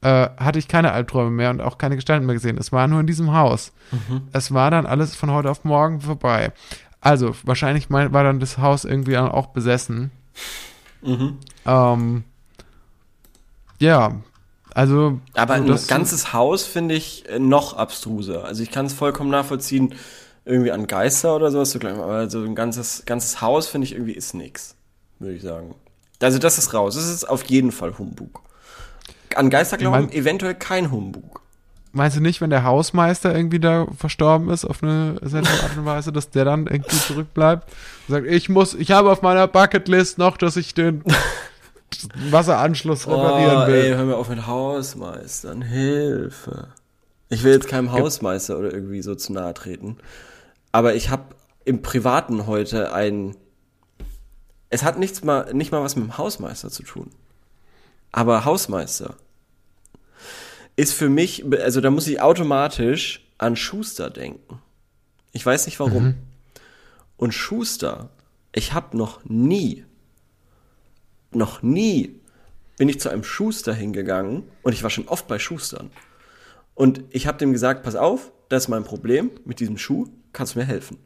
äh, 0.00 0.30
hatte 0.38 0.58
ich 0.58 0.68
keine 0.68 0.92
Albträume 0.92 1.30
mehr 1.30 1.50
und 1.50 1.60
auch 1.60 1.76
keine 1.76 1.96
Gestalten 1.96 2.24
mehr 2.24 2.34
gesehen. 2.34 2.56
Es 2.56 2.72
war 2.72 2.88
nur 2.88 3.00
in 3.00 3.06
diesem 3.06 3.34
Haus. 3.34 3.74
Es 4.32 4.54
war 4.54 4.70
dann 4.70 4.86
alles 4.86 5.14
von 5.14 5.30
heute 5.30 5.50
auf 5.50 5.64
morgen 5.64 6.00
vorbei. 6.00 6.52
Also 7.02 7.36
wahrscheinlich 7.42 7.90
mein, 7.90 8.14
war 8.14 8.24
dann 8.24 8.40
das 8.40 8.56
Haus 8.56 8.86
irgendwie 8.86 9.18
auch 9.18 9.48
besessen. 9.48 10.12
Mhm. 11.02 11.36
Ähm, 11.66 12.24
ja, 13.80 14.16
also. 14.74 15.18
Aber 15.34 15.54
ein 15.54 15.66
das- 15.66 15.86
ganzes 15.86 16.32
Haus 16.32 16.64
finde 16.64 16.94
ich 16.94 17.28
äh, 17.28 17.38
noch 17.38 17.76
abstruser. 17.76 18.44
Also 18.44 18.62
ich 18.62 18.70
kann 18.70 18.86
es 18.86 18.92
vollkommen 18.92 19.30
nachvollziehen, 19.30 19.94
irgendwie 20.44 20.72
an 20.72 20.86
Geister 20.86 21.36
oder 21.36 21.50
sowas 21.50 21.70
zu 21.70 21.78
glauben, 21.78 22.00
aber 22.00 22.28
so 22.28 22.42
ein 22.42 22.54
ganzes, 22.54 23.04
ganzes 23.06 23.40
Haus 23.40 23.68
finde 23.68 23.86
ich 23.86 23.92
irgendwie 23.92 24.12
ist 24.12 24.34
nix, 24.34 24.74
würde 25.20 25.34
ich 25.36 25.42
sagen. 25.42 25.74
Also 26.20 26.38
das 26.38 26.58
ist 26.58 26.74
raus. 26.74 26.94
Das 26.96 27.08
ist 27.08 27.24
auf 27.28 27.44
jeden 27.44 27.72
Fall 27.72 27.96
Humbug. 27.98 28.40
An 29.34 29.50
Geister 29.50 29.76
glauben 29.78 30.06
Mein- 30.06 30.12
eventuell 30.12 30.54
kein 30.54 30.90
Humbug. 30.90 31.40
Meinst 31.94 32.16
du 32.16 32.20
nicht, 32.22 32.40
wenn 32.40 32.48
der 32.48 32.64
Hausmeister 32.64 33.34
irgendwie 33.36 33.60
da 33.60 33.86
verstorben 33.98 34.48
ist 34.48 34.64
auf 34.64 34.82
eine 34.82 35.16
seltsame 35.22 35.62
Art 35.62 35.76
und 35.76 35.84
Weise, 35.84 36.10
dass 36.10 36.30
der 36.30 36.46
dann 36.46 36.66
irgendwie 36.66 36.96
zurückbleibt 36.96 37.68
und 38.08 38.12
sagt, 38.14 38.26
ich 38.26 38.48
muss, 38.48 38.72
ich 38.72 38.92
habe 38.92 39.10
auf 39.12 39.20
meiner 39.20 39.46
Bucketlist 39.46 40.16
noch, 40.16 40.38
dass 40.38 40.56
ich 40.56 40.72
den 40.72 41.04
Wasseranschluss 42.30 43.06
reparieren 43.06 43.62
Oh, 43.62 43.66
will. 43.66 43.74
ey, 43.84 43.90
hör 43.94 44.04
mir 44.04 44.16
auf 44.16 44.28
mit 44.28 44.46
Hausmeistern. 44.46 45.62
Hilfe. 45.62 46.68
Ich 47.28 47.42
will 47.44 47.52
jetzt 47.52 47.68
keinem 47.68 47.92
Hausmeister 47.92 48.58
oder 48.58 48.72
irgendwie 48.72 49.02
so 49.02 49.14
zu 49.14 49.32
nahe 49.32 49.54
treten. 49.54 49.96
Aber 50.70 50.94
ich 50.94 51.08
habe 51.10 51.34
im 51.64 51.82
Privaten 51.82 52.46
heute 52.46 52.92
ein. 52.92 53.36
Es 54.70 54.82
hat 54.82 54.98
nichts 54.98 55.22
mal, 55.22 55.52
nicht 55.54 55.70
mal 55.72 55.82
was 55.82 55.96
mit 55.96 56.04
dem 56.06 56.18
Hausmeister 56.18 56.70
zu 56.70 56.82
tun. 56.82 57.10
Aber 58.10 58.44
Hausmeister 58.44 59.14
ist 60.76 60.92
für 60.94 61.08
mich, 61.08 61.44
also 61.60 61.80
da 61.80 61.90
muss 61.90 62.06
ich 62.06 62.20
automatisch 62.20 63.26
an 63.38 63.56
Schuster 63.56 64.10
denken. 64.10 64.60
Ich 65.32 65.44
weiß 65.44 65.66
nicht 65.66 65.80
warum. 65.80 66.14
Und 67.16 67.32
Schuster, 67.32 68.10
ich 68.52 68.72
habe 68.72 68.96
noch 68.96 69.24
nie 69.24 69.84
noch 71.34 71.62
nie 71.62 72.18
bin 72.78 72.88
ich 72.88 73.00
zu 73.00 73.08
einem 73.10 73.24
Schuster 73.24 73.74
hingegangen 73.74 74.44
und 74.62 74.72
ich 74.72 74.82
war 74.82 74.90
schon 74.90 75.08
oft 75.08 75.28
bei 75.28 75.38
Schustern. 75.38 75.90
Und 76.74 77.04
ich 77.10 77.26
habe 77.26 77.38
dem 77.38 77.52
gesagt, 77.52 77.82
pass 77.82 77.94
auf, 77.96 78.32
das 78.48 78.64
ist 78.64 78.68
mein 78.68 78.84
Problem 78.84 79.30
mit 79.44 79.60
diesem 79.60 79.76
Schuh, 79.78 80.08
kannst 80.32 80.54
du 80.54 80.58
mir 80.58 80.64
helfen? 80.64 80.98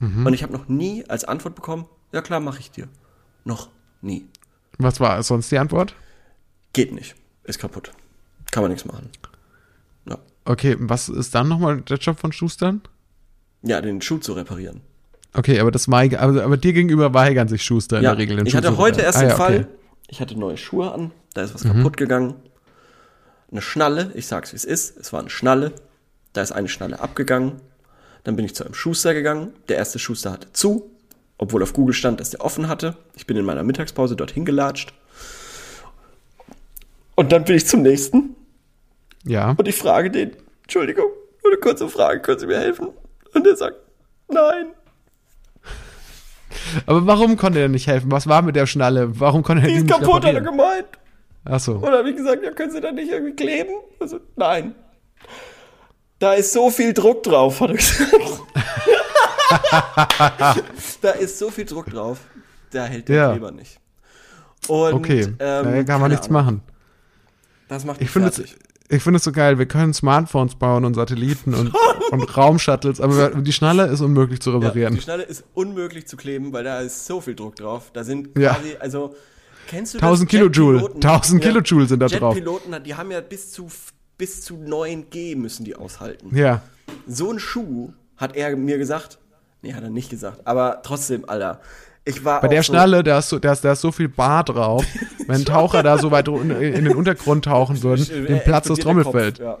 Und 0.00 0.32
ich 0.32 0.44
habe 0.44 0.52
noch 0.52 0.68
nie 0.68 1.04
als 1.08 1.24
Antwort 1.24 1.56
bekommen, 1.56 1.86
ja 2.12 2.22
klar, 2.22 2.38
mache 2.38 2.60
ich 2.60 2.70
dir. 2.70 2.86
Noch 3.44 3.68
nie. 4.00 4.28
Was 4.78 5.00
war 5.00 5.20
sonst 5.24 5.50
die 5.50 5.58
Antwort? 5.58 5.96
Geht 6.72 6.92
nicht. 6.92 7.16
Ist 7.42 7.58
kaputt. 7.58 7.90
Kann 8.52 8.62
man 8.62 8.70
nichts 8.70 8.84
machen. 8.86 9.10
Ja, 10.08 10.18
Okay, 10.44 10.76
was 10.78 11.08
ist 11.08 11.34
dann 11.34 11.48
nochmal 11.48 11.80
der 11.80 11.98
Job 11.98 12.18
von 12.18 12.30
Schustern? 12.32 12.82
ja 13.62 13.80
den 13.80 14.00
Schuh 14.00 14.18
zu 14.18 14.34
reparieren. 14.34 14.82
Okay, 15.38 15.60
aber 15.60 15.70
das 15.70 15.88
weig, 15.90 16.18
aber, 16.20 16.42
aber 16.42 16.56
dir 16.56 16.72
gegenüber 16.72 17.14
weigern 17.14 17.46
sich 17.48 17.62
Schuster 17.62 17.98
in 17.98 18.04
ja, 18.04 18.10
der 18.10 18.18
Regel. 18.18 18.36
den 18.38 18.46
ich 18.46 18.56
hatte 18.56 18.76
heute 18.76 19.02
erst 19.02 19.18
Ah, 19.18 19.20
den 19.20 19.28
ja, 19.30 19.36
Fall, 19.36 19.54
okay. 19.54 19.62
Mhm. 19.64 19.76
ich 20.08 20.20
hatte 20.20 20.38
neue 20.38 20.56
Schuhe 20.56 20.90
an, 20.92 21.12
da 21.34 21.42
ist 21.42 21.54
was 21.54 21.62
kaputt 21.62 21.96
gegangen. 21.96 22.34
Eine 23.50 23.62
Schnalle, 23.62 24.10
ich 24.14 24.26
sag's 24.26 24.52
wie 24.52 24.56
es 24.56 24.64
ist, 24.64 24.98
es 24.98 25.12
war 25.12 25.20
eine 25.20 25.30
Schnalle, 25.30 25.72
da 26.32 26.42
ist 26.42 26.52
eine 26.52 26.68
Schnalle 26.68 26.98
abgegangen. 27.00 27.52
Dann 28.24 28.34
bin 28.36 28.44
ich 28.44 28.54
zu 28.54 28.64
einem 28.64 28.74
Schuster 28.74 29.14
gegangen, 29.14 29.52
der 29.68 29.76
erste 29.76 29.98
Schuster 30.00 30.32
hatte 30.32 30.52
zu, 30.52 30.90
obwohl 31.38 31.62
auf 31.62 31.72
Google 31.72 31.94
stand, 31.94 32.18
dass 32.20 32.30
der 32.30 32.40
offen 32.44 32.68
hatte. 32.68 32.96
Ich 33.16 33.26
bin 33.26 33.36
in 33.36 33.44
meiner 33.44 33.62
Mittagspause 33.62 34.16
dorthin 34.16 34.44
gelatscht. 34.44 34.92
Und 37.14 37.32
dann 37.32 37.44
bin 37.44 37.56
ich 37.56 37.66
zum 37.66 37.82
nächsten 37.82 38.34
Ja. 39.24 39.52
und 39.56 39.66
ich 39.68 39.76
frage 39.76 40.10
den, 40.10 40.32
Entschuldigung, 40.62 41.06
nur 41.42 41.52
eine 41.52 41.60
kurze 41.60 41.88
Frage, 41.88 42.20
können 42.20 42.38
Sie 42.40 42.46
mir 42.46 42.58
helfen? 42.58 42.88
Und 43.34 43.46
er 43.46 43.56
sagt, 43.56 43.76
nein, 44.28 44.66
Aber 46.86 47.06
warum 47.06 47.36
konnte 47.36 47.60
er 47.60 47.68
nicht 47.68 47.86
helfen? 47.86 48.10
Was 48.10 48.26
war 48.26 48.42
mit 48.42 48.56
der 48.56 48.66
Schnalle? 48.66 49.18
Warum 49.20 49.42
konnte 49.42 49.62
er 49.62 49.68
die 49.68 49.74
die 49.74 49.78
ist 49.80 49.86
nicht 49.86 49.98
kaputt, 49.98 50.24
hat 50.24 50.34
er 50.34 50.40
reparieren? 50.40 50.58
gemeint. 50.58 50.86
Achso. 51.44 51.72
Und 51.76 51.82
dann 51.82 51.92
habe 51.94 52.10
ich 52.10 52.16
gesagt, 52.16 52.42
ja, 52.42 52.50
können 52.50 52.70
Sie 52.70 52.80
da 52.80 52.92
nicht 52.92 53.10
irgendwie 53.10 53.34
kleben? 53.34 53.72
Also, 54.00 54.20
nein. 54.36 54.74
Da 56.18 56.34
ist 56.34 56.52
so 56.52 56.68
viel 56.70 56.92
Druck 56.92 57.22
drauf, 57.22 57.60
hat 57.60 57.70
er 57.70 57.76
gesagt. 57.76 58.12
da 61.00 61.10
ist 61.12 61.38
so 61.38 61.50
viel 61.50 61.64
Druck 61.64 61.86
drauf, 61.86 62.18
da 62.72 62.84
hält 62.84 63.08
der 63.08 63.16
Ja. 63.16 63.30
Kleber 63.32 63.52
nicht. 63.52 63.78
Und, 64.66 64.92
Okay, 64.94 65.20
ähm, 65.38 65.38
da 65.38 65.84
kann 65.84 66.00
man 66.00 66.10
nichts 66.10 66.28
Ahnung. 66.28 66.42
machen. 66.42 66.62
Das 67.68 67.84
macht 67.84 67.96
Ich 68.00 68.02
mich 68.02 68.10
finde 68.10 68.28
es. 68.28 68.42
Ich 68.88 69.02
finde 69.02 69.18
es 69.18 69.24
so 69.24 69.32
geil. 69.32 69.58
Wir 69.58 69.66
können 69.66 69.92
Smartphones 69.94 70.54
bauen 70.54 70.84
und 70.84 70.94
Satelliten 70.94 71.54
und, 71.54 71.74
und 72.10 72.36
Raumshuttles, 72.36 73.00
aber 73.00 73.30
die 73.30 73.52
Schnalle 73.52 73.86
ist 73.86 74.00
unmöglich 74.00 74.40
zu 74.40 74.50
Ja, 74.50 74.58
reparieren. 74.58 74.94
die 74.94 75.00
Schnalle 75.00 75.22
ist 75.24 75.44
unmöglich 75.54 76.06
zu 76.06 76.16
kleben, 76.16 76.52
weil 76.52 76.64
da 76.64 76.80
ist 76.80 77.06
so 77.06 77.20
viel 77.20 77.34
Druck 77.34 77.56
drauf. 77.56 77.90
Da 77.92 78.04
sind 78.04 78.38
Ja. 78.38 78.54
quasi, 78.54 78.76
also, 78.80 79.14
kennst 79.66 79.94
du 79.94 79.98
1000 79.98 80.28
das? 80.28 80.30
Kilojoule. 80.30 80.78
Jetpiloten- 80.80 81.00
1000 81.04 81.42
Kilojoule 81.42 81.86
sind 81.86 82.00
da 82.00 82.06
drauf. 82.06 82.34
Jetpiloten, 82.34 82.82
die 82.84 82.94
haben 82.94 83.10
ja 83.10 83.20
bis 83.20 83.52
zu, 83.52 83.68
bis 84.16 84.40
zu 84.42 84.54
9G 84.56 85.36
müssen 85.36 85.64
die 85.64 85.76
aushalten. 85.76 86.34
Ja. 86.36 86.62
so 87.06 87.30
ein 87.30 87.38
Schuh, 87.38 87.92
hat 88.16 88.34
er 88.36 88.56
mir 88.56 88.78
gesagt. 88.78 89.18
Nee, 89.62 89.74
hat 89.74 89.82
er 89.82 89.90
nicht 89.90 90.08
gesagt. 90.08 90.46
Aber 90.46 90.80
trotzdem, 90.82 91.28
Alter. 91.28 91.60
Ich 92.08 92.24
war 92.24 92.40
Bei 92.40 92.48
der 92.48 92.62
so, 92.62 92.72
Schnalle, 92.72 93.02
da 93.02 93.18
ist, 93.18 93.28
so, 93.28 93.38
da, 93.38 93.52
ist, 93.52 93.64
da 93.64 93.72
ist 93.72 93.80
so 93.80 93.92
viel 93.92 94.08
Bar 94.08 94.44
drauf. 94.44 94.84
Wenn 95.26 95.44
Taucher 95.44 95.82
da 95.82 95.98
so 95.98 96.10
weit 96.10 96.26
in, 96.28 96.50
in 96.50 96.84
den 96.86 96.96
Untergrund 96.96 97.44
tauchen 97.44 97.82
würden, 97.82 98.06
äh, 98.10 98.26
den 98.26 98.40
Platz 98.40 98.66
der 98.66 98.76
Trommelfeld. 98.76 99.38
Ja. 99.38 99.58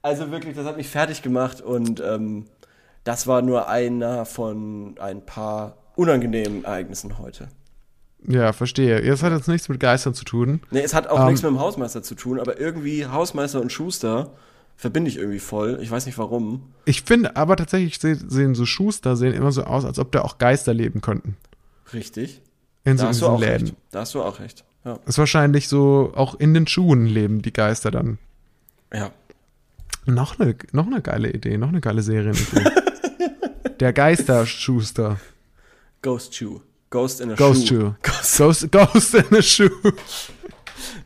Also 0.00 0.30
wirklich, 0.30 0.54
das 0.56 0.64
hat 0.66 0.76
mich 0.76 0.88
fertig 0.88 1.22
gemacht 1.22 1.60
und 1.60 2.00
ähm, 2.00 2.46
das 3.04 3.26
war 3.26 3.42
nur 3.42 3.68
einer 3.68 4.24
von 4.26 4.94
ein 5.00 5.24
paar 5.26 5.76
unangenehmen 5.96 6.64
Ereignissen 6.64 7.18
heute. 7.18 7.48
Ja, 8.28 8.52
verstehe. 8.52 9.02
Das 9.04 9.22
hat 9.24 9.32
jetzt 9.32 9.48
nichts 9.48 9.68
mit 9.68 9.80
Geistern 9.80 10.14
zu 10.14 10.24
tun. 10.24 10.60
Nee, 10.70 10.80
es 10.80 10.94
hat 10.94 11.08
auch 11.08 11.18
Ähm. 11.20 11.26
nichts 11.26 11.42
mit 11.42 11.50
dem 11.50 11.58
Hausmeister 11.58 12.02
zu 12.04 12.14
tun, 12.14 12.38
aber 12.38 12.60
irgendwie 12.60 13.06
Hausmeister 13.06 13.60
und 13.60 13.72
Schuster 13.72 14.30
Verbinde 14.74 15.10
ich 15.10 15.18
irgendwie 15.18 15.38
voll. 15.38 15.78
Ich 15.82 15.90
weiß 15.90 16.06
nicht 16.06 16.18
warum. 16.18 16.72
Ich 16.86 17.02
finde 17.02 17.36
aber 17.36 17.56
tatsächlich 17.56 17.98
se- 18.00 18.16
sehen 18.28 18.54
so 18.54 18.64
Schuster 18.66 19.16
sehen 19.16 19.34
immer 19.34 19.52
so 19.52 19.64
aus, 19.64 19.84
als 19.84 19.98
ob 19.98 20.10
da 20.12 20.22
auch 20.22 20.38
Geister 20.38 20.72
leben 20.74 21.00
könnten. 21.02 21.36
Richtig. 21.92 22.40
In 22.84 22.96
Da 22.96 23.02
so 23.04 23.08
hast 23.08 23.20
du 23.22 23.26
auch 23.26 23.40
Läden. 23.40 23.66
recht. 23.68 23.76
Da 23.90 24.00
hast 24.00 24.14
du 24.14 24.22
auch 24.22 24.40
recht. 24.40 24.64
Ja. 24.84 24.98
Ist 25.06 25.18
wahrscheinlich 25.18 25.68
so, 25.68 26.12
auch 26.16 26.34
in 26.40 26.54
den 26.54 26.66
Schuhen 26.66 27.06
leben 27.06 27.42
die 27.42 27.52
Geister 27.52 27.90
dann. 27.90 28.18
ja. 28.92 29.10
Noch 30.04 30.40
eine, 30.40 30.56
noch 30.72 30.86
eine 30.88 31.00
geile 31.00 31.30
Idee, 31.30 31.56
noch 31.58 31.68
eine 31.68 31.80
geile 31.80 32.02
Serienidee. 32.02 32.64
Der 33.78 33.92
Geisterschuster. 33.92 35.20
Ghost 36.02 36.34
Shoe. 36.34 36.60
Ghost 36.90 37.20
in 37.20 37.30
a 37.30 37.34
Ghost 37.36 37.68
Shoe. 37.68 37.76
Shoe. 37.80 37.94
Ghost. 38.02 38.36
Ghost, 38.38 38.72
Ghost 38.72 39.14
in 39.14 39.36
a 39.36 39.40
Shoe. 39.42 39.70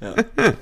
Ja. 0.00 0.14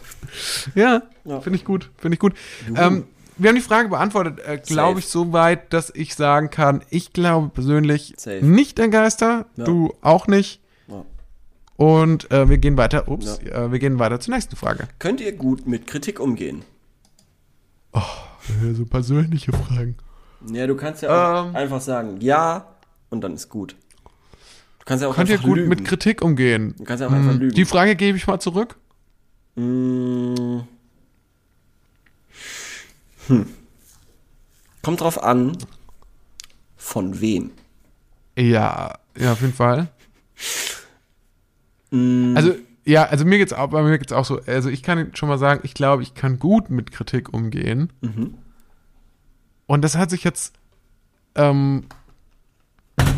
Ja, 0.75 1.03
Ja. 1.25 1.41
finde 1.41 1.57
ich 1.61 1.65
gut, 1.65 1.91
finde 1.97 2.15
ich 2.17 2.19
gut. 2.19 2.35
Ähm, 2.75 3.05
wir 3.37 3.49
haben 3.49 3.57
die 3.57 3.63
Frage 3.63 3.89
beantwortet, 3.89 4.41
äh, 4.47 4.59
glaube 4.59 5.01
ich, 5.01 5.07
so 5.09 5.33
weit, 5.33 5.73
dass 5.73 5.91
ich 5.95 6.15
sagen 6.15 6.51
kann, 6.51 6.83
ich 6.91 7.13
glaube 7.13 7.49
persönlich 7.49 8.15
Safe. 8.17 8.45
nicht 8.45 8.79
an 8.81 8.91
Geister, 8.91 9.47
Ja. 9.57 9.65
du 9.65 9.93
auch 10.03 10.27
nicht. 10.27 10.61
Ja. 10.89 11.05
Und 11.77 12.31
äh, 12.31 12.49
wir 12.49 12.59
gehen 12.59 12.77
weiter, 12.77 13.09
ups, 13.09 13.39
äh, 13.41 13.73
wir 13.73 13.79
gehen 13.79 13.99
weiter 13.99 14.21
zur 14.21 14.35
nächsten 14.35 14.57
Frage. 14.57 14.87
Könnt 14.99 15.21
ihr 15.21 15.33
gut 15.33 15.67
mit 15.67 15.87
Kritik 15.87 16.21
umgehen? 16.21 16.65
Äh, 17.93 18.75
so 18.75 18.85
persönliche 18.85 19.53
Fragen. 19.53 19.97
Ja, 20.53 20.67
du 20.67 20.77
kannst 20.77 21.03
ja 21.03 21.09
auch 21.43 21.47
Ähm. 21.49 21.57
einfach 21.57 21.81
sagen, 21.81 22.19
ja, 22.21 22.67
und 23.11 23.23
dann 23.23 23.35
ist 23.35 23.49
gut. 23.49 23.77
Du 24.81 24.85
kannst 24.85 25.03
ja 25.03 25.09
auch 25.09 25.15
Könnt 25.15 25.29
ihr 25.31 25.37
einfach 25.37 25.49
gut 25.49 25.57
lügen. 25.57 25.69
mit 25.71 25.85
Kritik 25.85 26.21
umgehen? 26.23 26.75
Du 26.77 26.85
kannst 26.85 27.01
ja 27.01 27.07
auch 27.09 27.13
einfach 27.13 27.33
Hm, 27.33 27.39
lügen. 27.41 27.55
Die 27.55 27.65
Frage 27.65 27.97
gebe 27.97 28.19
ich 28.19 28.27
mal 28.27 28.39
zurück. 28.39 28.77
Mm. 29.57 30.61
Hm. 33.29 33.47
Kommt 34.83 35.01
drauf 35.01 35.23
an, 35.23 35.57
von 36.77 37.21
wem. 37.21 37.51
Ja, 38.37 38.99
ja, 39.17 39.33
auf 39.33 39.41
jeden 39.41 39.55
Fall. 39.55 39.89
Mm. 41.91 42.37
Also, 42.37 42.55
ja, 42.85 43.05
also 43.05 43.25
mir 43.25 43.39
geht's 43.39 43.53
auch, 43.53 43.69
bei 43.69 43.83
mir 43.83 43.99
geht's 43.99 44.13
auch 44.13 44.25
so, 44.25 44.41
also 44.47 44.69
ich 44.69 44.83
kann 44.83 45.15
schon 45.15 45.29
mal 45.29 45.39
sagen, 45.39 45.61
ich 45.63 45.73
glaube, 45.75 46.03
ich 46.03 46.15
kann 46.15 46.39
gut 46.39 46.69
mit 46.69 46.91
Kritik 46.93 47.33
umgehen. 47.33 47.93
Mhm. 48.03 48.35
Und 49.67 49.83
das 49.83 49.97
hört 49.97 50.11
sich 50.11 50.25
jetzt 50.25 50.55
ähm, 51.35 51.87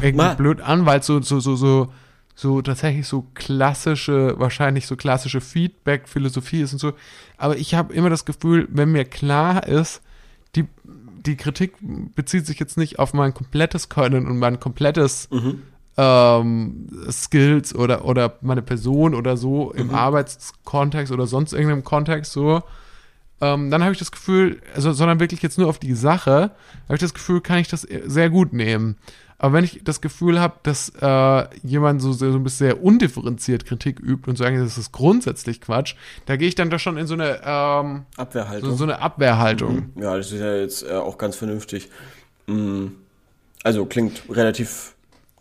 irgendwie 0.00 0.12
Ma- 0.12 0.34
blöd 0.34 0.60
an, 0.60 0.86
weil 0.86 1.00
es 1.00 1.06
so, 1.06 1.20
so, 1.20 1.40
so, 1.40 1.56
so, 1.56 1.92
so 2.38 2.60
tatsächlich 2.60 3.08
so 3.08 3.24
klassische, 3.34 4.38
wahrscheinlich 4.38 4.86
so 4.86 4.94
klassische 4.94 5.40
Feedback-Philosophie 5.40 6.60
ist 6.60 6.74
und 6.74 6.78
so. 6.78 6.92
Aber 7.38 7.56
ich 7.56 7.74
habe 7.74 7.94
immer 7.94 8.10
das 8.10 8.26
Gefühl, 8.26 8.68
wenn 8.70 8.92
mir 8.92 9.06
klar 9.06 9.66
ist, 9.66 10.02
die, 10.54 10.66
die 10.84 11.36
Kritik 11.36 11.72
bezieht 12.14 12.46
sich 12.46 12.58
jetzt 12.60 12.76
nicht 12.76 12.98
auf 12.98 13.14
mein 13.14 13.32
komplettes 13.32 13.88
Können 13.88 14.26
und 14.28 14.38
mein 14.38 14.60
komplettes 14.60 15.28
Mhm. 15.30 15.62
ähm, 15.96 16.88
Skills 17.10 17.74
oder, 17.74 18.04
oder 18.04 18.34
meine 18.42 18.60
Person 18.62 19.14
oder 19.14 19.38
so 19.38 19.72
im 19.72 19.94
Arbeitskontext 19.94 21.10
oder 21.12 21.26
sonst 21.26 21.54
irgendeinem 21.54 21.84
Kontext 21.84 22.32
so, 22.32 22.62
ähm, 23.40 23.70
dann 23.70 23.82
habe 23.82 23.92
ich 23.92 23.98
das 23.98 24.12
Gefühl, 24.12 24.60
also, 24.74 24.92
sondern 24.92 25.20
wirklich 25.20 25.42
jetzt 25.42 25.58
nur 25.58 25.68
auf 25.68 25.78
die 25.78 25.94
Sache, 25.94 26.50
habe 26.84 26.94
ich 26.94 27.00
das 27.00 27.14
Gefühl, 27.14 27.40
kann 27.40 27.58
ich 27.58 27.68
das 27.68 27.82
sehr 27.82 28.30
gut 28.30 28.52
nehmen. 28.52 28.96
Aber 29.38 29.52
wenn 29.52 29.64
ich 29.64 29.82
das 29.84 30.00
Gefühl 30.00 30.40
habe, 30.40 30.54
dass 30.62 30.90
äh, 31.00 31.44
jemand 31.62 32.00
so, 32.00 32.12
so 32.12 32.24
ein 32.24 32.42
bisschen 32.42 32.68
sehr 32.68 32.82
undifferenziert 32.82 33.66
Kritik 33.66 34.00
übt 34.00 34.30
und 34.30 34.36
sagen, 34.36 34.58
das 34.58 34.78
ist 34.78 34.92
grundsätzlich 34.92 35.60
Quatsch, 35.60 35.94
da 36.24 36.36
gehe 36.36 36.48
ich 36.48 36.54
dann 36.54 36.70
doch 36.70 36.78
schon 36.78 36.96
in 36.96 37.06
so 37.06 37.14
eine, 37.14 37.40
ähm, 37.44 38.04
Abwehrhaltung. 38.16 38.70
so, 38.70 38.76
so 38.76 38.84
eine 38.84 39.00
Abwehrhaltung. 39.00 39.90
Ja, 39.96 40.16
das 40.16 40.32
ist 40.32 40.40
ja 40.40 40.56
jetzt 40.56 40.84
äh, 40.84 40.92
auch 40.92 41.18
ganz 41.18 41.36
vernünftig. 41.36 41.90
Mm. 42.46 42.86
Also 43.62 43.84
klingt 43.84 44.22
relativ 44.30 44.94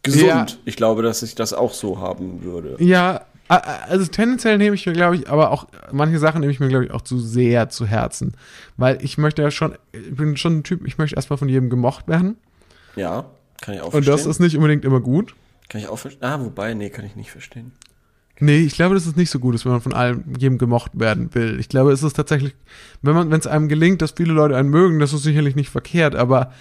gesund. 0.03 0.23
Ja. 0.25 0.45
Ich 0.65 0.75
glaube, 0.75 1.01
dass 1.01 1.23
ich 1.23 1.35
das 1.35 1.53
auch 1.53 1.73
so 1.73 1.99
haben 1.99 2.43
würde. 2.43 2.75
Ja, 2.79 3.21
also 3.47 4.05
tendenziell 4.07 4.57
nehme 4.57 4.75
ich 4.75 4.85
mir, 4.85 4.93
glaube 4.93 5.15
ich, 5.17 5.29
aber 5.29 5.51
auch 5.51 5.67
manche 5.91 6.17
Sachen 6.19 6.41
nehme 6.41 6.51
ich 6.51 6.59
mir, 6.59 6.67
glaube 6.67 6.85
ich, 6.85 6.91
auch 6.91 7.01
zu 7.01 7.19
sehr 7.19 7.69
zu 7.69 7.85
Herzen. 7.85 8.33
Weil 8.77 8.97
ich 9.03 9.17
möchte 9.17 9.41
ja 9.41 9.51
schon, 9.51 9.75
ich 9.91 10.15
bin 10.15 10.35
schon 10.37 10.57
ein 10.59 10.63
Typ, 10.63 10.85
ich 10.87 10.97
möchte 10.97 11.15
erstmal 11.15 11.37
von 11.37 11.49
jedem 11.49 11.69
gemocht 11.69 12.07
werden. 12.07 12.37
Ja, 12.95 13.25
kann 13.61 13.75
ich 13.75 13.81
auch 13.81 13.85
Und 13.87 13.91
verstehen. 14.03 14.13
das 14.13 14.25
ist 14.25 14.39
nicht 14.39 14.55
unbedingt 14.55 14.83
immer 14.85 14.99
gut. 14.99 15.35
kann 15.69 15.79
ich 15.81 15.87
auch 15.87 15.97
verstehen. 15.99 16.23
Ah, 16.23 16.39
wobei, 16.39 16.73
nee, 16.73 16.89
kann 16.89 17.05
ich 17.05 17.15
nicht 17.15 17.31
verstehen. 17.31 17.71
Nee, 18.39 18.57
ich 18.59 18.73
glaube, 18.75 18.95
das 18.95 19.05
ist 19.07 19.15
nicht 19.15 19.29
so 19.29 19.39
gut, 19.39 19.53
dass 19.53 19.63
wenn 19.63 19.71
man 19.71 19.79
von 19.81 19.93
allem 19.93 20.23
jedem 20.37 20.57
gemocht 20.57 20.91
werden 20.99 21.33
will. 21.35 21.57
Ich 21.59 21.69
glaube, 21.69 21.91
es 21.93 22.03
ist 22.03 22.15
tatsächlich, 22.17 22.53
wenn 23.01 23.13
man, 23.13 23.31
wenn 23.31 23.39
es 23.39 23.47
einem 23.47 23.69
gelingt, 23.69 24.01
dass 24.01 24.11
viele 24.11 24.33
Leute 24.33 24.57
einen 24.57 24.69
mögen, 24.69 24.99
das 24.99 25.13
ist 25.13 25.23
sicherlich 25.23 25.55
nicht 25.55 25.69
verkehrt, 25.69 26.15
aber, 26.15 26.51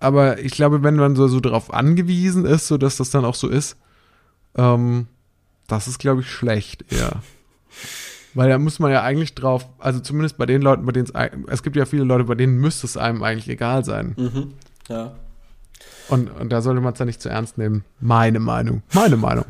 aber 0.00 0.38
ich 0.40 0.52
glaube, 0.52 0.82
wenn 0.82 0.96
man 0.96 1.16
so, 1.16 1.26
so 1.28 1.40
darauf 1.40 1.72
angewiesen 1.72 2.44
ist, 2.44 2.66
so 2.66 2.76
dass 2.76 2.98
das 2.98 3.08
dann 3.08 3.24
auch 3.24 3.34
so 3.36 3.48
ist, 3.48 3.76
ähm, 4.56 5.06
das 5.66 5.88
ist, 5.88 5.98
glaube 5.98 6.22
ich, 6.22 6.30
schlecht, 6.30 6.92
eher. 6.92 7.22
Weil 8.34 8.48
da 8.48 8.58
muss 8.58 8.78
man 8.78 8.90
ja 8.90 9.02
eigentlich 9.02 9.34
drauf, 9.34 9.68
also 9.78 10.00
zumindest 10.00 10.36
bei 10.36 10.46
den 10.46 10.60
Leuten, 10.60 10.84
bei 10.84 10.92
denen 10.92 11.06
es, 11.06 11.30
es 11.46 11.62
gibt 11.62 11.76
ja 11.76 11.84
viele 11.84 12.04
Leute, 12.04 12.24
bei 12.24 12.34
denen 12.34 12.56
müsste 12.56 12.86
es 12.86 12.96
einem 12.96 13.22
eigentlich 13.22 13.48
egal 13.48 13.84
sein. 13.84 14.14
Mhm. 14.16 14.54
Ja. 14.88 15.14
Und, 16.08 16.30
und 16.30 16.50
da 16.50 16.60
sollte 16.60 16.80
man 16.80 16.92
es 16.92 16.98
ja 16.98 17.04
nicht 17.04 17.22
zu 17.22 17.28
ernst 17.28 17.58
nehmen. 17.58 17.84
Meine 18.00 18.40
Meinung. 18.40 18.82
Meine 18.92 19.16
Meinung. 19.16 19.46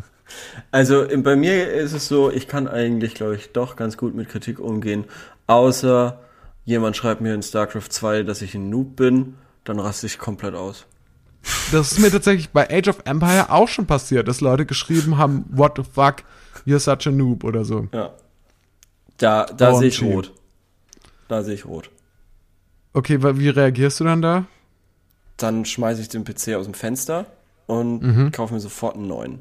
Also 0.70 1.06
bei 1.18 1.36
mir 1.36 1.72
ist 1.72 1.92
es 1.92 2.08
so, 2.08 2.30
ich 2.30 2.48
kann 2.48 2.68
eigentlich, 2.68 3.14
glaube 3.14 3.36
ich, 3.36 3.52
doch 3.52 3.76
ganz 3.76 3.96
gut 3.96 4.14
mit 4.14 4.28
Kritik 4.28 4.58
umgehen. 4.58 5.04
Außer 5.46 6.20
jemand 6.64 6.96
schreibt 6.96 7.20
mir 7.20 7.34
in 7.34 7.42
StarCraft 7.42 7.90
2, 7.90 8.22
dass 8.22 8.42
ich 8.42 8.54
ein 8.54 8.70
Noob 8.70 8.96
bin, 8.96 9.34
dann 9.64 9.78
raste 9.78 10.06
ich 10.06 10.18
komplett 10.18 10.54
aus. 10.54 10.86
Das 11.72 11.92
ist 11.92 11.98
mir 11.98 12.10
tatsächlich 12.10 12.50
bei 12.50 12.68
Age 12.70 12.88
of 12.88 12.98
Empire 13.04 13.50
auch 13.50 13.68
schon 13.68 13.86
passiert, 13.86 14.28
dass 14.28 14.40
Leute 14.40 14.64
geschrieben 14.66 15.18
haben, 15.18 15.44
what 15.50 15.72
the 15.76 15.82
fuck, 15.82 16.16
you're 16.66 16.78
such 16.78 17.06
a 17.06 17.10
noob 17.10 17.44
oder 17.44 17.64
so. 17.64 17.88
Ja. 17.92 18.14
Da, 19.18 19.44
da 19.46 19.72
Oh, 19.72 19.78
sehe 19.78 19.88
ich 19.88 20.02
rot. 20.02 20.32
Da 21.28 21.42
sehe 21.42 21.54
ich 21.54 21.64
rot. 21.66 21.90
Okay, 22.92 23.18
wie 23.22 23.48
reagierst 23.48 24.00
du 24.00 24.04
dann 24.04 24.22
da? 24.22 24.46
Dann 25.36 25.64
schmeiße 25.64 26.00
ich 26.00 26.08
den 26.08 26.24
PC 26.24 26.54
aus 26.54 26.64
dem 26.66 26.74
Fenster 26.74 27.26
und 27.66 28.02
Mhm. 28.02 28.32
kaufe 28.32 28.54
mir 28.54 28.60
sofort 28.60 28.94
einen 28.96 29.08
neuen. 29.08 29.38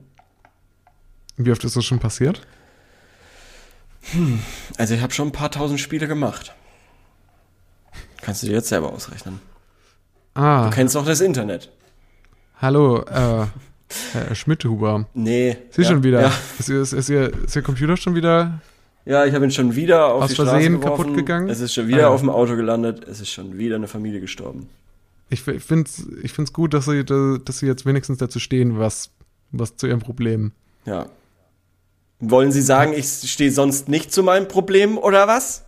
Wie 1.38 1.52
oft 1.52 1.64
ist 1.64 1.76
das 1.76 1.86
schon 1.86 2.00
passiert? 2.00 2.42
Also 4.78 4.94
ich 4.94 5.02
habe 5.02 5.14
schon 5.14 5.30
ein 5.30 5.32
paar 5.34 5.52
tausend 5.52 5.80
Spiele 5.80 6.08
gemacht. 6.08 6.54
Kannst 8.22 8.44
du 8.44 8.48
dir 8.48 8.54
jetzt 8.54 8.70
selber 8.70 8.92
ausrechnen. 8.92 9.40
Ah, 10.34 10.66
Du 10.70 10.76
kennst 10.76 10.96
doch 10.96 11.06
das 11.06 11.22
Internet. 11.22 11.72
Hallo, 12.62 13.02
äh, 13.04 13.46
Herr 14.14 14.36
Schmidhuber. 14.36 15.08
Nee. 15.14 15.58
Sie 15.72 15.82
ja, 15.84 15.88
schon 15.90 16.04
wieder. 16.04 16.22
Ja, 16.22 16.32
Ist, 16.60 16.70
ihr, 16.70 16.82
ist, 16.82 16.94
ist, 16.94 17.10
ihr, 17.10 17.32
ist 17.46 17.56
Ihr 17.56 17.62
Computer 17.62 17.98
schon 17.98 18.16
wieder? 18.16 18.62
ja 19.06 19.26
ich 19.26 19.34
habe 19.36 19.44
ihn 19.46 19.52
schon 19.52 19.76
wieder 19.76 20.06
auf 20.14 20.24
Aus 20.24 20.30
die 20.30 20.36
Straße 20.36 20.52
Versehen 20.52 20.80
geworfen. 20.80 21.04
kaputt 21.04 21.16
gegangen? 21.18 21.50
Es 21.50 21.60
ist 21.60 21.74
schon 21.74 21.88
wieder 21.88 22.08
Ah. 22.08 22.12
auf 22.12 22.22
dem 22.22 22.30
Auto 22.30 22.56
gelandet. 22.56 23.06
Es 23.08 23.20
ist 23.20 23.30
schon 23.30 23.58
wieder 23.58 23.76
eine 23.76 23.88
Familie 23.88 24.22
gestorben. 24.22 24.70
Ich, 25.30 25.46
ich 25.48 25.64
finde 25.64 25.90
es 25.90 26.06
ich 26.24 26.32
find's 26.32 26.54
gut, 26.54 26.74
dass 26.74 26.86
Sie, 26.86 27.04
da- 27.04 27.38
dass 27.44 27.60
Sie 27.60 27.66
jetzt 27.68 27.86
wenigstens 27.86 28.18
dazu 28.20 28.40
stehen, 28.40 28.80
was, 28.80 29.10
was 29.52 29.76
zu 29.76 29.88
Ihrem 29.88 30.00
Problem. 30.00 30.52
Ja. 30.86 31.08
Wollen 32.20 32.52
Sie 32.54 32.62
sagen, 32.62 32.94
ich 32.94 33.06
stehe 33.08 33.52
sonst 33.52 33.90
nicht 33.90 34.14
zu 34.14 34.24
meinem 34.24 34.48
Problem 34.48 34.98
oder 34.98 35.28
was? 35.28 35.66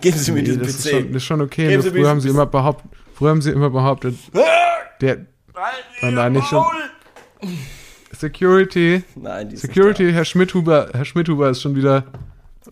Geben 0.00 0.18
Sie 0.18 0.30
mir 0.30 0.42
Nee, 0.42 0.44
diesen 0.44 0.62
das 0.62 0.68
PC. 0.72 0.78
ist 0.78 0.90
schon, 0.90 1.06
das 1.08 1.16
ist 1.16 1.24
schon 1.24 1.40
okay. 1.40 1.68
Geben 1.68 1.82
früher 1.82 2.08
haben 2.08 2.20
Sie 2.20 2.28
immer 2.28 2.46
behauptet, 2.46 2.88
früher 3.20 3.30
haben 3.30 3.42
Sie 3.42 3.50
immer 3.50 3.68
behauptet, 3.68 4.16
der, 5.02 5.26
Nein, 6.00 6.14
nein, 6.14 6.32
nicht 6.32 6.46
schon. 6.46 6.64
Security, 8.12 9.04
Nein, 9.14 9.50
die 9.50 9.56
ist 9.56 9.60
Security, 9.60 10.10
Herr 10.10 10.24
Schmidhuber, 10.24 10.88
Herr 10.94 11.04
Schmidhuber 11.04 11.50
ist 11.50 11.60
schon 11.60 11.76
wieder. 11.76 12.04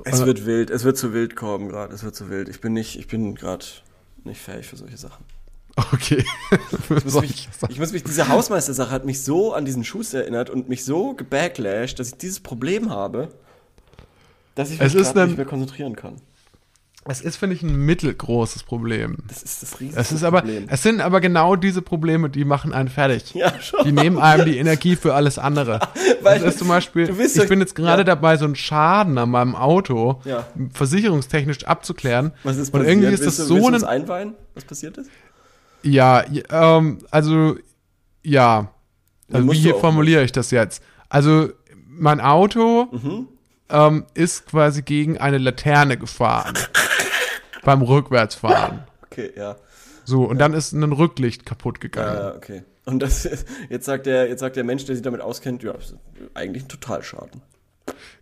Es 0.04 0.24
wird 0.24 0.46
wild. 0.46 0.70
Es 0.70 0.84
wird 0.84 0.96
zu 0.96 1.12
wild 1.12 1.36
kommen 1.36 1.68
gerade. 1.68 1.94
Es 1.94 2.02
wird 2.02 2.16
zu 2.16 2.30
wild. 2.30 2.48
Ich 2.48 2.62
bin 2.62 2.72
nicht, 2.72 2.98
ich 2.98 3.08
bin 3.08 3.34
gerade 3.34 3.66
nicht 4.24 4.40
fähig 4.40 4.66
für 4.66 4.76
solche 4.76 4.96
Sachen. 4.96 5.22
Okay. 5.76 6.24
Ich 6.50 7.04
muss, 7.04 7.14
mich, 7.20 7.48
ich 7.68 7.78
muss 7.78 7.92
mich, 7.92 8.04
diese 8.04 8.28
Hausmeistersache 8.28 8.90
hat 8.90 9.04
mich 9.04 9.22
so 9.22 9.52
an 9.52 9.66
diesen 9.66 9.84
Schuster 9.84 10.20
erinnert 10.20 10.48
und 10.48 10.70
mich 10.70 10.82
so 10.82 11.12
gebacklashed, 11.12 11.98
dass 11.98 12.08
ich 12.08 12.16
dieses 12.16 12.40
Problem 12.40 12.88
habe, 12.90 13.28
dass 14.54 14.70
ich 14.70 14.80
mich 14.80 14.94
nicht 14.94 15.14
mehr 15.36 15.44
konzentrieren 15.44 15.94
kann. 15.94 16.16
Es 17.10 17.20
ist, 17.22 17.36
finde 17.36 17.56
ich, 17.56 17.62
ein 17.62 17.74
mittelgroßes 17.74 18.62
Problem. 18.64 19.16
Das 19.26 19.42
ist 19.42 19.62
das 19.62 19.80
riesige 19.80 19.98
Es 19.98 20.12
ist 20.12 20.22
aber, 20.22 20.40
Problem. 20.42 20.66
es 20.68 20.82
sind 20.82 21.00
aber 21.00 21.20
genau 21.20 21.56
diese 21.56 21.80
Probleme, 21.82 22.28
die 22.30 22.44
machen 22.44 22.72
einen 22.72 22.88
fertig. 22.88 23.34
Ja, 23.34 23.52
schon. 23.60 23.84
Die 23.84 23.92
nehmen 23.92 24.18
einem 24.18 24.44
die 24.44 24.58
Energie 24.58 24.94
für 24.94 25.14
alles 25.14 25.38
andere. 25.38 25.80
Weil 26.22 26.38
das 26.40 26.50
ist 26.54 26.58
zum 26.58 26.68
Beispiel, 26.68 27.08
ich 27.08 27.48
bin 27.48 27.60
jetzt 27.60 27.74
gerade 27.74 28.00
ja. 28.00 28.04
dabei, 28.04 28.36
so 28.36 28.44
einen 28.44 28.56
Schaden 28.56 29.16
an 29.18 29.30
meinem 29.30 29.56
Auto 29.56 30.20
Ja. 30.24 30.46
versicherungstechnisch 30.74 31.64
abzuklären. 31.64 32.32
Was 32.44 32.56
ist 32.58 32.68
Und 32.74 32.80
passiert? 32.80 32.88
irgendwie 32.88 33.14
ist 33.14 33.20
willst 33.22 33.38
das 33.38 33.48
du, 33.48 33.58
so 33.60 33.66
ein, 33.68 33.84
einweihen, 33.84 34.34
was 34.54 34.64
passiert 34.64 34.98
ist? 34.98 35.10
Ja, 35.82 36.24
ähm, 36.50 36.98
also, 37.10 37.56
ja. 38.22 38.70
Also, 39.32 39.50
wie 39.52 39.56
hier 39.56 39.74
formuliere 39.76 40.24
ich 40.24 40.32
das 40.32 40.50
jetzt? 40.50 40.82
Also, 41.08 41.48
mein 41.86 42.20
Auto 42.20 42.88
Mhm. 42.92 43.28
ähm, 43.70 44.04
ist 44.14 44.46
quasi 44.46 44.82
gegen 44.82 45.18
eine 45.18 45.38
Laterne 45.38 45.96
gefahren. 45.96 46.54
beim 47.68 47.82
Rückwärtsfahren. 47.82 48.80
Okay, 49.10 49.32
ja. 49.34 49.56
So, 50.04 50.24
und 50.24 50.38
dann 50.38 50.52
ist 50.52 50.72
ein 50.72 50.92
Rücklicht 50.92 51.46
kaputt 51.46 51.80
gegangen. 51.80 52.14
Ja, 52.14 52.34
okay. 52.34 52.62
Und 52.84 53.00
das 53.00 53.26
jetzt 53.70 53.86
sagt 53.86 54.04
der, 54.04 54.28
jetzt 54.28 54.40
sagt 54.40 54.56
der 54.56 54.64
Mensch, 54.64 54.84
der 54.84 54.94
sich 54.94 55.02
damit 55.02 55.22
auskennt, 55.22 55.62
ja, 55.62 55.74
eigentlich 56.34 56.64
ein 56.64 56.68
Totalschaden. 56.68 57.40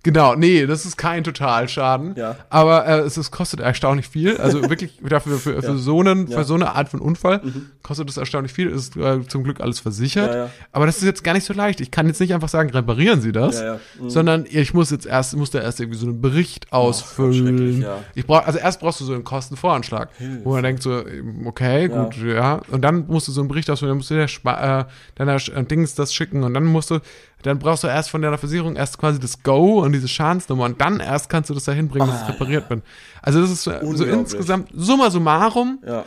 Genau, 0.02 0.36
nee, 0.36 0.66
das 0.66 0.86
ist 0.86 0.96
kein 0.96 1.24
Totalschaden. 1.24 2.14
Ja. 2.16 2.36
Aber 2.48 2.86
äh, 2.86 2.98
es 3.00 3.18
ist, 3.18 3.32
kostet 3.32 3.58
erstaunlich 3.58 4.06
viel. 4.08 4.36
Also 4.36 4.62
wirklich 4.70 5.00
dafür 5.08 5.36
für, 5.38 5.60
für, 5.60 5.66
Ja. 5.72 5.76
so 5.76 5.98
einen, 6.00 6.28
Ja. 6.28 6.38
für 6.38 6.44
so 6.44 6.54
eine 6.54 6.74
Art 6.76 6.88
von 6.88 7.00
Unfall 7.00 7.40
kostet 7.82 8.08
es 8.10 8.16
erstaunlich 8.16 8.52
viel. 8.52 8.68
Ist 8.68 8.96
äh, 8.96 9.26
zum 9.26 9.42
Glück 9.42 9.60
alles 9.60 9.80
versichert. 9.80 10.32
Ja. 10.32 10.50
Aber 10.70 10.86
das 10.86 10.98
ist 10.98 11.04
jetzt 11.04 11.24
gar 11.24 11.32
nicht 11.32 11.44
so 11.44 11.54
leicht. 11.54 11.80
Ich 11.80 11.90
kann 11.90 12.06
jetzt 12.06 12.20
nicht 12.20 12.32
einfach 12.34 12.48
sagen, 12.48 12.70
reparieren 12.70 13.20
Sie 13.20 13.32
das. 13.32 13.60
Mhm. 14.00 14.10
sondern 14.10 14.46
ich 14.48 14.74
muss 14.74 14.90
jetzt 14.90 15.06
erst, 15.06 15.36
muss 15.36 15.50
da 15.50 15.60
erst 15.60 15.80
irgendwie 15.80 15.98
so 15.98 16.06
einen 16.06 16.20
Bericht 16.20 16.66
schrecklich, 16.66 16.72
ausfüllen. 16.72 17.82
ja. 17.82 17.98
Ich 18.14 18.26
brauch, 18.26 18.46
also 18.46 18.58
erst 18.58 18.80
brauchst 18.80 19.00
du 19.00 19.04
so 19.04 19.12
einen 19.14 19.24
Kostenvoranschlag, 19.24 20.10
wo 20.44 20.52
man 20.52 20.62
denkt 20.62 20.82
so, 20.82 21.02
okay, 21.46 21.88
gut, 21.88 22.16
ja. 22.22 22.60
Und 22.70 22.82
dann 22.82 23.06
musst 23.08 23.26
du 23.28 23.32
so 23.32 23.40
einen 23.40 23.48
Bericht 23.48 23.68
ausfüllen, 23.70 23.90
dann 23.90 23.98
musst 23.98 24.10
du 24.10 24.14
der 24.14 24.28
Spa 24.28 24.80
äh, 24.80 24.84
deiner 25.16 25.34
äh, 25.36 25.64
Dings 25.64 25.94
das 25.94 26.14
schicken 26.14 26.44
und 26.44 26.54
dann 26.54 26.64
musst 26.64 26.90
du, 26.90 27.00
dann 27.42 27.58
brauchst 27.58 27.84
du 27.84 27.88
erst 27.88 28.10
von 28.10 28.22
deiner 28.22 28.38
Versicherung 28.38 28.76
erst 28.76 28.98
quasi 28.98 29.20
das 29.20 29.42
Go 29.42 29.80
und 29.82 29.92
diese 29.92 30.08
Schadensnummer 30.08 30.64
und 30.64 30.80
dann 30.80 31.00
erst 31.00 31.28
kannst 31.28 31.50
du 31.50 31.54
das 31.54 31.64
da 31.64 31.72
hinbringen, 31.72 32.08
dass 32.08 32.16
es 32.16 32.22
Ah, 32.24 32.32
repariert 32.32 32.68
wird. 32.70 32.82
Also 33.22 33.40
das 33.40 33.50
ist 33.50 33.62
so, 33.62 33.70
insgesamt, 33.70 34.68
summa 34.74 35.10
summarum, 35.10 35.78
Ja. 35.86 36.04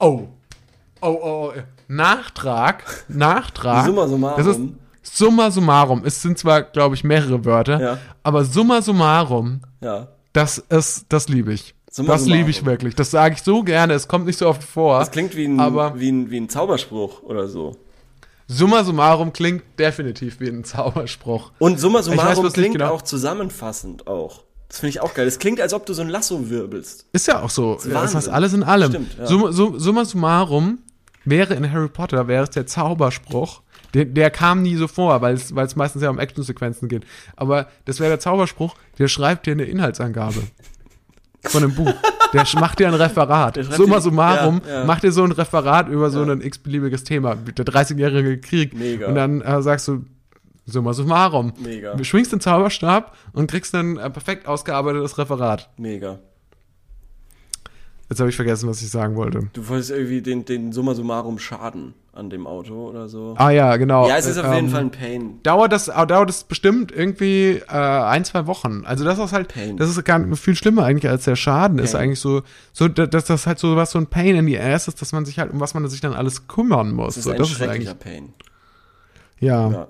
oh, 0.00 0.28
oh, 1.00 1.06
oh, 1.08 1.52
äh, 1.56 1.62
Nachtrag, 1.88 2.84
Nachtrag. 3.08 3.86
Summa 3.86 4.06
summarum. 4.08 4.36
Das 4.44 4.46
ist 4.46 4.60
summa 5.02 5.50
summarum. 5.50 6.02
Es 6.04 6.22
sind 6.22 6.38
zwar, 6.38 6.62
glaube 6.62 6.94
ich, 6.94 7.04
mehrere 7.04 7.44
Wörter, 7.44 7.80
Ja. 7.80 7.98
aber 8.22 8.44
summa 8.44 8.82
summarum, 8.82 9.60
Ja. 9.80 10.08
das 10.32 10.58
ist, 10.58 11.06
das 11.08 11.28
liebe 11.28 11.52
ich. 11.52 11.74
Summa 11.90 12.12
das 12.14 12.24
liebe 12.26 12.48
ich 12.48 12.64
wirklich. 12.64 12.94
Das 12.94 13.10
sage 13.10 13.34
ich 13.34 13.42
so 13.42 13.62
gerne. 13.62 13.92
Es 13.92 14.08
kommt 14.08 14.24
nicht 14.24 14.38
so 14.38 14.48
oft 14.48 14.62
vor. 14.64 14.98
Das 15.00 15.10
klingt 15.10 15.36
wie 15.36 15.44
ein, 15.46 15.60
Aber- 15.60 15.98
wie 16.00 16.10
ein, 16.10 16.30
wie 16.30 16.38
ein 16.40 16.48
Zauberspruch 16.48 17.22
oder 17.22 17.48
so. 17.48 17.76
Summa 18.52 18.84
summarum 18.84 19.32
klingt 19.32 19.62
definitiv 19.78 20.40
wie 20.40 20.48
ein 20.48 20.64
Zauberspruch. 20.64 21.52
Und 21.58 21.80
summa 21.80 21.98
weiß 21.98 22.04
summarum 22.06 22.44
nicht 22.44 22.54
klingt 22.54 22.72
genau. 22.74 22.92
auch 22.92 23.02
zusammenfassend 23.02 24.06
auch. 24.06 24.44
Das 24.68 24.80
finde 24.80 24.90
ich 24.90 25.00
auch 25.00 25.12
geil. 25.14 25.24
Das 25.26 25.38
klingt, 25.38 25.60
als 25.60 25.74
ob 25.74 25.84
du 25.86 25.92
so 25.92 26.02
ein 26.02 26.08
Lasso 26.08 26.48
wirbelst. 26.48 27.06
Ist 27.12 27.26
ja 27.26 27.42
auch 27.42 27.50
so. 27.50 27.74
ist 27.76 27.86
Das 27.86 27.94
heißt 27.94 28.14
Wahnsinn. 28.14 28.32
alles 28.32 28.52
in 28.54 28.62
allem. 28.62 28.90
Stimmt, 28.90 29.18
ja. 29.18 29.26
Summa, 29.26 29.52
sum- 29.52 29.78
summa 29.78 30.04
summarum 30.04 30.78
wäre 31.24 31.54
in 31.54 31.70
Harry 31.70 31.88
Potter, 31.88 32.26
wäre 32.28 32.44
es 32.44 32.50
der 32.50 32.66
Zauberspruch. 32.66 33.62
Der, 33.94 34.06
der 34.06 34.30
kam 34.30 34.62
nie 34.62 34.76
so 34.76 34.88
vor, 34.88 35.20
weil 35.20 35.34
es, 35.34 35.54
weil 35.54 35.66
es 35.66 35.76
meistens 35.76 36.02
ja 36.02 36.08
um 36.08 36.18
Actionsequenzen 36.18 36.88
geht. 36.88 37.04
Aber 37.36 37.68
das 37.84 38.00
wäre 38.00 38.08
der 38.10 38.20
Zauberspruch, 38.20 38.74
der 38.98 39.08
schreibt 39.08 39.46
dir 39.46 39.52
eine 39.52 39.64
Inhaltsangabe. 39.64 40.42
Von 41.44 41.64
einem 41.64 41.74
Buch. 41.74 41.92
Der 42.32 42.46
macht 42.54 42.78
dir 42.78 42.88
ein 42.88 42.94
Referat. 42.94 43.58
Summa 43.72 44.00
summarum, 44.00 44.62
ja, 44.66 44.80
ja. 44.80 44.84
macht 44.84 45.02
dir 45.02 45.12
so 45.12 45.24
ein 45.24 45.32
Referat 45.32 45.88
über 45.88 46.10
so 46.10 46.22
ein 46.22 46.40
x-beliebiges 46.40 47.04
Thema. 47.04 47.34
Der 47.34 47.64
30-jährige 47.64 48.38
Krieg. 48.38 48.74
Mega. 48.74 49.08
Und 49.08 49.16
dann 49.16 49.40
äh, 49.42 49.60
sagst 49.62 49.88
du, 49.88 50.04
summa 50.66 50.92
summarum. 50.92 51.52
Mega. 51.58 51.94
Du 51.94 52.04
schwingst 52.04 52.32
den 52.32 52.40
Zauberstab 52.40 53.16
und 53.32 53.50
kriegst 53.50 53.74
ein 53.74 53.98
äh, 53.98 54.08
perfekt 54.10 54.46
ausgearbeitetes 54.46 55.18
Referat. 55.18 55.68
Mega. 55.76 56.20
Jetzt 58.08 58.20
habe 58.20 58.30
ich 58.30 58.36
vergessen, 58.36 58.68
was 58.68 58.82
ich 58.82 58.90
sagen 58.90 59.16
wollte. 59.16 59.48
Du 59.52 59.68
wolltest 59.68 59.90
irgendwie 59.90 60.22
den, 60.22 60.44
den 60.44 60.72
summa 60.72 60.94
summarum 60.94 61.38
Schaden 61.38 61.94
an 62.14 62.28
dem 62.28 62.46
Auto 62.46 62.88
oder 62.90 63.08
so. 63.08 63.34
Ah 63.38 63.50
ja, 63.50 63.74
genau. 63.78 64.06
ja, 64.06 64.18
es 64.18 64.26
ist 64.26 64.36
auf 64.36 64.52
jeden 64.54 64.66
ähm, 64.66 64.70
Fall 64.70 64.80
ein 64.82 64.90
Pain. 64.90 65.40
Dauert 65.42 65.72
das, 65.72 65.88
äh, 65.88 66.06
dauert 66.06 66.28
das 66.28 66.44
bestimmt 66.44 66.92
irgendwie 66.92 67.62
äh, 67.66 67.72
ein, 67.72 68.24
zwei 68.26 68.46
Wochen. 68.46 68.82
Also 68.84 69.02
das 69.04 69.18
ist 69.18 69.32
halt, 69.32 69.48
Pain. 69.48 69.78
das 69.78 69.88
ist 69.88 70.04
gar 70.04 70.18
nicht 70.18 70.38
viel 70.42 70.54
schlimmer 70.54 70.84
eigentlich 70.84 71.10
als 71.10 71.24
der 71.24 71.36
Schaden. 71.36 71.78
Ist 71.78 71.92
Pain. 71.92 72.02
eigentlich 72.02 72.20
so, 72.20 72.42
so 72.74 72.88
da- 72.88 73.06
dass 73.06 73.24
das 73.24 73.46
halt 73.46 73.58
so 73.58 73.76
was 73.76 73.92
so 73.92 73.98
ein 73.98 74.08
Pain 74.08 74.36
in 74.36 74.46
the 74.46 74.58
ass 74.58 74.88
ist, 74.88 75.00
dass 75.00 75.12
man 75.12 75.24
sich 75.24 75.38
halt 75.38 75.52
um 75.52 75.60
was 75.60 75.72
man 75.72 75.88
sich 75.88 76.02
dann 76.02 76.12
alles 76.12 76.48
kümmern 76.48 76.92
muss. 76.92 77.14
Das 77.14 77.16
ist 77.18 77.24
so, 77.24 77.30
ein 77.30 77.38
das 77.38 77.48
ist 77.50 77.56
schrecklicher 77.56 77.92
eigentlich, 77.92 77.98
Pain. 77.98 78.34
ja. 79.40 79.70
Ja. 79.70 79.88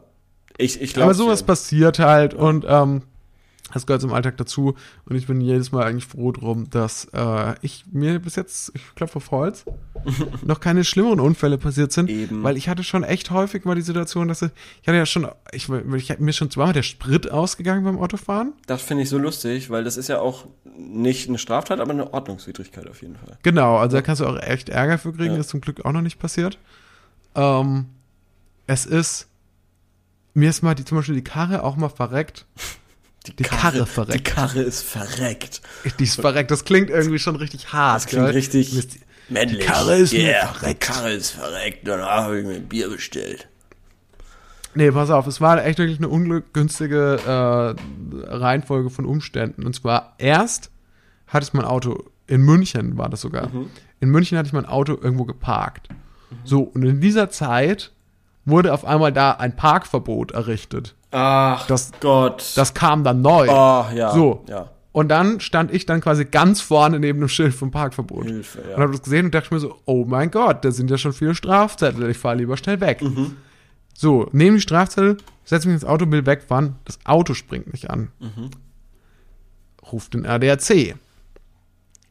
Ich, 0.58 0.80
ich 0.80 0.92
glaube. 0.94 1.06
Aber 1.06 1.14
sowas 1.14 1.42
passiert 1.42 1.98
halt 1.98 2.34
und 2.34 2.64
ähm, 2.68 3.02
das 3.72 3.86
gehört 3.86 4.02
zum 4.02 4.12
Alltag 4.12 4.36
dazu 4.36 4.74
und 5.06 5.16
ich 5.16 5.26
bin 5.26 5.40
jedes 5.40 5.72
Mal 5.72 5.84
eigentlich 5.84 6.06
froh 6.06 6.30
drum, 6.30 6.68
dass 6.70 7.06
äh, 7.14 7.54
ich 7.62 7.84
mir 7.90 8.18
bis 8.18 8.36
jetzt, 8.36 8.70
ich 8.74 8.94
klopfe 8.94 9.16
auf 9.16 9.30
Holz, 9.30 9.64
noch 10.44 10.60
keine 10.60 10.84
schlimmeren 10.84 11.20
Unfälle 11.20 11.58
passiert 11.58 11.92
sind, 11.92 12.08
Eben. 12.10 12.42
weil 12.42 12.56
ich 12.56 12.68
hatte 12.68 12.82
schon 12.84 13.04
echt 13.04 13.30
häufig 13.30 13.64
mal 13.64 13.74
die 13.74 13.82
Situation, 13.82 14.28
dass 14.28 14.42
ich, 14.42 14.50
ich 14.82 14.88
hatte 14.88 14.98
ja 14.98 15.06
schon, 15.06 15.28
ich, 15.52 15.68
ich 15.68 16.18
mir 16.18 16.32
schon 16.32 16.50
zweimal 16.50 16.72
der 16.72 16.82
Sprit 16.82 17.30
ausgegangen 17.30 17.84
beim 17.84 17.98
Autofahren. 17.98 18.52
Das 18.66 18.82
finde 18.82 19.02
ich 19.04 19.08
so 19.08 19.18
lustig, 19.18 19.70
weil 19.70 19.84
das 19.84 19.96
ist 19.96 20.08
ja 20.08 20.18
auch 20.20 20.46
nicht 20.76 21.28
eine 21.28 21.38
Straftat, 21.38 21.80
aber 21.80 21.92
eine 21.92 22.12
Ordnungswidrigkeit 22.12 22.88
auf 22.88 23.02
jeden 23.02 23.16
Fall. 23.16 23.38
Genau, 23.42 23.76
also 23.78 23.96
da 23.96 24.02
kannst 24.02 24.20
du 24.20 24.26
auch 24.26 24.38
echt 24.40 24.68
Ärger 24.68 24.98
für 24.98 25.12
kriegen, 25.12 25.34
Ja. 25.34 25.40
ist 25.40 25.50
zum 25.50 25.60
Glück 25.60 25.84
auch 25.84 25.92
noch 25.92 26.02
nicht 26.02 26.18
passiert. 26.18 26.58
Ähm, 27.34 27.86
es 28.66 28.86
ist, 28.86 29.28
mir 30.34 30.50
ist 30.50 30.62
mal 30.62 30.74
die, 30.74 30.84
zum 30.84 30.98
Beispiel 30.98 31.14
die 31.14 31.24
Karre 31.24 31.62
auch 31.62 31.76
mal 31.76 31.88
verreckt. 31.88 32.46
Die 33.38 33.44
Karre 33.44 33.86
verreckt. 33.86 34.18
Die 34.26 34.32
Karre 34.34 34.62
ist 34.62 34.82
verreckt. 34.82 35.62
Die 36.00 36.02
ist 36.02 36.20
verreckt, 36.20 36.50
das 36.50 36.64
klingt 36.64 36.90
irgendwie 36.90 37.20
schon 37.20 37.36
richtig 37.36 37.72
hart. 37.72 37.94
Das 37.94 38.06
klingt 38.06 38.24
gell? 38.26 38.34
richtig 38.34 38.72
Mir 38.72 38.80
ist 38.80 38.94
die- 38.94 39.00
männlich. 39.32 39.58
Die 39.60 39.64
Karre 39.66 39.96
ist 39.96 40.12
yeah, 40.12 40.46
verreckt. 40.48 40.82
Die 40.82 40.86
Karre 40.92 41.10
ist 41.12 41.30
verreckt. 41.30 41.88
Danach 41.88 42.24
habe 42.24 42.38
ich 42.40 42.46
mir 42.46 42.54
ein 42.54 42.68
Bier 42.68 42.88
bestellt. 42.88 43.48
Nee, 44.74 44.90
pass 44.90 45.10
auf, 45.10 45.26
es 45.26 45.40
war 45.40 45.62
echt 45.64 45.78
wirklich 45.78 45.98
eine 45.98 46.08
ungünstige 46.08 47.18
äh, 47.26 48.26
Reihenfolge 48.34 48.88
von 48.90 49.04
Umständen. 49.04 49.66
Und 49.66 49.74
zwar 49.74 50.14
erst 50.18 50.70
hatte 51.26 51.44
ich 51.44 51.52
mein 51.52 51.64
Auto, 51.66 52.04
in 52.26 52.40
München 52.40 52.96
war 52.96 53.10
das 53.10 53.20
sogar. 53.20 53.50
In 54.00 54.08
München 54.08 54.38
hatte 54.38 54.46
ich 54.46 54.52
mein 54.54 54.64
Auto 54.66 54.92
irgendwo 55.00 55.24
geparkt. 55.24 55.88
So, 56.44 56.62
und 56.62 56.82
in 56.84 57.00
dieser 57.02 57.28
Zeit 57.28 57.92
wurde 58.46 58.72
auf 58.72 58.84
einmal 58.86 59.12
da 59.12 59.32
ein 59.32 59.54
Parkverbot 59.56 60.32
errichtet. 60.32 60.94
Ach 61.10 61.66
Das- 61.66 61.90
Gott. 62.00 62.52
Das 62.56 62.72
kam 62.72 63.04
dann 63.04 63.20
neu. 63.20 63.48
oh, 63.50 63.84
ja. 63.94 64.12
So. 64.14 64.44
Ja. 64.48 64.70
Und 64.92 65.08
dann 65.08 65.40
stand 65.40 65.72
ich 65.72 65.86
dann 65.86 66.02
quasi 66.02 66.26
ganz 66.26 66.60
vorne 66.60 67.00
neben 67.00 67.20
dem 67.20 67.28
Schild 67.28 67.54
vom 67.54 67.70
Parkverbot. 67.70 68.26
Hilfe, 68.26 68.62
ja. 68.68 68.76
Und 68.76 68.82
habe 68.82 68.92
das 68.92 69.02
gesehen 69.02 69.26
und 69.26 69.34
dachte 69.34 69.52
mir 69.52 69.60
so, 69.60 69.80
oh 69.86 70.04
mein 70.04 70.30
Gott, 70.30 70.64
da 70.64 70.70
sind 70.70 70.90
ja 70.90 70.98
schon 70.98 71.14
viele 71.14 71.34
Strafzettel, 71.34 72.10
ich 72.10 72.18
fahre 72.18 72.36
lieber 72.36 72.56
schnell 72.58 72.80
weg. 72.80 73.00
Mhm. 73.00 73.36
So, 73.94 74.28
nehme 74.32 74.56
die 74.56 74.62
Strafzettel, 74.62 75.16
setze 75.44 75.68
mich 75.68 75.76
ins 75.76 75.84
Auto, 75.84 76.10
will 76.10 76.26
wegfahren, 76.26 76.76
das 76.84 76.98
Auto 77.04 77.32
springt 77.32 77.72
nicht 77.72 77.88
an. 77.90 78.08
Mhm. 78.20 78.50
Ruft 79.90 80.14
den 80.14 80.26
ADAC. 80.26 80.94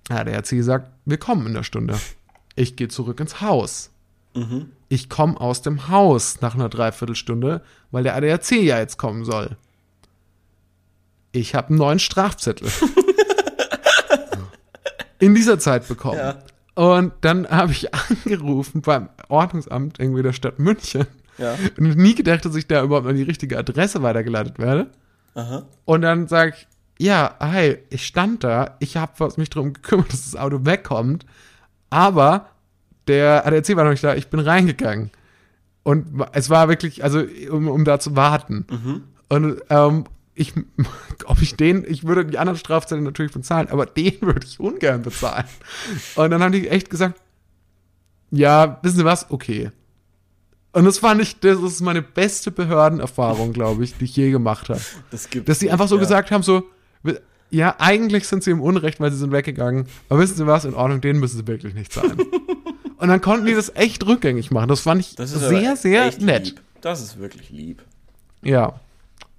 ADAC 0.09 0.63
sagt, 0.63 0.91
wir 1.05 1.17
kommen 1.17 1.47
in 1.47 1.53
der 1.53 1.63
Stunde. 1.63 1.99
Ich 2.55 2.75
gehe 2.75 2.87
zurück 2.87 3.19
ins 3.19 3.41
Haus. 3.41 3.91
Mhm. 4.33 4.71
Ich 4.89 5.09
komme 5.09 5.39
aus 5.39 5.61
dem 5.61 5.87
Haus 5.87 6.41
nach 6.41 6.55
einer 6.55 6.69
Dreiviertelstunde, 6.69 7.61
weil 7.91 8.03
der 8.03 8.15
ADAC 8.15 8.51
ja 8.51 8.79
jetzt 8.79 8.97
kommen 8.97 9.23
soll. 9.23 9.55
Ich 11.31 11.55
habe 11.55 11.69
einen 11.69 11.77
neuen 11.77 11.99
Strafzettel. 11.99 12.69
in 15.19 15.35
dieser 15.35 15.59
Zeit 15.59 15.87
bekommen. 15.87 16.17
Ja. 16.17 16.39
Und 16.75 17.13
dann 17.21 17.47
habe 17.49 17.71
ich 17.71 17.93
angerufen 17.93 18.81
beim 18.81 19.09
Ordnungsamt 19.29 19.99
irgendwie 19.99 20.23
der 20.23 20.33
Stadt 20.33 20.59
München 20.59 21.05
Ja. 21.37 21.55
und 21.77 21.97
nie 21.97 22.15
gedacht, 22.15 22.45
dass 22.45 22.55
ich 22.55 22.67
da 22.67 22.83
überhaupt 22.83 23.07
an 23.07 23.15
die 23.15 23.23
richtige 23.23 23.57
Adresse 23.57 24.01
weitergeleitet 24.01 24.57
werde. 24.57 24.89
Aha. 25.35 25.63
Und 25.85 26.01
dann 26.01 26.27
sage 26.27 26.53
ich, 26.57 26.67
ja, 27.05 27.35
hi, 27.39 27.77
ich 27.89 28.05
stand 28.05 28.43
da, 28.43 28.75
ich 28.79 28.97
habe 28.97 29.11
mich 29.37 29.49
darum 29.49 29.73
gekümmert, 29.73 30.11
dass 30.13 30.31
das 30.31 30.39
Auto 30.39 30.65
wegkommt, 30.65 31.25
aber 31.89 32.47
der 33.07 33.45
ADAC 33.45 33.75
war 33.75 33.83
noch 33.83 33.91
nicht 33.91 34.03
da, 34.03 34.15
ich 34.15 34.29
bin 34.29 34.39
reingegangen. 34.39 35.11
Und 35.83 36.23
es 36.33 36.49
war 36.49 36.69
wirklich, 36.69 37.03
also 37.03 37.23
um, 37.49 37.67
um 37.67 37.85
da 37.85 37.99
zu 37.99 38.15
warten. 38.15 39.03
Und 39.29 39.61
ähm, 39.69 40.03
ich, 40.33 40.53
ob 41.25 41.41
ich 41.41 41.55
den, 41.55 41.85
ich 41.87 42.05
würde 42.05 42.25
die 42.25 42.37
anderen 42.37 42.57
Strafzettel 42.59 43.03
natürlich 43.03 43.31
bezahlen, 43.31 43.69
aber 43.69 43.85
den 43.85 44.15
würde 44.21 44.45
ich 44.45 44.59
ungern 44.59 45.01
bezahlen. 45.01 45.45
Und 46.15 46.31
dann 46.31 46.41
haben 46.41 46.51
die 46.51 46.67
echt 46.67 46.89
gesagt, 46.89 47.19
ja, 48.31 48.79
wissen 48.81 48.97
Sie 48.97 49.05
was, 49.05 49.29
okay. 49.29 49.71
Und 50.73 50.85
das 50.85 50.99
fand 50.99 51.21
ich, 51.21 51.39
das 51.39 51.61
ist 51.61 51.81
meine 51.81 52.01
beste 52.01 52.49
Behördenerfahrung, 52.49 53.51
glaube 53.51 53.83
ich, 53.83 53.97
die 53.97 54.05
ich 54.05 54.15
je 54.15 54.31
gemacht 54.31 54.69
habe. 54.69 54.79
Das 55.11 55.29
gibt 55.29 55.49
Dass 55.49 55.59
sie 55.59 55.69
einfach 55.69 55.89
so 55.89 55.95
ja. 55.95 56.01
gesagt 56.01 56.31
haben, 56.31 56.43
so, 56.43 56.63
ja, 57.49 57.75
eigentlich 57.77 58.25
sind 58.25 58.43
sie 58.43 58.51
im 58.51 58.61
Unrecht, 58.61 59.01
weil 59.01 59.11
sie 59.11 59.17
sind 59.17 59.33
weggegangen. 59.33 59.87
Aber 60.07 60.19
wissen 60.19 60.37
Sie 60.37 60.47
was, 60.47 60.63
in 60.63 60.73
Ordnung, 60.73 61.01
den 61.01 61.19
müssen 61.19 61.37
sie 61.37 61.47
wirklich 61.47 61.73
nicht 61.73 61.91
zahlen. 61.91 62.17
Und 62.97 63.07
dann 63.09 63.19
konnten 63.19 63.47
die 63.47 63.53
das 63.53 63.75
echt 63.75 64.05
rückgängig 64.05 64.51
machen. 64.51 64.69
Das 64.69 64.79
fand 64.79 65.01
ich 65.01 65.15
Das 65.15 65.31
sehr, 65.31 65.75
sehr 65.75 66.17
nett. 66.19 66.45
Lieb. 66.45 66.61
Das 66.79 67.01
ist 67.01 67.19
wirklich 67.19 67.49
lieb. 67.49 67.83
Ja, 68.43 68.79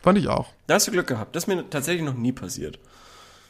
fand 0.02 0.18
ich 0.18 0.28
auch. 0.28 0.48
Da 0.66 0.74
hast 0.74 0.86
du 0.88 0.92
Glück 0.92 1.06
gehabt. 1.06 1.34
Das 1.36 1.44
ist 1.44 1.48
mir 1.48 1.68
tatsächlich 1.70 2.04
noch 2.04 2.14
nie 2.14 2.32
passiert. 2.32 2.78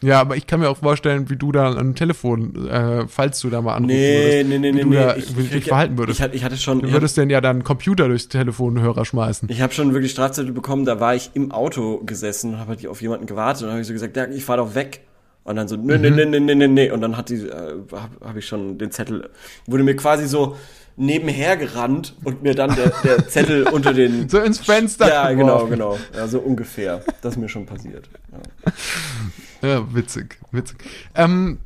Ja, 0.05 0.21
aber 0.21 0.37
ich 0.37 0.49
kann 0.49 0.59
mir 0.59 0.69
auch 0.69 0.79
vorstellen, 0.79 1.31
wie 1.31 1.37
du 1.37 1.53
da 1.53 1.77
am 1.77 1.95
Telefon, 1.95 2.67
äh, 2.69 3.07
falls 3.07 3.39
du 3.39 3.51
da 3.51 3.63
mal 3.63 3.75
anrufen 3.75 3.95
Nee, 3.95 4.43
würdest, 4.43 4.49
nee, 4.49 4.59
nee, 4.59 4.69
wie 4.71 4.73
nee, 4.75 4.83
du 4.83 4.89
nee. 4.89 4.97
da 4.97 5.15
Ich- 5.17 5.33
dich 5.51 5.65
verhalten 5.67 5.97
würdest. 5.97 6.19
Ich, 6.19 6.33
ich 6.35 6.43
hatte 6.45 6.57
schon. 6.57 6.81
du 6.81 6.91
würdest 6.91 7.17
denn 7.17 7.31
ja 7.31 7.41
dann 7.41 7.57
einen 7.59 7.65
Computer 7.65 8.09
durchs 8.09 8.27
Telefonhörer 8.29 9.05
schmeißen. 9.05 9.49
Ich 9.49 9.61
habe 9.63 9.73
schon 9.73 9.93
wirklich 9.95 10.11
Strafzettel 10.11 10.51
bekommen, 10.53 10.85
da 10.87 10.99
war 10.99 11.15
ich 11.15 11.31
im 11.35 11.53
Auto 11.53 11.99
gesessen 12.05 12.55
und 12.55 12.59
habe 12.59 12.71
halt 12.71 12.85
auf 12.89 13.01
jemanden 13.01 13.27
gewartet 13.27 13.63
und 13.63 13.71
habe 13.71 13.81
ich 13.81 13.87
so 13.87 13.93
gesagt, 13.93 14.17
ja, 14.17 14.27
ich 14.27 14.45
fahr 14.45 14.57
doch 14.57 14.75
weg. 14.75 15.03
Und 15.45 15.55
dann 15.55 15.69
so, 15.69 15.77
nee, 15.77 15.99
nee, 15.99 16.11
nee, 16.11 16.25
nee, 16.25 16.41
nee, 16.41 16.55
nee, 16.57 16.67
nee. 16.69 16.91
Und 16.91 17.01
dann 17.01 17.17
hat 17.17 17.29
die, 17.29 17.47
äh, 17.47 17.75
habe 17.93 18.11
hab 18.29 18.37
ich 18.37 18.47
schon 18.47 18.79
den 18.79 18.91
Zettel, 18.91 19.31
wurde 19.67 19.85
mir 19.85 19.95
quasi 19.95 20.27
so 20.27 20.57
nebenher 20.97 21.57
gerannt 21.57 22.15
und 22.25 22.43
mir 22.43 22.55
dann 22.55 22.75
der, 22.75 22.93
der 23.05 23.29
Zettel 23.29 23.63
unter 23.73 23.93
den. 23.95 24.29
So 24.29 24.39
ins 24.41 24.59
Fenster 24.59 25.09
Ja, 25.09 25.31
genau, 25.33 25.67
geworfen. 25.67 25.71
genau. 25.71 25.99
Ja, 26.15 26.27
so 26.29 26.39
ungefähr. 26.41 27.03
Das 27.23 27.35
ist 27.35 27.39
mir 27.39 27.49
schon 27.49 27.67
passiert. 27.67 28.09
Ja. 29.63 29.69
Ja, 29.69 29.95
witzig, 29.95 30.39
witzig. 30.51 30.79
Ähm, 31.15 31.59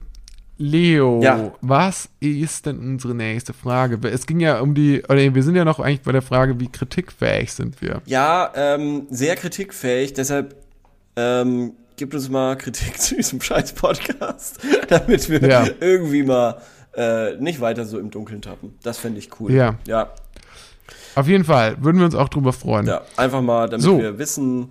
Leo, 0.58 1.20
Ja. 1.22 1.52
was 1.60 2.08
ist 2.20 2.64
denn 2.66 2.78
unsere 2.78 3.14
nächste 3.14 3.52
Frage? 3.52 3.98
Es 4.08 4.26
ging 4.26 4.40
ja 4.40 4.60
um 4.60 4.74
die, 4.74 5.02
oder 5.08 5.34
wir 5.34 5.42
sind 5.42 5.54
ja 5.54 5.64
noch 5.66 5.80
eigentlich 5.80 6.00
bei 6.02 6.12
der 6.12 6.22
Frage, 6.22 6.58
wie 6.60 6.68
kritikfähig 6.68 7.52
sind 7.52 7.82
wir? 7.82 8.00
Ja, 8.06 8.52
ähm, 8.54 9.06
sehr 9.10 9.36
kritikfähig, 9.36 10.14
deshalb 10.14 10.56
ähm, 11.16 11.72
gibt 11.96 12.14
uns 12.14 12.28
mal 12.30 12.56
Kritik 12.56 12.98
zu 13.00 13.16
diesem 13.16 13.40
scheiß 13.40 13.72
Podcast, 13.74 14.60
damit 14.88 15.28
wir 15.28 15.42
Ja. 15.46 15.66
irgendwie 15.80 16.22
mal 16.22 16.60
äh, 16.96 17.36
nicht 17.38 17.60
weiter 17.60 17.84
so 17.84 17.98
im 17.98 18.10
Dunkeln 18.10 18.42
tappen. 18.42 18.74
Das 18.82 18.98
fände 18.98 19.18
ich 19.18 19.28
cool. 19.40 19.52
Ja. 19.52 19.74
Ja, 19.86 20.10
Auf 21.14 21.28
jeden 21.28 21.44
Fall, 21.44 21.76
würden 21.82 21.98
wir 21.98 22.04
uns 22.06 22.14
auch 22.14 22.28
drüber 22.28 22.52
freuen. 22.52 22.86
ja. 22.86 23.02
Einfach 23.16 23.42
mal, 23.42 23.68
damit 23.68 23.82
So. 23.84 23.98
wir 24.00 24.18
wissen, 24.18 24.68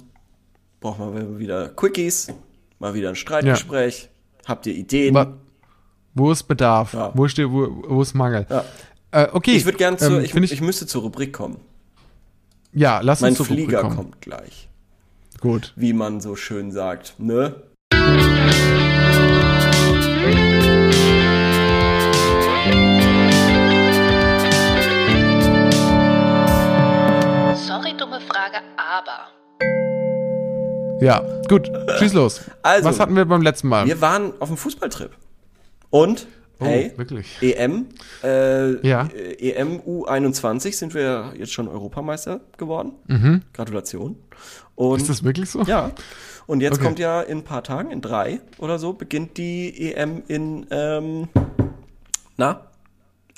brauchen 0.80 1.14
wir 1.16 1.40
wieder 1.40 1.70
Quickies, 1.70 2.28
mal 2.80 2.94
wieder 2.94 3.10
ein 3.10 3.16
Streitgespräch. 3.16 4.10
Habt 4.46 4.66
ihr 4.68 4.74
Ideen? 4.76 5.14
Wa- 5.16 5.34
Wo 6.14 6.32
ist 6.32 6.44
Bedarf? 6.44 6.94
Ja. 6.94 7.12
Wo, 7.14 7.28
steht, 7.28 7.50
wo, 7.50 7.68
wo 7.88 8.02
ist 8.02 8.14
Mangel? 8.14 8.46
Ja. 8.50 8.64
Äh, 9.12 9.28
okay. 9.32 9.56
Ich 9.56 9.66
würde 9.66 9.78
gern 9.78 9.98
zu, 9.98 10.18
ähm, 10.18 10.24
ich, 10.24 10.34
find 10.34 10.52
ich, 10.52 10.62
müsste 10.62 10.86
zur 10.88 11.02
Rubrik 11.04 11.34
kommen. 11.34 11.58
ja, 12.74 13.00
lass 13.02 13.22
Mein 13.22 13.30
uns 13.30 13.38
zur 13.38 13.48
Rubrik 13.48 13.66
Flieger 13.66 13.82
kommen. 13.82 13.96
kommt 13.96 14.22
gleich. 14.22 14.70
Gut. 15.42 15.74
Wie 15.76 15.94
man 15.94 16.22
so 16.22 16.36
schön 16.36 16.72
sagt, 16.72 17.16
ne? 17.20 17.56
Aber. 28.96 29.28
Ja, 31.02 31.22
gut. 31.50 31.70
Schieß 32.00 32.14
los. 32.14 32.42
Also, 32.62 32.88
was 32.90 33.00
hatten 33.00 33.16
wir 33.16 33.26
beim 33.26 33.42
letzten 33.42 33.68
Mal? 33.68 33.86
Wir 33.86 34.00
waren 34.02 34.34
auf 34.40 34.48
dem 34.48 34.58
Fußballtrip. 34.58 35.12
Und, 35.90 36.28
oh, 36.60 36.66
hey, 36.66 36.94
wirklich. 36.96 37.38
EM, 37.42 37.88
äh, 38.24 38.88
Ja. 38.88 39.08
äh, 39.14 39.52
EM 39.52 39.80
U21 39.82 40.72
sind 40.76 40.94
wir 40.94 41.34
jetzt 41.38 41.52
schon 41.52 41.68
Europameister 41.68 42.40
geworden. 42.58 42.94
Gratulation. 43.54 44.16
Und 44.76 44.90
Mhm. 44.92 44.96
Ist 45.02 45.10
das 45.10 45.24
wirklich 45.24 45.50
so? 45.50 45.62
ja. 45.64 45.92
Und 46.48 46.62
jetzt 46.62 46.76
Okay. 46.76 46.84
kommt 46.86 47.00
ja 47.00 47.22
in 47.22 47.40
ein 47.40 47.44
paar 47.44 47.64
Tagen, 47.64 47.92
in 47.92 48.02
drei 48.02 48.40
oder 48.60 48.78
so, 48.80 48.94
beginnt 48.94 49.38
die 49.38 49.92
EM 49.94 50.24
in, 50.28 50.68
ähm, 50.70 51.28
na? 52.38 52.62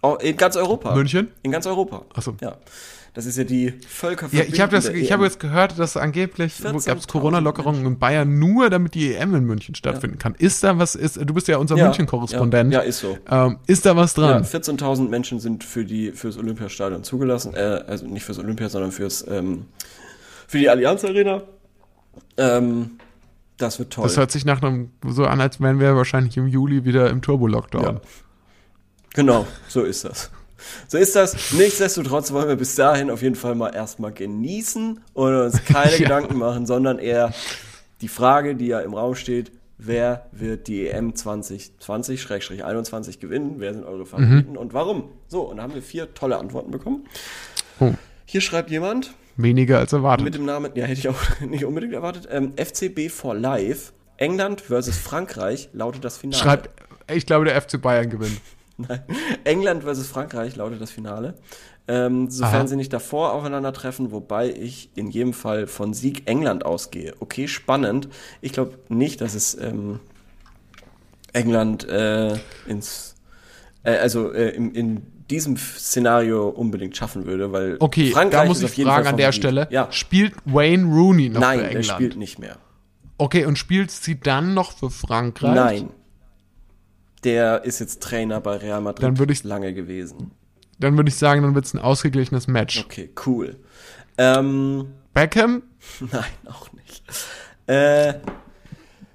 Oh, 0.03 0.16
in 0.22 0.38
ganz 0.38 0.55
Europa. 0.55 0.93
München? 0.93 1.30
In 1.41 1.51
ganz 1.51 1.66
Europa. 1.66 2.03
Ach 2.14 2.22
so. 2.22 2.36
Ja. 2.41 2.58
Das 3.18 3.26
ist 3.26 3.36
ja 3.36 3.45
die 3.45 3.65
Ja, 3.65 3.72
Völkerverbindung. 3.88 4.53
ich 4.53 4.61
habe 4.61 4.72
das, 4.76 4.89
ich 4.89 5.11
habe 5.11 5.24
EM. 5.24 5.28
jetzt 5.32 5.39
gehört, 5.39 5.80
dass 5.80 5.97
angeblich 5.97 6.53
14.000 6.53 6.86
gab 6.86 6.97
es 6.99 7.07
Corona-Lockerungen 7.07 7.84
in 7.88 7.97
Bayern 7.97 8.38
nur, 8.38 8.70
damit 8.70 8.93
die 8.93 9.15
EM 9.15 9.34
in 9.34 9.43
München 9.43 9.74
stattfinden 9.74 10.20
kann. 10.20 10.36
Ist 10.38 10.63
da 10.63 10.78
was? 10.78 10.93
Ist 10.93 11.18
du 11.18 11.34
bist 11.34 11.47
ja 11.47 11.57
unser 11.57 11.78
Ja, 11.78 11.86
München-Korrespondent. 11.86 12.72
Ja, 12.72 12.82
ja, 12.82 12.86
ist 12.86 12.99
so. 12.99 13.18
Ähm, 13.28 13.57
ist 13.65 13.88
da 13.88 13.95
was 13.95 14.15
Ja, 14.18 14.34
dran? 14.34 14.43
14.000 14.43 15.09
Menschen 15.09 15.39
sind 15.39 15.63
für 15.63 15.84
die 15.84 16.11
fürs 16.11 16.38
Olympiastadion 16.38 17.03
zugelassen, 17.03 17.55
äh, 17.55 17.84
also 17.88 18.05
nicht 18.05 18.24
fürs 18.24 18.38
Olympia, 18.38 18.70
sondern 18.70 18.91
fürs 18.91 19.26
ähm, 19.28 19.65
für 20.47 20.59
die 20.59 20.70
Allianz 20.70 21.03
Arena. 21.03 21.41
Ähm, 22.38 22.99
das 23.57 23.80
wird 23.80 23.93
toll. 23.93 24.03
Das 24.03 24.18
hört 24.18 24.30
sich 24.30 24.45
nach 24.45 24.61
einem 24.61 24.91
so 25.07 25.26
an, 25.26 25.41
als 25.41 25.59
wären 25.59 25.80
wir 25.80 25.95
wahrscheinlich 25.95 26.38
im 26.38 26.45
Juli 26.47 26.86
wieder 26.86 27.09
im 27.09 27.24
Turbo-Lockdown. 27.24 27.84
Ja. 27.84 28.01
Genau, 29.15 29.47
so 29.68 29.82
ist 29.82 30.05
das. 30.05 30.30
So 30.88 30.97
ist 30.97 31.16
das. 31.16 31.53
Nichtsdestotrotz 31.53 32.32
wollen 32.32 32.47
wir 32.47 32.55
bis 32.55 32.76
dahin 32.76 33.10
auf 33.10 33.22
jeden 33.22 33.36
Fall 33.36 33.55
mal 33.55 33.74
erstmal 33.76 34.12
genießen 34.12 34.99
und 35.14 35.36
uns 35.36 35.64
keine 35.66 35.91
Ja. 35.91 35.97
Gedanken 35.97 36.38
machen, 36.38 36.66
sondern 36.66 36.99
eher 36.99 37.34
die 38.01 38.08
Frage, 38.08 38.55
die 38.55 38.68
ja 38.68 38.80
im 38.80 38.93
Raum 38.93 39.16
steht, 39.16 39.51
wer 39.78 40.28
wird 40.32 40.68
die 40.68 40.88
EM 40.88 41.14
2020-21 41.14 43.20
gewinnen? 43.20 43.55
Wer 43.58 43.74
sind 43.74 43.84
eure 43.86 44.05
Favoriten 44.05 44.51
Mhm. 44.51 44.58
und 44.58 44.74
warum? 44.74 45.10
So, 45.28 45.41
und 45.41 45.58
da 45.58 45.64
haben 45.64 45.74
wir 45.74 45.82
vier 45.82 46.14
tolle 46.14 46.38
Antworten 46.38 46.72
bekommen. 46.72 47.05
Oh, 47.80 47.91
Hier 48.26 48.41
schreibt 48.41 48.70
jemand 48.72 49.14
weniger 49.36 49.80
als 49.80 49.93
erwartet. 49.93 50.24
mit 50.26 50.36
dem 50.36 50.45
Namen, 50.45 50.72
ja, 50.76 50.86
hätte 50.86 50.99
ich 50.99 51.10
auch 51.10 51.22
nicht 51.41 51.66
unbedingt 51.66 51.93
erwartet, 51.93 52.28
ähm, 52.32 52.53
FCB 52.55 53.10
for 53.10 53.36
Life. 53.36 53.91
England 54.18 54.62
versus 54.62 54.97
Frankreich 54.97 55.70
lautet 55.74 56.03
das 56.03 56.18
Finale. 56.18 56.41
Schreibt, 56.41 56.70
ich 57.12 57.28
glaube, 57.28 57.45
der 57.45 57.60
FC 57.62 57.80
Bayern 57.80 58.10
gewinnt. 58.10 58.41
Nein. 58.78 59.01
England 59.43 59.84
versus 59.84 60.07
Frankreich 60.07 60.55
lautet 60.55 60.82
das 60.82 60.91
Finale. 60.91 61.36
Ähm, 61.88 62.30
sofern 62.30 62.61
Aha. 62.61 62.67
sie 62.67 62.75
nicht 62.75 62.91
davor 62.91 63.34
aufeinandertreffen, 63.34 64.11
wobei 64.11 64.49
ich 64.51 64.89
in 64.95 65.09
jedem 65.09 65.34
Fall 65.34 65.67
von 65.67 65.93
Sieg 65.93 66.23
England 66.30 66.65
ausgehe. 66.65 67.13
Okay, 67.19 67.47
spannend. 67.47 68.09
Ich 68.41 68.51
glaube 68.51 68.78
nicht, 68.89 69.21
dass 69.21 69.34
es 69.36 69.57
ähm, 69.59 69.99
England 71.34 71.88
äh, 71.88 72.34
ins, 72.67 73.15
äh, 73.84 73.97
also 73.97 74.34
äh, 74.34 74.49
in, 74.49 74.75
in 74.75 75.01
diesem 75.30 75.57
Szenario 75.57 76.49
unbedingt 76.49 76.95
schaffen 76.95 77.25
würde, 77.25 77.51
weil 77.51 77.78
Okay, 77.80 78.11
Frankreich 78.11 78.41
da 78.41 78.47
muss 78.47 78.61
ich 78.61 78.71
fragen 78.71 79.03
Fall 79.03 79.07
an 79.07 79.17
der. 79.17 79.32
Stelle. 79.32 79.67
Ja. 79.71 79.88
Spielt 79.91 80.34
Wayne 80.45 80.86
Rooney 80.86 81.30
noch 81.30 81.41
Nein, 81.41 81.59
für 81.59 81.65
England? 81.67 81.86
spielt 81.86 82.15
nicht 82.17 82.39
mehr. 82.39 82.57
Okay, 83.17 83.45
und 83.45 83.57
spielt 83.57 83.91
sie 83.91 84.19
dann 84.19 84.53
noch 84.53 84.73
für 84.78 84.89
Frankreich? 84.89 85.55
Nein. 85.55 85.89
Der 87.24 87.63
ist 87.65 87.80
jetzt 87.80 88.01
Trainer 88.03 88.39
bei 88.41 88.57
Real 88.57 88.82
Madrid 88.82 89.03
Dann 89.03 89.18
würde 89.20 89.34
ich- 89.34 89.43
lange 89.43 89.74
gewesen. 89.74 90.32
Dann 90.80 90.95
würde 90.95 91.09
ich 91.09 91.15
sagen, 91.15 91.41
dann 91.41 91.55
wird 91.55 91.65
es 91.65 91.74
ein 91.74 91.80
ausgeglichenes 91.80 92.47
Match. 92.47 92.84
Okay, 92.86 93.09
cool. 93.26 93.57
Ähm, 94.20 94.93
Beckham? 95.13 95.63
nein, 96.11 96.24
auch 96.45 96.72
nicht. 96.74 97.03
Äh, 97.65 98.15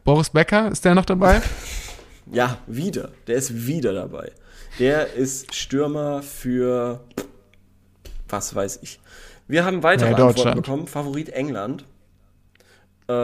Boris 0.04 0.30
Becker, 0.30 0.70
ist 0.72 0.84
der 0.84 0.94
noch 0.96 1.04
dabei? 1.04 1.40
ja, 2.32 2.58
wieder. 2.66 3.12
Der 3.28 3.36
ist 3.36 3.66
wieder 3.66 3.92
dabei. 3.92 4.32
Der 4.80 5.12
ist 5.12 5.54
Stürmer 5.54 6.22
für 6.22 7.04
was 8.28 8.54
weiß 8.54 8.80
ich. 8.82 8.98
Wir 9.46 9.64
haben 9.64 9.82
weitere 9.82 10.10
Ja, 10.12 10.26
Antworten 10.26 10.56
bekommen. 10.56 10.86
Favorit 10.88 11.28
England. 11.28 11.84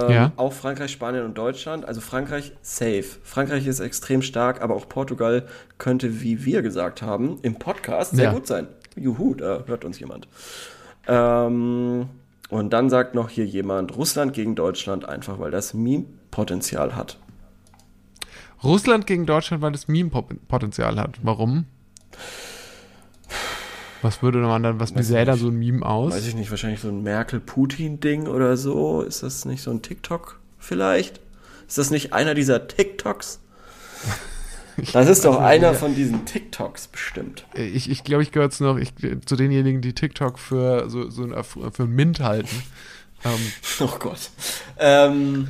Ähm, 0.06 0.10
Ja. 0.10 0.32
Auch 0.36 0.52
Frankreich, 0.52 0.90
Spanien 0.92 1.24
und 1.24 1.36
Deutschland. 1.38 1.84
Also 1.84 2.00
Frankreich 2.00 2.52
safe. 2.62 3.04
Frankreich 3.22 3.66
ist 3.66 3.80
extrem 3.80 4.22
stark, 4.22 4.60
aber 4.62 4.74
auch 4.74 4.88
Portugal 4.88 5.46
könnte, 5.78 6.20
wie 6.22 6.44
wir 6.44 6.62
gesagt 6.62 7.02
haben, 7.02 7.38
im 7.42 7.54
Podcast 7.56 8.14
sehr 8.16 8.26
Ja. 8.26 8.32
gut 8.32 8.46
sein. 8.46 8.66
Juhu, 8.96 9.34
da 9.34 9.64
hört 9.66 9.84
uns 9.84 9.98
jemand. 10.00 10.26
Ähm, 11.06 12.08
und 12.50 12.72
dann 12.72 12.90
sagt 12.90 13.14
noch 13.14 13.28
hier 13.28 13.46
jemand, 13.46 13.96
Russland 13.96 14.32
gegen 14.32 14.54
Deutschland, 14.54 15.08
einfach 15.08 15.38
weil 15.38 15.50
das 15.50 15.74
Meme-Potenzial 15.74 16.96
hat. 16.96 17.18
Russland 18.64 19.06
gegen 19.06 19.24
Deutschland, 19.26 19.62
weil 19.62 19.72
das 19.72 19.86
Meme-Potenzial 19.88 20.98
hat. 20.98 21.18
Warum? 21.22 21.66
Was 24.02 24.22
würde 24.22 24.38
man 24.38 24.62
dann, 24.62 24.78
was 24.80 24.90
sähe 24.90 25.24
da 25.24 25.36
so 25.36 25.48
ein 25.48 25.58
Meme 25.58 25.84
aus? 25.84 26.12
Weiß 26.14 26.26
ich 26.26 26.34
nicht, 26.34 26.50
wahrscheinlich 26.50 26.80
so 26.80 26.88
ein 26.88 27.02
Merkel-Putin-Ding 27.02 28.26
oder 28.28 28.56
so. 28.56 29.02
Ist 29.02 29.22
das 29.22 29.44
nicht 29.44 29.62
so 29.62 29.70
ein 29.70 29.82
TikTok 29.82 30.38
vielleicht? 30.58 31.20
Ist 31.66 31.78
das 31.78 31.90
nicht 31.90 32.12
einer 32.12 32.34
dieser 32.34 32.66
TikToks? 32.68 33.40
Das 34.92 35.08
ist 35.08 35.24
doch 35.24 35.40
einer 35.40 35.74
von 35.74 35.96
diesen 35.96 36.24
TikToks 36.24 36.86
bestimmt. 36.86 37.44
Ich, 37.54 37.90
ich 37.90 38.04
glaube, 38.04 38.22
ich 38.22 38.30
gehöre 38.30 38.50
zu 38.50 38.62
noch 38.62 38.76
ich, 38.76 38.92
zu 39.26 39.34
denjenigen, 39.34 39.80
die 39.82 39.92
TikTok 39.92 40.38
für 40.38 40.88
so, 40.88 41.10
so 41.10 41.24
ein- 41.24 41.72
für 41.72 41.86
Mint 41.88 42.20
halten. 42.20 42.62
Ähm, 43.24 43.32
Oh 43.80 43.96
Gott. 43.98 44.30
Ähm, 44.78 45.48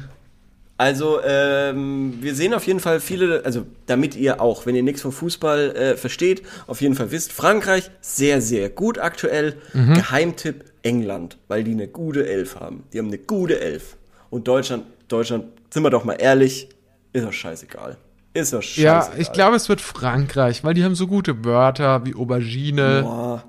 also, 0.79 1.21
ähm, 1.25 2.15
wir 2.21 2.37
sehen 2.37 2.55
auf 2.55 2.65
jeden 2.67 2.79
Fall 2.79 3.01
viele, 3.01 3.45
also 3.45 3.67
damit 3.87 4.15
ihr 4.15 4.41
auch, 4.41 4.65
wenn 4.65 4.77
ihr 4.77 4.85
nichts 4.85 5.03
vom 5.03 5.11
Fußball 5.11 5.77
äh, 5.77 5.97
versteht, 5.97 6.43
auf 6.69 6.81
jeden 6.81 6.95
Fall 6.95 7.11
wisst, 7.11 7.33
Frankreich 7.33 7.91
sehr, 8.01 8.41
sehr 8.41 8.71
gut 8.71 8.99
aktuell. 8.99 9.57
Geheimtipp 9.73 10.65
England, 10.83 11.37
weil 11.49 11.65
die 11.65 11.73
eine 11.73 11.89
gute 11.89 12.29
Elf 12.29 12.61
haben. 12.61 12.85
Die 12.93 12.99
haben 12.99 13.09
eine 13.09 13.19
gute 13.19 13.61
Elf. 13.61 13.97
Und 14.31 14.47
Deutschland, 14.47 14.85
Deutschland, 15.09 15.47
sind 15.71 15.83
wir 15.83 15.91
doch 15.91 16.05
mal 16.05 16.15
ehrlich, 16.15 16.69
ist 17.13 17.27
doch 17.27 17.33
scheißegal. 17.33 17.97
Ist 18.35 18.53
doch 18.53 18.63
scheißegal. 18.63 19.11
ja, 19.15 19.19
ich 19.19 19.33
glaube, 19.33 19.57
es 19.57 19.69
wird 19.69 19.81
Frankreich, 19.81 20.63
weil 20.63 20.75
die 20.75 20.85
haben 20.85 20.95
so 20.95 21.09
gute 21.09 21.45
Wörter 21.45 22.07
wie 22.07 22.15
Aubergine, 22.15 23.03
Boah, 23.03 23.45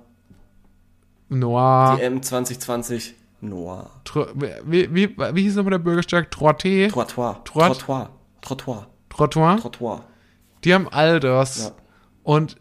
Noir, 1.30 1.98
die 2.00 2.06
M 2.06 2.24
2020, 2.24 3.14
Noir. 3.42 3.90
Tro- 4.06 4.28
wie, 4.36 4.94
wie, 4.94 5.18
wie 5.18 5.42
hieß 5.44 5.56
nochmal 5.56 5.72
der 5.72 5.78
Bürgersteig? 5.80 6.30
Trotté? 6.32 6.90
Trottoir. 6.90 7.42
Trott? 7.46 7.80
Trottoir. 7.80 8.10
Trottoir. 8.42 8.88
Trottoir? 9.10 9.58
Trottoir. 9.58 10.04
Die 10.64 10.74
haben 10.74 10.88
all 10.90 11.20
das. 11.20 11.60
Ja. 11.60 11.72
Und 12.24 12.58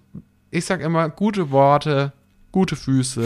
ich 0.51 0.65
sag 0.65 0.81
immer, 0.81 1.09
gute 1.09 1.51
Worte, 1.51 2.13
gute 2.53 2.77
Füße, 2.77 3.25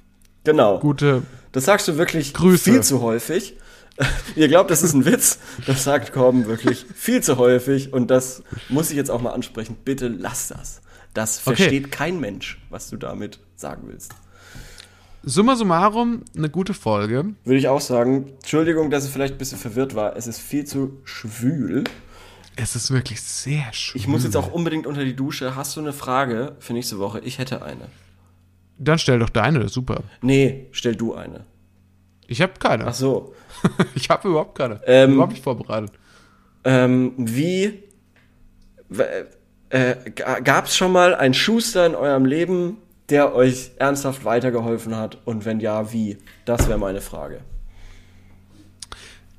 Genau. 0.44 0.78
gute. 0.78 1.22
Das 1.52 1.64
sagst 1.66 1.88
du 1.88 1.96
wirklich 1.98 2.34
Grüße. 2.34 2.64
viel 2.70 2.82
zu 2.82 3.00
häufig. 3.00 3.56
Ihr 4.36 4.48
glaubt, 4.48 4.70
das 4.70 4.82
ist 4.82 4.94
ein 4.94 5.04
Witz? 5.04 5.38
Das 5.66 5.82
sagt 5.84 6.12
Korben 6.12 6.46
wirklich 6.46 6.86
viel 6.94 7.22
zu 7.22 7.36
häufig 7.36 7.92
und 7.92 8.10
das 8.10 8.42
muss 8.68 8.90
ich 8.90 8.96
jetzt 8.96 9.10
auch 9.10 9.20
mal 9.20 9.32
ansprechen. 9.32 9.76
Bitte 9.84 10.08
lass 10.08 10.48
das. 10.48 10.80
Das 11.14 11.38
Okay. 11.46 11.56
versteht 11.56 11.90
kein 11.90 12.20
Mensch, 12.20 12.60
was 12.70 12.90
du 12.90 12.96
damit 12.96 13.40
sagen 13.56 13.82
willst. 13.86 14.14
Summa 15.28 15.56
summarum, 15.56 16.22
eine 16.34 16.48
gute 16.48 16.72
Folge. 16.72 17.34
Würde 17.44 17.58
ich 17.58 17.68
auch 17.68 17.82
sagen. 17.82 18.32
Entschuldigung, 18.36 18.88
dass 18.88 19.04
es 19.04 19.10
vielleicht 19.10 19.34
ein 19.34 19.38
bisschen 19.38 19.58
verwirrt 19.58 19.94
war. 19.94 20.16
Es 20.16 20.26
ist 20.26 20.40
viel 20.40 20.64
zu 20.64 21.02
schwül. 21.04 21.84
Es 22.56 22.74
ist 22.74 22.90
wirklich 22.90 23.20
sehr 23.20 23.70
schön. 23.74 24.00
Ich 24.00 24.08
muss 24.08 24.24
jetzt 24.24 24.38
auch 24.38 24.50
unbedingt 24.50 24.86
unter 24.86 25.04
die 25.04 25.14
Dusche. 25.14 25.54
Hast 25.54 25.76
du 25.76 25.80
eine 25.80 25.92
Frage 25.92 26.56
für 26.60 26.72
nächste 26.72 26.98
Woche? 26.98 27.20
Ich 27.20 27.38
hätte 27.38 27.62
eine. 27.62 27.88
Dann 28.78 28.98
stell 28.98 29.18
doch 29.18 29.28
deine, 29.28 29.58
das 29.58 29.66
ist 29.66 29.74
super. 29.74 30.02
Nee, 30.22 30.68
stell 30.72 30.96
du 30.96 31.12
eine. 31.12 31.44
Ich 32.26 32.40
habe 32.40 32.54
keine. 32.58 32.86
Ach 32.86 32.94
so. 32.94 33.34
Ich 33.94 34.08
habe 34.08 34.28
überhaupt 34.28 34.56
keine. 34.56 34.80
Ähm, 34.86 35.12
überhaupt 35.12 35.32
nicht 35.32 35.44
vorbereitet. 35.44 35.92
Ähm, 36.64 37.12
wie 37.18 37.82
äh, 39.68 39.94
gab 40.14 40.64
es 40.64 40.76
schon 40.76 40.92
mal 40.92 41.14
einen 41.14 41.34
Schuster 41.34 41.84
in 41.84 41.94
eurem 41.94 42.24
Leben, 42.24 42.78
der 43.10 43.34
euch 43.34 43.72
ernsthaft 43.78 44.24
weitergeholfen 44.24 44.96
hat? 44.96 45.18
Und 45.24 45.44
wenn 45.44 45.60
ja, 45.60 45.92
wie? 45.92 46.18
Das 46.44 46.68
wäre 46.68 46.78
meine 46.78 47.00
Frage. 47.00 47.40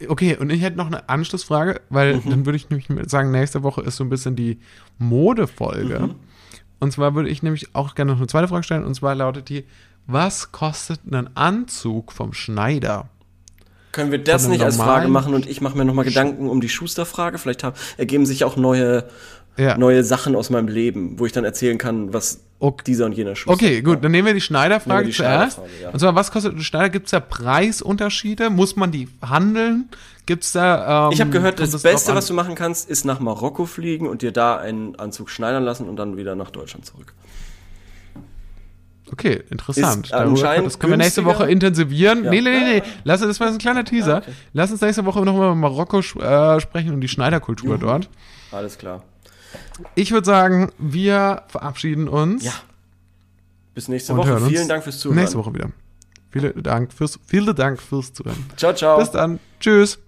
Okay, 0.08 0.38
und 0.38 0.50
ich 0.50 0.62
hätte 0.62 0.78
noch 0.78 0.88
eine 0.88 1.10
Anschlussfrage, 1.10 1.82
weil 1.90 2.16
Mhm. 2.18 2.30
dann 2.30 2.46
würde 2.46 2.56
ich 2.56 2.70
nämlich 2.70 2.88
sagen, 3.10 3.32
nächste 3.32 3.64
Woche 3.64 3.82
ist 3.82 3.98
so 3.98 4.04
ein 4.04 4.10
bisschen 4.10 4.36
die 4.36 4.60
Modefolge. 4.98 6.00
Mhm. 6.00 6.16
Und 6.80 6.94
zwar 6.94 7.16
würde 7.16 7.30
ich 7.30 7.44
nämlich 7.44 7.76
auch 7.76 7.96
gerne 7.96 8.14
noch 8.14 8.20
eine 8.20 8.28
zweite 8.28 8.48
Frage 8.48 8.64
stellen, 8.64 8.86
und 8.86 8.96
zwar 8.96 9.14
lautet 9.14 9.50
die, 9.50 9.66
was 10.08 10.54
kostet 10.54 11.02
ein 11.12 11.36
Anzug 11.36 12.14
vom 12.14 12.34
Schneider? 12.34 13.10
Können 13.92 14.12
wir 14.12 14.24
das 14.24 14.48
nicht 14.48 14.64
als 14.64 14.78
Frage 14.78 15.08
machen 15.08 15.34
und 15.34 15.48
ich 15.50 15.62
mache 15.62 15.76
mir 15.78 15.84
nochmal 15.84 16.06
Gedanken 16.06 16.48
um 16.48 16.62
die 16.62 16.70
Schusterfrage? 16.70 17.38
Vielleicht 17.40 17.64
hab, 17.64 17.76
ergeben 17.98 18.26
sich 18.26 18.44
auch 18.44 18.56
neue, 18.56 19.10
Ja. 19.60 19.78
neue 19.78 20.04
Sachen 20.04 20.36
aus 20.36 20.50
meinem 20.50 20.68
Leben, 20.68 21.20
wo 21.20 21.26
ich 21.26 21.32
dann 21.32 21.44
erzählen 21.44 21.78
kann, 21.78 22.14
was 22.14 22.42
Okay. 22.62 22.84
dieser 22.88 23.06
und 23.06 23.14
jener 23.14 23.36
Schuster. 23.36 23.54
Okay, 23.54 23.82
gut, 23.82 24.04
dann 24.04 24.12
nehmen 24.12 24.26
wir 24.26 24.34
die 24.34 24.42
Schneiderfrage 24.42 25.08
die 25.08 25.14
zuerst. 25.14 25.56
Schneiderfrage, 25.58 25.82
ja. 25.84 25.90
Und 25.92 26.00
zwar, 26.00 26.16
was 26.16 26.30
kostet 26.32 26.56
ein 26.56 26.62
Schneider? 26.62 26.90
Gibt 26.90 27.06
es 27.06 27.12
da 27.12 27.20
Preisunterschiede? 27.22 28.50
Muss 28.50 28.76
man 28.76 28.92
die 28.92 29.08
handeln? 29.26 29.88
Gibt 30.26 30.44
es 30.44 30.52
da. 30.52 31.08
Ähm, 31.08 31.14
Ich 31.14 31.22
habe 31.22 31.32
gehört, 31.32 31.60
das 31.60 31.72
drauf 31.72 31.84
Beste, 31.84 32.14
was 32.16 32.28
du 32.28 32.34
machen 32.34 32.56
kannst, 32.56 32.90
ist 32.90 33.06
nach 33.06 33.20
Marokko 33.20 33.66
fliegen 33.66 34.08
und 34.08 34.22
dir 34.22 34.32
da 34.34 34.58
einen 34.58 34.98
Anzug 34.98 35.30
schneidern 35.30 35.64
lassen 35.64 35.88
und 35.88 35.96
dann 35.96 36.18
wieder 36.18 36.36
nach 36.36 36.52
Deutschland 36.52 36.86
zurück. 36.86 37.14
Okay, 39.12 39.42
interessant. 39.50 40.06
Ist 40.06 40.14
Darüber, 40.14 40.62
das 40.62 40.78
können 40.80 40.94
wir 40.94 40.98
nächste. 40.98 41.26
Woche 41.26 41.50
intensivieren. 41.50 42.26
Ja. 42.26 42.30
Nee, 42.30 42.42
nee, 42.42 42.52
nee, 42.60 42.74
nee. 42.80 42.84
Lass, 43.04 43.22
das 43.22 43.40
war 43.40 43.48
jetzt 43.48 43.56
ein 43.56 43.60
kleiner 43.60 43.84
Teaser. 43.84 44.18
okay. 44.18 44.32
Lass 44.54 44.70
uns 44.72 44.82
nächste 44.82 45.04
Woche 45.06 45.20
nochmal 45.22 45.48
über 45.48 45.56
Marokko 45.56 46.00
äh, 46.00 46.60
sprechen 46.60 46.94
und 46.94 47.02
die 47.02 47.08
Schneiderkultur 47.08 47.78
dort. 47.80 48.08
Alles 48.52 48.78
klar. 48.78 49.04
Ich 49.96 50.12
würde 50.12 50.26
sagen, 50.26 50.72
wir 50.78 51.44
verabschieden 51.48 52.08
uns. 52.08 52.44
Ja. 52.44 52.54
Bis 53.74 53.88
nächste 53.88 54.16
Woche. 54.18 54.40
Vielen 54.42 54.68
Dank 54.68 54.84
fürs 54.84 55.00
Zuhören. 55.00 55.20
Nächste 55.20 55.38
Woche 55.38 55.54
wieder. 55.54 55.72
Vielen 56.32 56.62
Dank 56.62 56.94
fürs, 56.94 57.20
vielen 57.26 57.56
Dank 57.56 57.82
fürs 57.82 58.14
Zuhören. 58.14 58.46
Ciao, 58.56 58.74
ciao. 58.74 59.00
Bis 59.00 59.12
dann. 59.12 59.40
Tschüss. 59.60 60.00